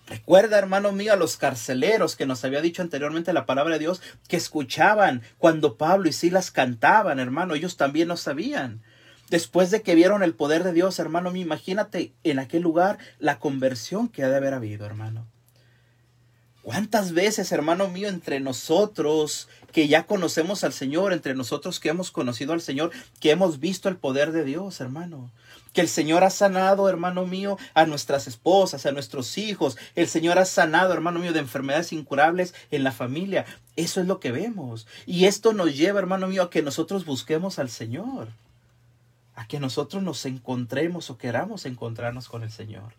Recuerda, 0.07 0.57
hermano 0.57 0.91
mío, 0.91 1.13
a 1.13 1.17
los 1.17 1.37
carceleros 1.37 2.15
que 2.15 2.25
nos 2.25 2.43
había 2.43 2.61
dicho 2.61 2.81
anteriormente 2.81 3.33
la 3.33 3.45
palabra 3.45 3.73
de 3.73 3.79
Dios, 3.79 4.01
que 4.27 4.37
escuchaban 4.37 5.21
cuando 5.37 5.77
Pablo 5.77 6.09
y 6.09 6.13
Silas 6.13 6.51
cantaban, 6.51 7.19
hermano, 7.19 7.55
ellos 7.55 7.77
también 7.77 8.07
no 8.07 8.17
sabían. 8.17 8.81
Después 9.29 9.69
de 9.69 9.83
que 9.83 9.93
vieron 9.93 10.23
el 10.23 10.33
poder 10.33 10.63
de 10.63 10.73
Dios, 10.73 10.97
hermano 10.97 11.31
mío, 11.31 11.43
imagínate 11.43 12.13
en 12.23 12.39
aquel 12.39 12.63
lugar 12.63 12.97
la 13.19 13.37
conversión 13.39 14.09
que 14.09 14.23
ha 14.23 14.29
de 14.29 14.37
haber 14.37 14.55
habido, 14.55 14.87
hermano. 14.87 15.27
¿Cuántas 16.69 17.13
veces, 17.13 17.51
hermano 17.51 17.87
mío, 17.87 18.09
entre 18.09 18.39
nosotros 18.39 19.49
que 19.71 19.87
ya 19.87 20.05
conocemos 20.05 20.63
al 20.63 20.71
Señor, 20.71 21.13
entre 21.13 21.33
nosotros 21.33 21.79
que 21.79 21.89
hemos 21.89 22.11
conocido 22.11 22.53
al 22.53 22.61
Señor, 22.61 22.91
que 23.19 23.31
hemos 23.31 23.59
visto 23.59 23.89
el 23.89 23.97
poder 23.97 24.31
de 24.31 24.43
Dios, 24.43 24.79
hermano? 24.79 25.31
Que 25.73 25.81
el 25.81 25.87
Señor 25.87 26.23
ha 26.23 26.29
sanado, 26.29 26.87
hermano 26.87 27.25
mío, 27.25 27.57
a 27.73 27.87
nuestras 27.87 28.27
esposas, 28.27 28.85
a 28.85 28.91
nuestros 28.91 29.39
hijos. 29.39 29.79
El 29.95 30.07
Señor 30.07 30.37
ha 30.37 30.45
sanado, 30.45 30.93
hermano 30.93 31.17
mío, 31.17 31.33
de 31.33 31.39
enfermedades 31.39 31.91
incurables 31.91 32.53
en 32.69 32.83
la 32.83 32.91
familia. 32.91 33.47
Eso 33.75 33.99
es 33.99 34.05
lo 34.05 34.19
que 34.19 34.31
vemos. 34.31 34.85
Y 35.07 35.25
esto 35.25 35.53
nos 35.53 35.75
lleva, 35.75 35.97
hermano 35.97 36.27
mío, 36.27 36.43
a 36.43 36.49
que 36.51 36.61
nosotros 36.61 37.03
busquemos 37.03 37.57
al 37.57 37.71
Señor. 37.71 38.27
A 39.33 39.47
que 39.47 39.59
nosotros 39.59 40.03
nos 40.03 40.23
encontremos 40.27 41.09
o 41.09 41.17
queramos 41.17 41.65
encontrarnos 41.65 42.29
con 42.29 42.43
el 42.43 42.51
Señor. 42.51 42.93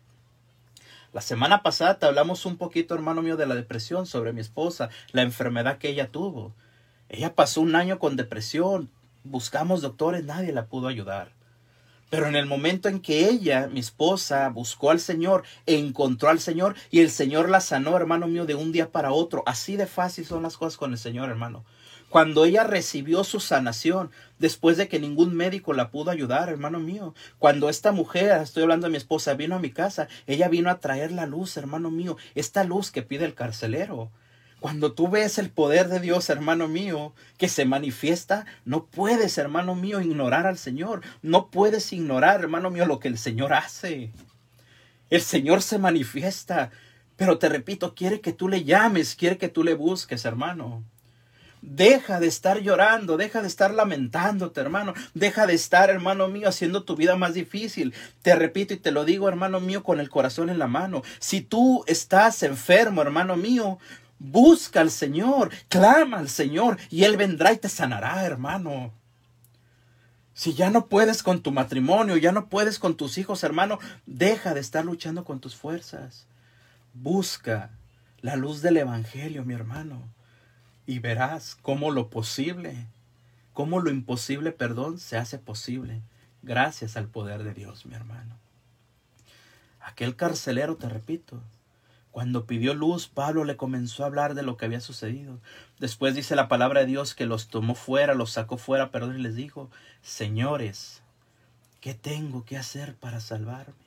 La 1.13 1.19
semana 1.19 1.61
pasada 1.61 1.99
te 1.99 2.05
hablamos 2.05 2.45
un 2.45 2.55
poquito, 2.55 2.95
hermano 2.95 3.21
mío, 3.21 3.35
de 3.35 3.45
la 3.45 3.55
depresión 3.55 4.05
sobre 4.05 4.31
mi 4.31 4.39
esposa, 4.39 4.89
la 5.11 5.23
enfermedad 5.23 5.77
que 5.77 5.89
ella 5.89 6.09
tuvo. 6.09 6.53
Ella 7.09 7.35
pasó 7.35 7.59
un 7.59 7.75
año 7.75 7.99
con 7.99 8.15
depresión. 8.15 8.89
Buscamos 9.25 9.81
doctores, 9.81 10.23
nadie 10.23 10.53
la 10.53 10.67
pudo 10.67 10.87
ayudar. 10.87 11.33
Pero 12.09 12.27
en 12.27 12.37
el 12.37 12.45
momento 12.45 12.87
en 12.87 13.01
que 13.01 13.27
ella, 13.27 13.67
mi 13.67 13.81
esposa, 13.81 14.47
buscó 14.49 14.89
al 14.89 15.01
Señor, 15.01 15.43
encontró 15.65 16.29
al 16.29 16.39
Señor 16.39 16.75
y 16.91 17.01
el 17.01 17.09
Señor 17.09 17.49
la 17.49 17.59
sanó, 17.59 17.97
hermano 17.97 18.27
mío, 18.27 18.45
de 18.45 18.55
un 18.55 18.71
día 18.71 18.89
para 18.89 19.11
otro. 19.11 19.43
Así 19.45 19.75
de 19.75 19.87
fácil 19.87 20.25
son 20.25 20.43
las 20.43 20.55
cosas 20.55 20.77
con 20.77 20.93
el 20.93 20.97
Señor, 20.97 21.29
hermano. 21.29 21.65
Cuando 22.11 22.43
ella 22.43 22.65
recibió 22.65 23.23
su 23.23 23.39
sanación, 23.39 24.11
después 24.37 24.75
de 24.75 24.89
que 24.89 24.99
ningún 24.99 25.33
médico 25.33 25.71
la 25.71 25.91
pudo 25.91 26.11
ayudar, 26.11 26.49
hermano 26.49 26.77
mío. 26.77 27.15
Cuando 27.39 27.69
esta 27.69 27.93
mujer, 27.93 28.41
estoy 28.41 28.63
hablando 28.63 28.87
de 28.87 28.91
mi 28.91 28.97
esposa, 28.97 29.33
vino 29.35 29.55
a 29.55 29.59
mi 29.59 29.71
casa, 29.71 30.09
ella 30.27 30.49
vino 30.49 30.69
a 30.69 30.81
traer 30.81 31.13
la 31.13 31.25
luz, 31.25 31.55
hermano 31.55 31.89
mío, 31.89 32.17
esta 32.35 32.65
luz 32.65 32.91
que 32.91 33.01
pide 33.01 33.23
el 33.23 33.33
carcelero. 33.33 34.11
Cuando 34.59 34.91
tú 34.91 35.07
ves 35.07 35.37
el 35.37 35.51
poder 35.51 35.87
de 35.87 36.01
Dios, 36.01 36.29
hermano 36.29 36.67
mío, 36.67 37.13
que 37.37 37.47
se 37.47 37.63
manifiesta, 37.63 38.45
no 38.65 38.87
puedes, 38.87 39.37
hermano 39.37 39.73
mío, 39.75 40.01
ignorar 40.01 40.47
al 40.47 40.57
Señor. 40.57 40.99
No 41.21 41.49
puedes 41.49 41.93
ignorar, 41.93 42.41
hermano 42.41 42.71
mío, 42.71 42.85
lo 42.85 42.99
que 42.99 43.07
el 43.07 43.17
Señor 43.17 43.53
hace. 43.53 44.11
El 45.09 45.21
Señor 45.21 45.61
se 45.61 45.77
manifiesta, 45.77 46.71
pero 47.15 47.37
te 47.37 47.47
repito, 47.47 47.95
quiere 47.95 48.19
que 48.19 48.33
tú 48.33 48.49
le 48.49 48.65
llames, 48.65 49.15
quiere 49.15 49.37
que 49.37 49.47
tú 49.47 49.63
le 49.63 49.75
busques, 49.75 50.25
hermano. 50.25 50.83
Deja 51.61 52.19
de 52.19 52.25
estar 52.25 52.59
llorando, 52.61 53.17
deja 53.17 53.41
de 53.41 53.47
estar 53.47 53.71
lamentándote, 53.71 54.59
hermano. 54.59 54.95
Deja 55.13 55.45
de 55.45 55.53
estar, 55.53 55.91
hermano 55.91 56.27
mío, 56.27 56.49
haciendo 56.49 56.83
tu 56.83 56.95
vida 56.95 57.15
más 57.15 57.35
difícil. 57.35 57.93
Te 58.23 58.35
repito 58.35 58.73
y 58.73 58.77
te 58.77 58.91
lo 58.91 59.05
digo, 59.05 59.29
hermano 59.29 59.59
mío, 59.59 59.83
con 59.83 59.99
el 59.99 60.09
corazón 60.09 60.49
en 60.49 60.57
la 60.57 60.65
mano. 60.65 61.03
Si 61.19 61.41
tú 61.41 61.83
estás 61.85 62.41
enfermo, 62.41 63.03
hermano 63.03 63.37
mío, 63.37 63.77
busca 64.17 64.81
al 64.81 64.89
Señor, 64.89 65.51
clama 65.67 66.17
al 66.17 66.29
Señor 66.29 66.77
y 66.89 67.03
Él 67.03 67.15
vendrá 67.15 67.53
y 67.53 67.57
te 67.57 67.69
sanará, 67.69 68.25
hermano. 68.25 68.91
Si 70.33 70.55
ya 70.55 70.71
no 70.71 70.87
puedes 70.87 71.21
con 71.21 71.43
tu 71.43 71.51
matrimonio, 71.51 72.17
ya 72.17 72.31
no 72.31 72.49
puedes 72.49 72.79
con 72.79 72.95
tus 72.95 73.19
hijos, 73.19 73.43
hermano, 73.43 73.77
deja 74.07 74.55
de 74.55 74.61
estar 74.61 74.83
luchando 74.83 75.25
con 75.25 75.39
tus 75.39 75.55
fuerzas. 75.55 76.25
Busca 76.95 77.69
la 78.21 78.35
luz 78.35 78.63
del 78.63 78.77
Evangelio, 78.77 79.45
mi 79.45 79.53
hermano 79.53 80.20
y 80.91 80.99
verás 80.99 81.55
cómo 81.61 81.89
lo 81.89 82.09
posible, 82.09 82.85
cómo 83.53 83.79
lo 83.79 83.89
imposible, 83.89 84.51
perdón, 84.51 84.99
se 84.99 85.15
hace 85.15 85.39
posible 85.39 86.01
gracias 86.41 86.97
al 86.97 87.07
poder 87.07 87.43
de 87.43 87.53
Dios, 87.53 87.85
mi 87.85 87.95
hermano. 87.95 88.37
Aquel 89.79 90.17
carcelero, 90.17 90.75
te 90.75 90.89
repito, 90.89 91.41
cuando 92.11 92.45
pidió 92.45 92.73
luz, 92.73 93.07
Pablo 93.07 93.45
le 93.45 93.55
comenzó 93.55 94.03
a 94.03 94.07
hablar 94.07 94.33
de 94.33 94.43
lo 94.43 94.57
que 94.57 94.65
había 94.65 94.81
sucedido. 94.81 95.39
Después 95.79 96.13
dice 96.13 96.35
la 96.35 96.49
palabra 96.49 96.81
de 96.81 96.87
Dios 96.87 97.15
que 97.15 97.25
los 97.25 97.47
tomó 97.47 97.73
fuera, 97.73 98.13
los 98.13 98.31
sacó 98.33 98.57
fuera, 98.57 98.91
perdón, 98.91 99.17
y 99.17 99.21
les 99.21 99.35
dijo, 99.35 99.71
señores, 100.01 101.03
¿qué 101.79 101.93
tengo 101.93 102.43
que 102.43 102.57
hacer 102.57 102.97
para 102.97 103.21
salvarme? 103.21 103.80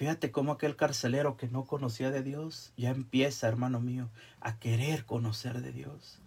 Fíjate 0.00 0.30
cómo 0.30 0.52
aquel 0.52 0.76
carcelero 0.76 1.36
que 1.36 1.46
no 1.46 1.66
conocía 1.66 2.10
de 2.10 2.22
Dios 2.22 2.72
ya 2.78 2.88
empieza, 2.88 3.46
hermano 3.48 3.80
mío, 3.80 4.08
a 4.40 4.58
querer 4.58 5.04
conocer 5.04 5.60
de 5.60 5.72
Dios. 5.72 6.20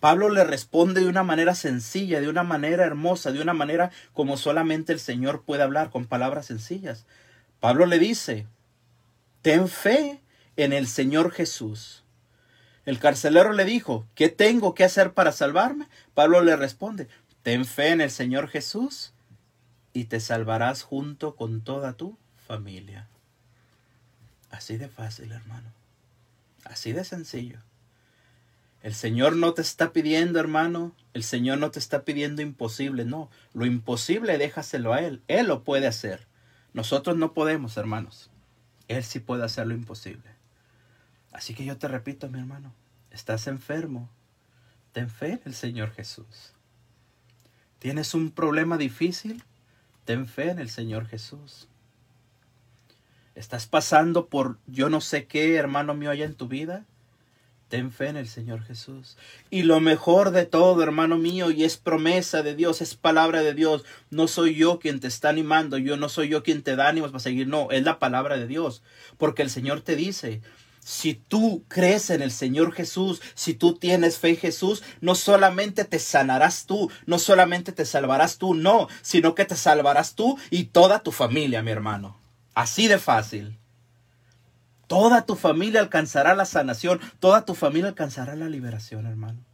Pablo 0.00 0.28
le 0.28 0.44
responde 0.44 1.00
de 1.00 1.08
una 1.08 1.22
manera 1.22 1.54
sencilla, 1.54 2.20
de 2.20 2.28
una 2.28 2.42
manera 2.42 2.84
hermosa, 2.84 3.32
de 3.32 3.40
una 3.40 3.54
manera 3.54 3.90
como 4.12 4.36
solamente 4.36 4.92
el 4.92 5.00
Señor 5.00 5.44
puede 5.44 5.62
hablar 5.62 5.88
con 5.88 6.04
palabras 6.04 6.44
sencillas. 6.44 7.06
Pablo 7.58 7.86
le 7.86 7.98
dice, 7.98 8.46
ten 9.40 9.68
fe 9.68 10.20
en 10.56 10.74
el 10.74 10.86
Señor 10.86 11.30
Jesús. 11.30 12.04
El 12.84 12.98
carcelero 12.98 13.54
le 13.54 13.64
dijo, 13.64 14.06
¿qué 14.14 14.28
tengo 14.28 14.74
que 14.74 14.84
hacer 14.84 15.14
para 15.14 15.32
salvarme? 15.32 15.88
Pablo 16.12 16.42
le 16.42 16.54
responde, 16.54 17.08
ten 17.42 17.64
fe 17.64 17.92
en 17.92 18.02
el 18.02 18.10
Señor 18.10 18.48
Jesús 18.48 19.14
y 19.94 20.04
te 20.04 20.20
salvarás 20.20 20.82
junto 20.82 21.34
con 21.34 21.62
toda 21.62 21.94
tu 21.94 22.18
familia. 22.50 23.06
Así 24.50 24.76
de 24.76 24.88
fácil, 24.88 25.30
hermano. 25.30 25.70
Así 26.64 26.92
de 26.92 27.04
sencillo. 27.04 27.60
El 28.82 28.92
Señor 28.92 29.36
no 29.36 29.54
te 29.54 29.62
está 29.62 29.92
pidiendo, 29.92 30.40
hermano, 30.40 30.92
el 31.14 31.22
Señor 31.22 31.58
no 31.58 31.70
te 31.70 31.78
está 31.78 32.04
pidiendo 32.04 32.42
imposible, 32.42 33.04
no. 33.04 33.30
Lo 33.52 33.66
imposible 33.66 34.36
déjaselo 34.36 34.92
a 34.92 35.00
Él. 35.00 35.22
Él 35.28 35.46
lo 35.46 35.62
puede 35.62 35.86
hacer. 35.86 36.26
Nosotros 36.72 37.16
no 37.16 37.34
podemos, 37.34 37.76
hermanos. 37.76 38.30
Él 38.88 39.04
sí 39.04 39.20
puede 39.20 39.44
hacer 39.44 39.68
lo 39.68 39.74
imposible. 39.74 40.30
Así 41.30 41.54
que 41.54 41.64
yo 41.64 41.78
te 41.78 41.86
repito, 41.86 42.28
mi 42.28 42.40
hermano, 42.40 42.74
estás 43.12 43.46
enfermo. 43.46 44.10
Ten 44.90 45.08
fe 45.08 45.34
en 45.34 45.42
el 45.44 45.54
Señor 45.54 45.92
Jesús. 45.92 46.52
¿Tienes 47.78 48.12
un 48.12 48.32
problema 48.32 48.76
difícil? 48.76 49.44
Ten 50.04 50.26
fe 50.26 50.50
en 50.50 50.58
el 50.58 50.68
Señor 50.68 51.06
Jesús. 51.06 51.69
¿Estás 53.40 53.66
pasando 53.66 54.26
por 54.26 54.58
yo 54.66 54.90
no 54.90 55.00
sé 55.00 55.24
qué, 55.24 55.54
hermano 55.54 55.94
mío, 55.94 56.10
allá 56.10 56.26
en 56.26 56.34
tu 56.34 56.46
vida? 56.46 56.84
Ten 57.70 57.90
fe 57.90 58.08
en 58.08 58.18
el 58.18 58.28
Señor 58.28 58.62
Jesús. 58.62 59.16
Y 59.48 59.62
lo 59.62 59.80
mejor 59.80 60.30
de 60.30 60.44
todo, 60.44 60.82
hermano 60.82 61.16
mío, 61.16 61.50
y 61.50 61.64
es 61.64 61.78
promesa 61.78 62.42
de 62.42 62.54
Dios, 62.54 62.82
es 62.82 62.96
palabra 62.96 63.40
de 63.40 63.54
Dios. 63.54 63.86
No 64.10 64.28
soy 64.28 64.56
yo 64.56 64.78
quien 64.78 65.00
te 65.00 65.08
está 65.08 65.30
animando, 65.30 65.78
yo 65.78 65.96
no 65.96 66.10
soy 66.10 66.28
yo 66.28 66.42
quien 66.42 66.62
te 66.62 66.76
da 66.76 66.88
ánimos 66.88 67.12
para 67.12 67.20
seguir, 67.20 67.48
no, 67.48 67.70
es 67.70 67.82
la 67.82 67.98
palabra 67.98 68.36
de 68.36 68.46
Dios. 68.46 68.82
Porque 69.16 69.40
el 69.40 69.48
Señor 69.48 69.80
te 69.80 69.96
dice, 69.96 70.42
si 70.80 71.14
tú 71.14 71.64
crees 71.68 72.10
en 72.10 72.20
el 72.20 72.32
Señor 72.32 72.72
Jesús, 72.72 73.22
si 73.34 73.54
tú 73.54 73.74
tienes 73.74 74.18
fe 74.18 74.28
en 74.28 74.36
Jesús, 74.36 74.82
no 75.00 75.14
solamente 75.14 75.86
te 75.86 75.98
sanarás 75.98 76.66
tú, 76.66 76.90
no 77.06 77.18
solamente 77.18 77.72
te 77.72 77.86
salvarás 77.86 78.36
tú, 78.36 78.52
no, 78.52 78.88
sino 79.00 79.34
que 79.34 79.46
te 79.46 79.56
salvarás 79.56 80.14
tú 80.14 80.38
y 80.50 80.64
toda 80.64 81.02
tu 81.02 81.10
familia, 81.10 81.62
mi 81.62 81.70
hermano. 81.70 82.20
Así 82.54 82.88
de 82.88 82.98
fácil. 82.98 83.58
Toda 84.86 85.24
tu 85.24 85.36
familia 85.36 85.80
alcanzará 85.80 86.34
la 86.34 86.44
sanación, 86.44 87.00
toda 87.20 87.44
tu 87.44 87.54
familia 87.54 87.88
alcanzará 87.88 88.34
la 88.34 88.48
liberación, 88.48 89.06
hermano. 89.06 89.44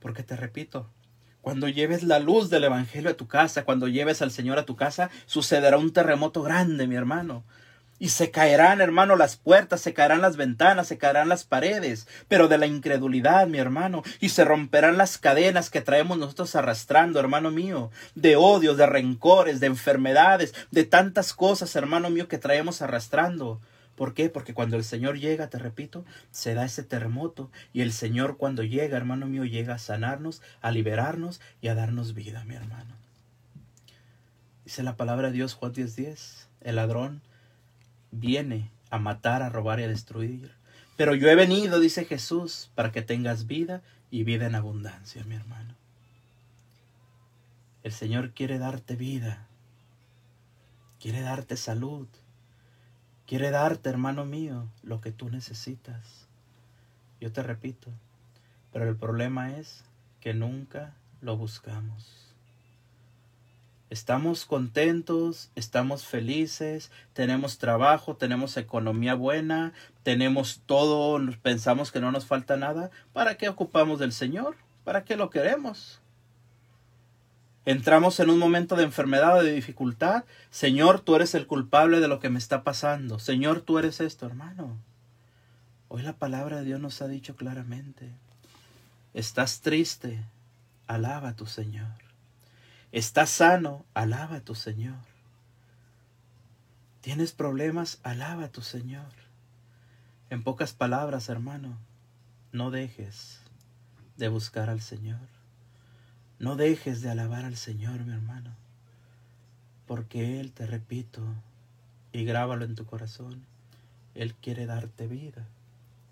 Porque 0.00 0.22
te 0.22 0.36
repito, 0.36 0.90
cuando 1.40 1.68
lleves 1.68 2.02
la 2.02 2.18
luz 2.18 2.50
del 2.50 2.64
Evangelio 2.64 3.10
a 3.10 3.14
tu 3.14 3.26
casa, 3.26 3.64
cuando 3.64 3.88
lleves 3.88 4.20
al 4.20 4.30
Señor 4.30 4.58
a 4.58 4.66
tu 4.66 4.76
casa, 4.76 5.10
sucederá 5.24 5.78
un 5.78 5.92
terremoto 5.92 6.42
grande, 6.42 6.86
mi 6.86 6.96
hermano. 6.96 7.44
Y 8.00 8.08
se 8.08 8.30
caerán, 8.30 8.80
hermano, 8.80 9.14
las 9.14 9.36
puertas, 9.36 9.82
se 9.82 9.92
caerán 9.92 10.22
las 10.22 10.38
ventanas, 10.38 10.88
se 10.88 10.96
caerán 10.96 11.28
las 11.28 11.44
paredes, 11.44 12.08
pero 12.28 12.48
de 12.48 12.56
la 12.56 12.66
incredulidad, 12.66 13.46
mi 13.46 13.58
hermano, 13.58 14.02
y 14.20 14.30
se 14.30 14.44
romperán 14.44 14.96
las 14.96 15.18
cadenas 15.18 15.68
que 15.68 15.82
traemos 15.82 16.16
nosotros 16.16 16.56
arrastrando, 16.56 17.20
hermano 17.20 17.50
mío, 17.50 17.90
de 18.14 18.36
odios, 18.36 18.78
de 18.78 18.86
rencores, 18.86 19.60
de 19.60 19.66
enfermedades, 19.66 20.54
de 20.70 20.84
tantas 20.84 21.34
cosas, 21.34 21.76
hermano 21.76 22.08
mío, 22.08 22.26
que 22.26 22.38
traemos 22.38 22.80
arrastrando. 22.80 23.60
¿Por 23.96 24.14
qué? 24.14 24.30
Porque 24.30 24.54
cuando 24.54 24.78
el 24.78 24.84
Señor 24.84 25.18
llega, 25.18 25.50
te 25.50 25.58
repito, 25.58 26.06
se 26.30 26.54
da 26.54 26.64
ese 26.64 26.82
terremoto 26.82 27.50
y 27.74 27.82
el 27.82 27.92
Señor 27.92 28.38
cuando 28.38 28.62
llega, 28.62 28.96
hermano 28.96 29.26
mío, 29.26 29.44
llega 29.44 29.74
a 29.74 29.78
sanarnos, 29.78 30.40
a 30.62 30.70
liberarnos 30.70 31.42
y 31.60 31.68
a 31.68 31.74
darnos 31.74 32.14
vida, 32.14 32.44
mi 32.44 32.54
hermano. 32.54 32.96
Dice 34.64 34.82
la 34.82 34.96
palabra 34.96 35.28
de 35.28 35.34
Dios 35.34 35.52
Juan 35.52 35.74
10:10, 35.74 36.48
el 36.62 36.76
ladrón 36.76 37.20
viene 38.10 38.70
a 38.90 38.98
matar, 38.98 39.42
a 39.42 39.48
robar 39.48 39.80
y 39.80 39.84
a 39.84 39.88
destruir. 39.88 40.52
Pero 40.96 41.14
yo 41.14 41.28
he 41.28 41.34
venido, 41.34 41.80
dice 41.80 42.04
Jesús, 42.04 42.70
para 42.74 42.92
que 42.92 43.02
tengas 43.02 43.46
vida 43.46 43.82
y 44.10 44.24
vida 44.24 44.46
en 44.46 44.54
abundancia, 44.54 45.24
mi 45.24 45.34
hermano. 45.34 45.74
El 47.82 47.92
Señor 47.92 48.32
quiere 48.32 48.58
darte 48.58 48.96
vida, 48.96 49.46
quiere 50.98 51.22
darte 51.22 51.56
salud, 51.56 52.06
Quiere 53.30 53.52
darte, 53.52 53.88
hermano 53.88 54.24
mío, 54.24 54.66
lo 54.82 55.00
que 55.00 55.12
tú 55.12 55.30
necesitas. 55.30 56.26
Yo 57.20 57.30
te 57.30 57.44
repito, 57.44 57.88
pero 58.72 58.88
el 58.88 58.96
problema 58.96 59.56
es 59.56 59.84
que 60.20 60.34
nunca 60.34 60.96
lo 61.20 61.36
buscamos. 61.36 62.19
Estamos 63.90 64.44
contentos, 64.44 65.50
estamos 65.56 66.06
felices, 66.06 66.92
tenemos 67.12 67.58
trabajo, 67.58 68.16
tenemos 68.16 68.56
economía 68.56 69.14
buena, 69.14 69.72
tenemos 70.04 70.62
todo, 70.64 71.20
pensamos 71.42 71.90
que 71.90 72.00
no 72.00 72.12
nos 72.12 72.24
falta 72.24 72.56
nada. 72.56 72.92
¿Para 73.12 73.36
qué 73.36 73.48
ocupamos 73.48 73.98
del 73.98 74.12
Señor? 74.12 74.54
¿Para 74.84 75.02
qué 75.04 75.16
lo 75.16 75.28
queremos? 75.28 76.00
Entramos 77.66 78.20
en 78.20 78.30
un 78.30 78.38
momento 78.38 78.76
de 78.76 78.84
enfermedad 78.84 79.38
o 79.38 79.42
de 79.42 79.52
dificultad. 79.52 80.24
Señor, 80.50 81.00
tú 81.00 81.16
eres 81.16 81.34
el 81.34 81.48
culpable 81.48 81.98
de 81.98 82.06
lo 82.06 82.20
que 82.20 82.30
me 82.30 82.38
está 82.38 82.62
pasando. 82.62 83.18
Señor, 83.18 83.60
tú 83.60 83.78
eres 83.78 84.00
esto, 84.00 84.24
hermano. 84.24 84.78
Hoy 85.88 86.02
la 86.02 86.12
palabra 86.12 86.58
de 86.58 86.64
Dios 86.64 86.80
nos 86.80 87.02
ha 87.02 87.08
dicho 87.08 87.34
claramente. 87.34 88.08
Estás 89.14 89.62
triste, 89.62 90.22
alaba 90.86 91.30
a 91.30 91.36
tu 91.36 91.46
Señor. 91.46 92.09
Estás 92.92 93.30
sano, 93.30 93.84
alaba 93.94 94.36
a 94.36 94.40
tu 94.40 94.56
Señor. 94.56 94.98
Tienes 97.00 97.30
problemas, 97.30 98.00
alaba 98.02 98.46
a 98.46 98.52
tu 98.52 98.62
Señor. 98.62 99.12
En 100.28 100.42
pocas 100.42 100.72
palabras, 100.72 101.28
hermano, 101.28 101.78
no 102.50 102.72
dejes 102.72 103.42
de 104.16 104.26
buscar 104.26 104.70
al 104.70 104.80
Señor. 104.80 105.20
No 106.40 106.56
dejes 106.56 107.00
de 107.00 107.10
alabar 107.10 107.44
al 107.44 107.56
Señor, 107.56 108.04
mi 108.04 108.12
hermano. 108.12 108.56
Porque 109.86 110.40
Él, 110.40 110.52
te 110.52 110.66
repito, 110.66 111.22
y 112.12 112.24
grábalo 112.24 112.64
en 112.64 112.74
tu 112.74 112.86
corazón, 112.86 113.44
Él 114.16 114.34
quiere 114.34 114.66
darte 114.66 115.06
vida 115.06 115.46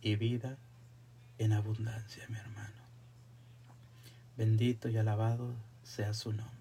y 0.01 0.15
vida 0.15 0.59
en 1.39 1.55
abundancia, 1.55 2.25
mi 2.29 2.37
hermano. 2.37 2.83
Bendito 4.37 4.89
y 4.89 4.97
alabado 4.97 5.55
sea 5.83 6.15
su 6.15 6.33
nombre. 6.33 6.58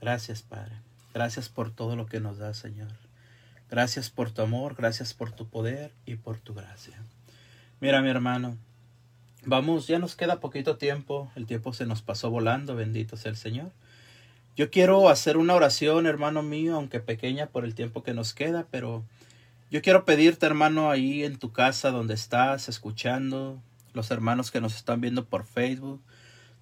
Gracias, 0.00 0.42
Padre. 0.42 0.72
Gracias 1.14 1.48
por 1.48 1.70
todo 1.70 1.96
lo 1.96 2.06
que 2.06 2.20
nos 2.20 2.38
da, 2.38 2.54
Señor. 2.54 2.92
Gracias 3.70 4.08
por 4.08 4.30
tu 4.30 4.42
amor, 4.42 4.74
gracias 4.76 5.12
por 5.12 5.32
tu 5.32 5.46
poder 5.46 5.92
y 6.06 6.16
por 6.16 6.38
tu 6.38 6.54
gracia. 6.54 7.02
Mira, 7.80 8.00
mi 8.00 8.08
hermano, 8.08 8.56
vamos, 9.44 9.86
ya 9.86 9.98
nos 9.98 10.16
queda 10.16 10.40
poquito 10.40 10.76
tiempo, 10.76 11.30
el 11.36 11.46
tiempo 11.46 11.72
se 11.72 11.84
nos 11.84 12.00
pasó 12.00 12.30
volando, 12.30 12.76
bendito 12.76 13.16
sea 13.16 13.30
el 13.30 13.36
Señor. 13.36 13.70
Yo 14.56 14.70
quiero 14.70 15.08
hacer 15.08 15.36
una 15.36 15.54
oración, 15.54 16.06
hermano 16.06 16.42
mío, 16.42 16.76
aunque 16.76 17.00
pequeña 17.00 17.46
por 17.46 17.64
el 17.64 17.74
tiempo 17.74 18.02
que 18.02 18.14
nos 18.14 18.32
queda, 18.32 18.66
pero 18.70 19.04
yo 19.70 19.82
quiero 19.82 20.04
pedirte, 20.04 20.46
hermano, 20.46 20.90
ahí 20.90 21.22
en 21.24 21.38
tu 21.38 21.52
casa 21.52 21.90
donde 21.90 22.14
estás 22.14 22.68
escuchando, 22.68 23.60
los 23.92 24.10
hermanos 24.10 24.50
que 24.50 24.60
nos 24.60 24.74
están 24.74 25.00
viendo 25.00 25.26
por 25.26 25.44
Facebook, 25.44 26.00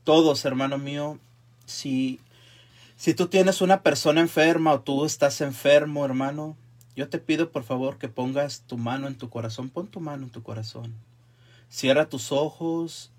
todos, 0.03 0.45
hermano 0.45 0.76
mío, 0.76 1.18
si 1.66 2.20
si 2.97 3.14
tú 3.14 3.28
tienes 3.28 3.61
una 3.61 3.82
persona 3.82 4.20
enferma 4.20 4.72
o 4.72 4.80
tú 4.80 5.05
estás 5.05 5.40
enfermo, 5.40 6.05
hermano, 6.05 6.57
yo 6.97 7.09
te 7.09 7.18
pido 7.18 7.51
por 7.51 7.62
favor 7.62 7.99
que 7.99 8.09
pongas 8.09 8.62
tu 8.62 8.78
mano 8.78 9.07
en 9.07 9.16
tu 9.16 9.28
corazón, 9.28 9.68
pon 9.68 9.86
tu 9.86 10.01
mano 10.01 10.24
en 10.24 10.30
tu 10.30 10.42
corazón. 10.42 10.94
Cierra 11.68 12.09
tus 12.09 12.32
ojos 12.32 13.12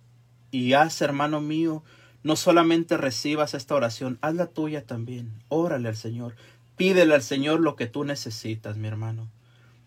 y 0.49 0.73
haz, 0.73 1.01
hermano 1.01 1.41
mío, 1.41 1.83
no 2.23 2.35
solamente 2.35 2.97
recibas 2.97 3.53
esta 3.53 3.75
oración, 3.75 4.17
haz 4.21 4.33
la 4.33 4.47
tuya 4.47 4.83
también. 4.83 5.31
Órale 5.49 5.89
al 5.89 5.95
Señor. 5.95 6.35
Pídele 6.75 7.13
al 7.13 7.21
Señor 7.21 7.59
lo 7.59 7.75
que 7.75 7.85
tú 7.85 8.03
necesitas, 8.03 8.77
mi 8.77 8.87
hermano. 8.87 9.27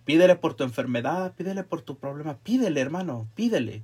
Pídele 0.05 0.37
por 0.37 0.55
tu 0.55 0.65
enfermedad, 0.65 1.35
pídele 1.37 1.65
por 1.65 1.83
tu 1.83 1.99
problema, 1.99 2.39
pídele, 2.39 2.81
hermano, 2.81 3.29
pídele. 3.35 3.83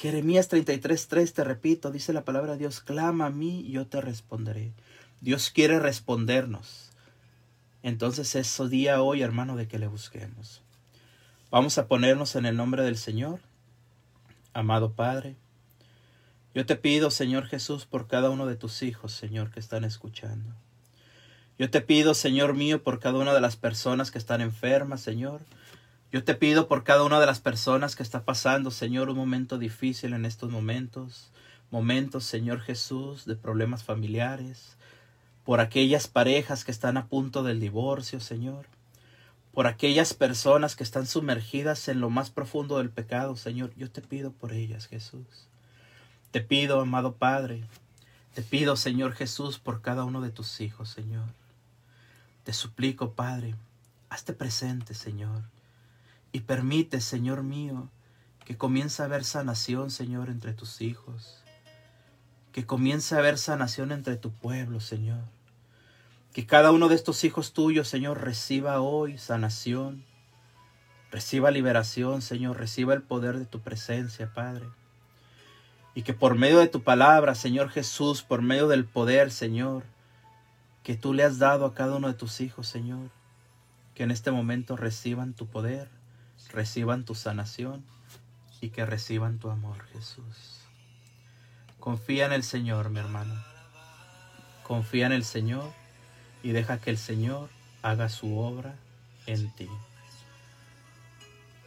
Jeremías 0.00 0.48
33:3, 0.48 1.32
te 1.32 1.42
repito, 1.42 1.90
dice 1.90 2.12
la 2.12 2.24
palabra 2.24 2.52
de 2.52 2.58
Dios, 2.58 2.78
clama 2.78 3.26
a 3.26 3.30
mí 3.30 3.68
yo 3.68 3.88
te 3.88 4.00
responderé. 4.00 4.72
Dios 5.20 5.50
quiere 5.50 5.80
respondernos. 5.80 6.92
Entonces 7.82 8.36
es 8.36 8.60
día 8.70 9.02
hoy, 9.02 9.22
hermano, 9.22 9.56
de 9.56 9.66
que 9.66 9.80
le 9.80 9.88
busquemos. 9.88 10.62
Vamos 11.50 11.78
a 11.78 11.88
ponernos 11.88 12.36
en 12.36 12.46
el 12.46 12.56
nombre 12.56 12.84
del 12.84 12.96
Señor. 12.96 13.40
Amado 14.52 14.92
Padre, 14.92 15.34
yo 16.54 16.64
te 16.64 16.76
pido, 16.76 17.10
Señor 17.10 17.46
Jesús, 17.46 17.84
por 17.84 18.06
cada 18.06 18.30
uno 18.30 18.46
de 18.46 18.54
tus 18.54 18.84
hijos, 18.84 19.12
Señor, 19.12 19.50
que 19.50 19.58
están 19.58 19.82
escuchando. 19.82 20.54
Yo 21.58 21.70
te 21.70 21.80
pido, 21.80 22.14
Señor 22.14 22.54
mío, 22.54 22.84
por 22.84 23.00
cada 23.00 23.18
una 23.18 23.34
de 23.34 23.40
las 23.40 23.56
personas 23.56 24.12
que 24.12 24.18
están 24.18 24.42
enfermas, 24.42 25.00
Señor, 25.00 25.40
yo 26.10 26.24
te 26.24 26.34
pido 26.34 26.68
por 26.68 26.84
cada 26.84 27.04
una 27.04 27.20
de 27.20 27.26
las 27.26 27.40
personas 27.40 27.94
que 27.94 28.02
está 28.02 28.24
pasando, 28.24 28.70
Señor, 28.70 29.10
un 29.10 29.16
momento 29.18 29.58
difícil 29.58 30.14
en 30.14 30.24
estos 30.24 30.50
momentos, 30.50 31.30
momentos, 31.70 32.24
Señor 32.24 32.60
Jesús, 32.60 33.26
de 33.26 33.36
problemas 33.36 33.84
familiares, 33.84 34.78
por 35.44 35.60
aquellas 35.60 36.08
parejas 36.08 36.64
que 36.64 36.70
están 36.70 36.96
a 36.96 37.08
punto 37.08 37.42
del 37.42 37.60
divorcio, 37.60 38.20
Señor, 38.20 38.64
por 39.52 39.66
aquellas 39.66 40.14
personas 40.14 40.76
que 40.76 40.84
están 40.84 41.06
sumergidas 41.06 41.88
en 41.88 42.00
lo 42.00 42.08
más 42.08 42.30
profundo 42.30 42.78
del 42.78 42.88
pecado, 42.88 43.36
Señor, 43.36 43.74
yo 43.76 43.90
te 43.90 44.00
pido 44.00 44.32
por 44.32 44.52
ellas, 44.52 44.86
Jesús. 44.86 45.46
Te 46.30 46.40
pido, 46.40 46.80
amado 46.80 47.16
Padre, 47.16 47.64
te 48.32 48.40
pido, 48.40 48.76
Señor 48.76 49.12
Jesús, 49.12 49.58
por 49.58 49.82
cada 49.82 50.04
uno 50.04 50.22
de 50.22 50.30
tus 50.30 50.62
hijos, 50.62 50.88
Señor. 50.88 51.26
Te 52.44 52.54
suplico, 52.54 53.12
Padre, 53.12 53.56
hazte 54.08 54.32
presente, 54.32 54.94
Señor 54.94 55.42
y 56.32 56.40
permite, 56.40 57.00
Señor 57.00 57.42
mío, 57.42 57.88
que 58.44 58.56
comience 58.56 59.02
a 59.02 59.06
haber 59.06 59.24
sanación, 59.24 59.90
Señor, 59.90 60.30
entre 60.30 60.52
tus 60.52 60.80
hijos. 60.80 61.42
Que 62.52 62.66
comience 62.66 63.14
a 63.14 63.18
haber 63.18 63.38
sanación 63.38 63.92
entre 63.92 64.16
tu 64.16 64.30
pueblo, 64.32 64.80
Señor. 64.80 65.24
Que 66.32 66.46
cada 66.46 66.72
uno 66.72 66.88
de 66.88 66.94
estos 66.94 67.24
hijos 67.24 67.52
tuyos, 67.52 67.88
Señor, 67.88 68.22
reciba 68.22 68.80
hoy 68.80 69.18
sanación. 69.18 70.04
Reciba 71.10 71.50
liberación, 71.50 72.22
Señor. 72.22 72.58
Reciba 72.58 72.94
el 72.94 73.02
poder 73.02 73.38
de 73.38 73.46
tu 73.46 73.60
presencia, 73.60 74.32
Padre. 74.32 74.66
Y 75.94 76.02
que 76.02 76.14
por 76.14 76.36
medio 76.36 76.58
de 76.58 76.68
tu 76.68 76.82
palabra, 76.82 77.34
Señor 77.34 77.70
Jesús, 77.70 78.22
por 78.22 78.40
medio 78.40 78.68
del 78.68 78.84
poder, 78.84 79.30
Señor, 79.30 79.84
que 80.82 80.94
tú 80.94 81.12
le 81.12 81.24
has 81.24 81.38
dado 81.38 81.66
a 81.66 81.74
cada 81.74 81.96
uno 81.96 82.08
de 82.08 82.14
tus 82.14 82.40
hijos, 82.40 82.68
Señor, 82.68 83.10
que 83.94 84.04
en 84.04 84.10
este 84.10 84.30
momento 84.30 84.76
reciban 84.76 85.34
tu 85.34 85.46
poder 85.46 85.97
reciban 86.50 87.04
tu 87.04 87.14
sanación 87.14 87.84
y 88.60 88.70
que 88.70 88.84
reciban 88.86 89.38
tu 89.38 89.50
amor, 89.50 89.84
Jesús. 89.92 90.60
Confía 91.78 92.26
en 92.26 92.32
el 92.32 92.42
Señor, 92.42 92.90
mi 92.90 92.98
hermano. 92.98 93.34
Confía 94.62 95.06
en 95.06 95.12
el 95.12 95.24
Señor 95.24 95.72
y 96.42 96.50
deja 96.50 96.78
que 96.78 96.90
el 96.90 96.98
Señor 96.98 97.48
haga 97.82 98.08
su 98.08 98.38
obra 98.38 98.74
en 99.26 99.50
ti. 99.54 99.68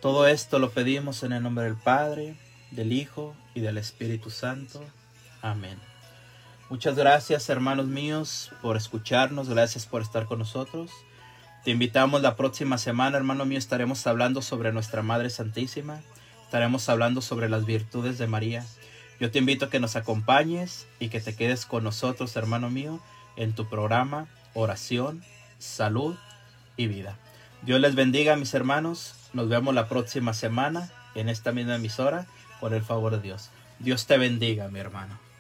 Todo 0.02 0.28
esto 0.28 0.60
lo 0.60 0.72
pedimos 0.72 1.24
en 1.24 1.34
el 1.34 1.44
nombre 1.44 1.66
del 1.66 1.76
Padre, 1.76 2.36
del 2.72 2.92
Hijo 2.92 3.36
y 3.54 3.62
del 3.62 3.78
Espíritu 3.78 4.30
Santo. 4.30 4.84
Amén. 5.42 5.78
Muchas 6.70 6.96
gracias, 6.96 7.50
hermanos 7.50 7.88
míos, 7.88 8.52
por 8.62 8.78
escucharnos. 8.78 9.50
Gracias 9.50 9.86
por 9.86 10.02
estar 10.02 10.26
con 10.26 10.40
nosotros. 10.40 10.90
Te 11.64 11.70
invitamos 11.70 12.24
la 12.24 12.36
próxima 12.36 12.80
semana, 12.80 13.18
hermano 13.18 13.46
mío, 13.46 13.60
estaremos 13.60 14.08
hablando 14.08 14.42
sobre 14.42 14.72
nuestra 14.72 15.04
Madre 15.04 15.30
Santísima, 15.30 16.02
estaremos 16.44 16.90
hablando 16.90 17.22
sobre 17.22 17.50
las 17.50 17.68
virtudes 17.68 18.18
de 18.18 18.26
María. 18.26 18.66
Yo 19.20 19.30
te 19.30 19.38
invito 19.38 19.66
a 19.66 19.70
que 19.70 19.80
nos 19.80 19.96
acompañes 19.96 20.88
y 21.00 21.10
que 21.10 21.22
te 21.22 21.36
quedes 21.36 21.68
con 21.68 21.84
nosotros, 21.84 22.36
hermano 22.36 22.72
mío, 22.72 23.00
en 23.36 23.54
tu 23.54 23.70
programa 23.70 24.28
Oración, 24.56 25.24
Salud 25.60 26.16
y 26.78 26.88
Vida. 26.88 27.20
Dios 27.62 27.80
les 27.80 27.94
bendiga, 27.94 28.36
mis 28.38 28.56
hermanos. 28.56 29.14
Nos 29.34 29.48
vemos 29.48 29.76
la 29.76 29.88
próxima 29.88 30.34
semana 30.34 30.90
en 31.14 31.30
esta 31.30 31.52
misma 31.52 31.76
emisora, 31.76 32.26
con 32.60 32.74
el 32.74 32.82
favor 32.82 33.12
de 33.12 33.22
Dios. 33.22 33.52
Dios 33.78 34.08
te 34.08 34.18
bendiga, 34.18 34.68
mi 34.70 34.80
hermano. 34.80 35.31